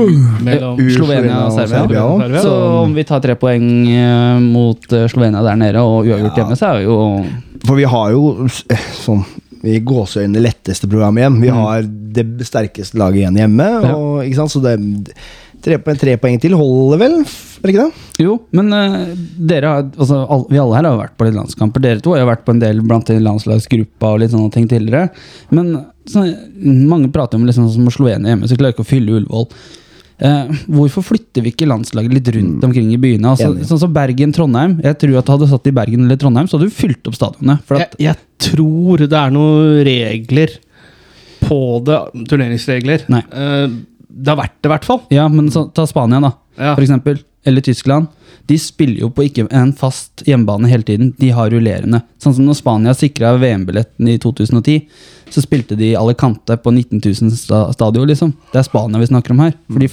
mellom 0.43 0.81
U- 0.83 0.91
Slovenia 0.97 1.45
og 1.47 1.55
Serbia. 1.61 2.41
Så 2.43 2.53
om 2.83 2.95
vi 2.97 3.07
tar 3.09 3.23
tre 3.23 3.37
poeng 3.39 3.69
eh, 3.93 4.41
mot 4.73 4.97
eh, 4.97 5.07
Slovenia 5.13 5.45
der 5.45 5.61
nede 5.61 5.85
og 5.85 6.09
uavgjort 6.09 6.41
hjemme, 6.41 6.59
så 6.59 6.73
er 6.73 6.85
jo 6.89 6.99
For 7.63 7.79
vi 7.79 7.87
har 7.89 8.13
jo 8.17 8.49
sånn 9.05 9.25
i 9.63 9.79
gåseøynene 9.87 10.43
letteste 10.43 10.89
program 10.91 11.21
igjen. 11.21 11.37
Vi 11.39 11.51
har 11.55 11.85
det 11.87 12.25
sterkeste 12.49 12.99
laget 12.99 13.21
igjen 13.21 13.37
hjemme. 13.39 13.69
Mm. 13.79 13.85
Ja. 13.87 13.93
Og, 13.95 14.17
ikke 14.25 14.41
sant? 14.41 14.51
Så 14.51 14.63
det 14.65 14.75
tre, 15.63 15.79
tre 15.79 16.17
poeng 16.21 16.41
til 16.43 16.57
holder 16.59 17.01
vel, 17.01 17.15
er 17.23 17.69
det 17.69 17.75
ikke 17.75 17.85
det? 17.85 18.07
Jo, 18.25 18.37
men 18.57 18.73
uh, 18.75 19.13
dere 19.39 19.71
har, 19.71 19.85
altså, 19.95 20.19
all, 20.27 20.45
vi 20.51 20.59
alle 20.59 20.79
her 20.79 20.89
har 20.89 20.99
vært 20.99 21.15
på 21.19 21.29
litt 21.29 21.39
landskamper. 21.39 21.85
Dere 21.85 22.03
to 22.03 22.17
har 22.17 22.25
jo 22.25 22.31
vært 22.33 22.43
på 22.47 22.57
en 22.57 22.63
del 22.63 22.83
blant 22.83 23.13
landslagsgruppa 23.13 24.15
og 24.15 24.23
litt 24.23 24.35
sånne 24.35 24.51
ting 24.55 24.67
tidligere. 24.71 25.13
Men 25.55 25.77
så, 26.11 26.27
Mange 26.59 27.13
prater 27.15 27.39
om 27.39 27.47
liksom 27.47 27.69
som 27.71 27.87
Slovenia 27.95 28.33
hjemme, 28.33 28.51
så 28.51 28.59
klarer 28.59 28.75
ikke 28.75 28.87
å 28.87 28.91
fylle 28.91 29.21
Ullevål. 29.21 29.47
Eh, 30.23 30.51
hvorfor 30.71 31.03
flytter 31.03 31.43
vi 31.43 31.51
ikke 31.51 31.67
landslaget 31.67 32.13
litt 32.15 32.29
rundt 32.37 32.63
omkring 32.69 32.93
i 32.95 32.99
byene? 33.03 33.33
Altså, 33.33 33.51
sånn 33.67 33.81
som 33.83 33.95
Bergen-Trondheim. 33.95 34.77
Jeg 34.85 34.99
tror 35.03 35.17
at 35.19 35.33
Hadde 35.33 35.49
du 35.49 35.51
satt 35.51 35.67
i 35.67 35.75
Bergen 35.75 36.05
eller 36.07 36.21
Trondheim, 36.21 36.47
så 36.47 36.59
hadde 36.59 36.69
du 36.71 36.77
fylt 36.77 37.09
opp 37.11 37.17
stadionet. 37.19 37.65
For 37.67 37.81
Jeg, 37.83 37.91
jeg 38.05 38.21
tror 38.47 39.03
det 39.03 39.19
er 39.19 39.35
noen 39.35 39.81
regler 39.89 40.55
på 41.43 41.59
det, 41.87 41.99
turneringsregler. 42.31 43.09
Nei. 43.11 43.23
Eh, 43.35 43.67
det 44.13 44.31
har 44.31 44.39
vært 44.45 44.59
det, 44.61 44.69
i 44.69 44.73
hvert 44.77 44.87
fall. 44.87 45.03
ja, 45.11 45.27
men 45.33 45.51
så, 45.51 45.67
Ta 45.75 45.87
Spania, 45.89 46.21
da. 46.23 46.33
Ja. 46.59 46.75
For 46.77 46.85
eksempel. 46.85 47.19
Eller 47.45 47.65
Tyskland. 47.65 48.07
De 48.47 48.55
spiller 48.59 49.01
jo 49.03 49.09
på 49.11 49.25
ikke 49.27 49.49
en 49.51 49.73
fast 49.75 50.23
hjemmebane 50.29 50.69
hele 50.71 50.87
tiden. 50.87 51.09
De 51.19 51.33
har 51.35 51.51
rullerende. 51.51 52.03
Sånn 52.23 52.37
som 52.37 52.47
når 52.47 52.59
Spania 52.61 52.95
sikra 52.95 53.33
VM-billetten 53.43 54.13
i 54.13 54.15
2010, 54.23 54.77
så 55.33 55.43
spilte 55.45 55.77
de 55.79 55.91
i 55.93 55.97
Alicante 55.99 56.57
på 56.63 56.73
19 56.73 57.01
000 57.03 57.31
sta 57.37 57.61
stadion, 57.75 58.07
liksom. 58.11 58.33
Det 58.53 58.61
er 58.61 58.67
Spania 58.67 59.01
vi 59.03 59.09
snakker 59.11 59.35
om 59.35 59.41
her. 59.45 59.53
For 59.71 59.79
de 59.83 59.89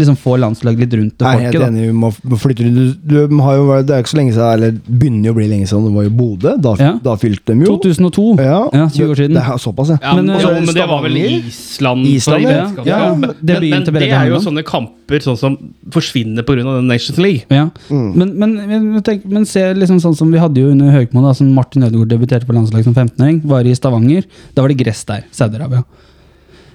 liksom 0.00 0.16
får 0.18 0.38
landslaget 0.42 0.82
litt 0.84 0.94
rundt 0.98 1.16
det 1.20 1.26
Jeg 1.26 1.46
er 1.46 1.52
folket. 1.52 1.66
enig, 1.68 1.86
vi 1.86 1.96
må, 2.02 2.10
flytte 2.42 2.66
rundt. 2.66 2.98
Du, 3.04 3.16
du 3.30 3.36
har 3.44 3.56
jo, 3.60 3.66
det 3.86 3.94
er 3.96 4.04
ikke 4.04 4.12
så 4.14 4.20
lenge 4.20 4.34
siden, 4.34 4.52
eller 4.56 4.78
begynner 4.86 5.30
jo 5.30 5.34
å 5.34 5.38
bli 5.40 5.48
lenge 5.52 5.68
siden 5.70 5.86
det 5.88 5.94
var 5.96 6.06
jo 6.08 6.14
Bodø. 6.20 6.54
Da, 6.60 6.74
Ja. 6.80 6.92
da 7.02 7.16
fylte 7.20 7.54
de 7.54 7.66
jo. 7.66 7.76
2002. 7.78 8.26
Ja, 8.40 8.60
Ja, 8.72 8.88
20 8.88 9.10
år 9.14 9.20
siden. 9.22 9.34
Det, 9.34 9.42
det 9.42 9.54
er 9.54 9.62
såpass, 9.62 9.88
ja. 9.94 9.98
Ja, 10.02 10.14
Men, 10.16 10.30
eh, 10.30 10.40
jo, 10.42 10.48
men 10.60 10.74
det 10.74 10.86
var 10.88 11.02
vel? 11.04 11.16
Island? 11.20 12.06
Island, 12.06 12.42
ja. 12.44 12.66
Ja, 12.84 13.14
men, 13.14 13.30
men, 13.42 13.70
men 13.70 13.84
det 14.00 14.10
er 14.10 14.28
jo 14.30 14.40
sånne 14.42 14.64
kamper 14.66 15.20
sånn 15.24 15.36
som 15.38 15.56
forsvinner 15.92 16.42
pga. 16.46 16.80
Nations 16.80 17.18
League. 17.18 17.44
Ja. 17.50 17.68
Mm. 17.90 18.12
Men, 18.16 18.32
men, 18.38 18.54
men, 18.94 19.02
tenk, 19.06 19.24
men 19.28 19.46
se 19.48 19.62
liksom 19.76 20.00
sånn 20.02 20.16
som 20.18 20.30
vi 20.32 20.40
hadde 20.42 20.60
jo 20.62 20.70
under 20.72 20.90
Høgmo, 20.94 21.22
da, 21.24 21.32
som 21.36 21.50
Martin 21.54 21.84
Ødegaard 21.86 22.10
debuterte 22.12 22.46
på 22.48 22.54
landslaget 22.56 22.88
som 22.88 22.94
15-åring, 22.96 23.40
var 23.50 23.66
i 23.68 23.74
Stavanger. 23.76 24.26
Da 24.54 24.62
var 24.64 24.72
det 24.72 24.79
gress 24.80 25.04
der. 25.08 25.26
Saudi-Arabia. 25.36 25.84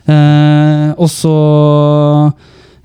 Eh, 0.06 0.90
og 1.02 1.08
så 1.10 1.32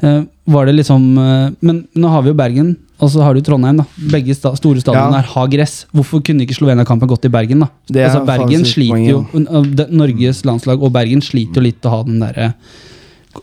eh, 0.00 0.22
var 0.48 0.64
det 0.70 0.72
liksom 0.78 1.02
eh, 1.20 1.50
Men 1.60 1.82
nå 2.00 2.08
har 2.08 2.22
vi 2.24 2.32
jo 2.32 2.36
Bergen, 2.38 2.70
og 3.00 3.10
så 3.12 3.20
har 3.24 3.36
du 3.36 3.42
Trondheim. 3.44 3.76
da 3.82 3.84
Begge 4.12 4.32
sta 4.36 4.54
store 4.56 4.80
stadionene 4.80 5.18
Ja. 5.18 5.20
her 5.20 5.28
har 5.34 5.50
gress. 5.52 5.74
Hvorfor 5.92 6.22
kunne 6.24 6.46
ikke 6.46 6.56
Slovenia-kampen 6.56 7.08
gått 7.10 7.28
i 7.28 7.32
Bergen? 7.32 7.60
da 7.60 7.68
Det 7.88 8.06
altså, 8.08 8.24
Bergen 8.28 8.64
sliter 8.64 9.04
jo 9.10 9.20
Norges 9.92 10.44
landslag 10.48 10.80
og 10.82 10.92
Bergen 10.96 11.20
sliter 11.24 11.60
jo 11.60 11.66
litt 11.68 11.84
å 11.84 11.90
ha 11.98 12.02
den 12.08 12.20
derre 12.24 12.54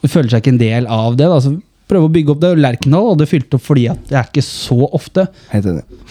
Føler 0.04 0.28
seg 0.34 0.42
ikke 0.42 0.52
en 0.52 0.58
del 0.60 0.88
av 0.92 1.14
det. 1.16 1.30
da 1.32 1.38
Så 1.40 1.54
Prøve 1.88 2.10
å 2.10 2.12
bygge 2.12 2.34
opp 2.34 2.42
det. 2.42 2.50
Lerkendal 2.60 3.14
hadde 3.14 3.26
fylt 3.30 3.54
opp 3.56 3.62
fordi 3.64 3.86
at 3.90 4.02
det 4.10 4.18
er 4.20 4.26
ikke 4.28 4.44
så 4.44 4.90
ofte. 4.92 5.24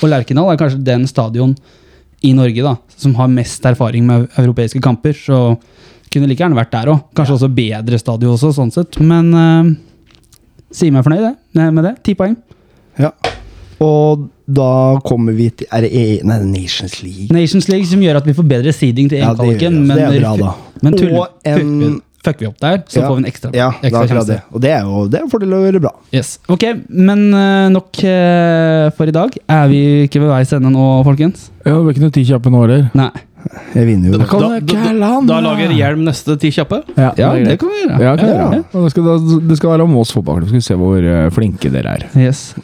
Og 0.01 0.07
Lerkendal 0.09 0.49
er 0.49 0.57
kanskje 0.57 0.79
den 0.87 1.05
stadion 1.07 1.53
i 2.25 2.33
Norge 2.37 2.62
da 2.64 2.77
som 2.97 3.14
har 3.19 3.29
mest 3.29 3.64
erfaring 3.69 4.07
med 4.07 4.29
europeiske 4.41 4.81
kamper. 4.85 5.12
Så 5.12 5.41
kunne 6.12 6.29
like 6.31 6.41
gjerne 6.41 6.57
vært 6.57 6.73
der 6.73 6.93
òg. 6.95 7.03
Kanskje 7.17 7.37
også 7.37 7.51
bedre 7.53 7.99
stadion 8.01 8.37
også, 8.37 8.55
sånn 8.57 8.73
sett. 8.73 8.99
Men 9.05 9.33
uh, 9.35 9.75
sier 10.73 10.95
meg 10.95 11.05
fornøyd 11.05 11.27
det, 11.29 11.67
med 11.77 11.85
det. 11.85 11.97
Ti 12.07 12.14
poeng. 12.19 12.37
Ja. 13.01 13.12
Og 13.85 14.29
da 14.47 14.97
kommer 15.05 15.35
vi 15.37 15.51
til 15.51 15.67
Er 15.75 15.85
det 15.85 15.91
E- 15.93 16.21
Nei, 16.25 16.39
Nations 16.49 17.03
League. 17.03 17.27
Nations 17.35 17.67
League 17.69 17.85
som 17.91 18.01
gjør 18.01 18.23
at 18.23 18.29
vi 18.29 18.33
får 18.39 18.47
bedre 18.49 18.73
seeding 18.73 19.11
til 19.11 19.19
Ja, 19.21 19.33
EM-kvaliken. 19.35 19.81
Ja, 19.91 20.09
men, 20.09 20.41
da. 20.41 20.53
men 20.87 20.97
tuller, 20.97 21.19
Og 21.19 21.29
en- 21.45 22.01
fucker, 22.27 22.45
vi, 22.45 22.51
opp 22.51 22.59
der, 22.62 22.83
så 22.91 23.01
Ja. 23.01 23.07
får 23.09 23.16
vi 23.16 23.22
en 23.24 23.31
ekstra, 23.31 23.51
Ja, 23.57 23.68
ekstra 23.81 24.03
sjanse. 24.11 24.27
det. 24.35 24.41
Og 24.53 24.61
det 24.66 24.72
er 24.74 24.83
jo 24.85 25.05
det 25.09 25.20
er 25.20 25.24
en 25.24 25.31
fordel 25.33 25.55
å 25.57 25.62
gjøre 25.64 25.81
bra. 25.87 25.93
Yes. 26.12 26.35
Ok, 26.53 26.66
men 26.91 27.24
eh, 27.35 27.68
nok 27.72 28.03
eh, 28.05 28.91
for 28.99 29.07
i 29.09 29.14
dag. 29.14 29.39
Er 29.49 29.68
vi 29.70 29.81
ikke 30.09 30.20
ved 30.24 30.31
veis 30.35 30.53
ende 30.59 30.70
nå, 30.74 30.91
folkens? 31.07 31.49
Ja, 31.64 31.72
det 31.77 31.81
blir 31.87 31.95
ikke 31.97 32.05
noe 32.09 32.16
ti 32.18 32.27
kjappe 32.29 32.53
nå 32.53 32.66
heller. 32.66 32.91
Nei. 32.99 33.11
Jeg 33.77 33.87
vinner 33.87 34.11
jo. 34.11 34.18
Da 34.18 34.27
Da, 34.27 34.59
da, 34.59 34.93
da, 34.99 35.11
da 35.22 35.37
lager 35.45 35.70
Hjelm 35.70 36.01
neste 36.09 36.35
ti 36.43 36.51
kjappe. 36.51 36.81
Ja, 36.99 37.12
Ja, 37.16 37.29
det 37.37 37.45
det 37.47 37.59
kan 37.62 37.68
vi 37.70 37.85
gjøre. 37.85 38.01
Ja, 38.03 38.16
kan 38.18 38.33
gjøre. 38.33 38.64
Og 38.74 38.83
det, 38.83 38.91
skal, 38.91 39.05
det 39.53 39.57
skal 39.61 39.70
være 39.70 39.85
om 39.87 39.95
oss 40.03 40.11
fotballklubb. 40.16 40.49
Skal 40.51 40.59
vi 40.59 40.66
se 40.66 40.74
hvor 40.81 40.99
eh, 40.99 41.29
flinke 41.31 41.70
dere 41.70 41.93
er. 41.95 42.07
Yes. 42.18 42.57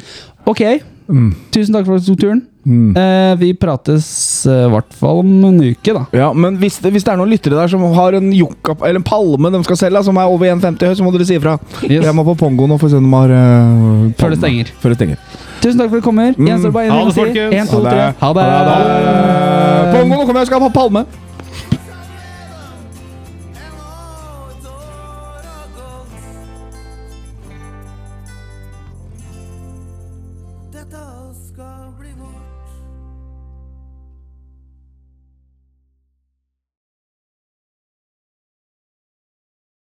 Ok, 0.45 0.59
Mm. 1.09 1.31
tusen 1.55 1.75
takk 1.75 1.87
for 1.89 1.99
at 1.99 2.05
du 2.05 2.13
tok 2.13 2.21
turen. 2.23 2.43
Mm. 2.63 2.93
Eh, 2.95 3.33
vi 3.41 3.49
prates 3.59 4.07
eh, 4.47 4.69
hvert 4.71 4.93
fall 4.95 5.23
om 5.25 5.31
en 5.49 5.59
uke, 5.65 5.95
da. 5.97 6.05
Ja, 6.15 6.29
men 6.33 6.61
hvis 6.61 6.79
det, 6.83 6.93
hvis 6.95 7.03
det 7.07 7.11
er 7.15 7.19
noen 7.19 7.33
lyttere 7.33 7.59
der 7.59 7.71
som 7.73 7.83
har 7.97 8.15
en 8.19 8.29
jokka, 8.37 8.77
eller 8.87 9.01
en 9.01 9.07
palme 9.07 9.51
de 9.51 9.63
skal 9.67 9.81
selge, 9.81 10.05
som 10.07 10.21
er 10.23 10.31
over 10.31 10.47
1,50 10.53 10.93
høy, 10.93 10.95
så 10.99 11.07
må 11.07 11.15
dere 11.17 11.27
si 11.27 11.39
ifra. 11.41 11.57
Yes. 11.83 12.07
Jeg 12.07 12.15
må 12.15 12.27
på 12.29 12.37
Pongo 12.45 12.69
nå 12.71 12.79
for 12.79 12.87
å 12.87 12.95
se 12.95 13.01
om 13.03 13.09
de 13.09 13.17
har 13.17 13.35
eh, 13.39 14.15
Før 14.21 14.37
det 14.37 14.39
stenger. 14.43 14.71
Før 14.83 14.95
det 14.95 15.01
stenger. 15.01 15.27
Tusen 15.63 15.83
takk 15.83 15.91
for 15.91 15.99
at 15.99 16.05
du 16.05 16.07
kommer. 16.07 16.39
Mm. 16.39 16.53
Gjenstår 16.53 16.77
bare 16.79 16.87
én 16.87 16.95
ting 16.95 17.11
å 17.11 17.17
si. 17.19 17.27
det. 17.35 17.91
det. 17.91 18.09
Ha 18.23 18.33
det. 18.39 18.49
Pongo, 19.93 20.15
nå 20.15 20.25
kommer 20.25 20.43
jeg 20.43 20.47
og 20.47 20.53
skal 20.55 20.67
ha 20.69 20.73
palme! 20.79 21.07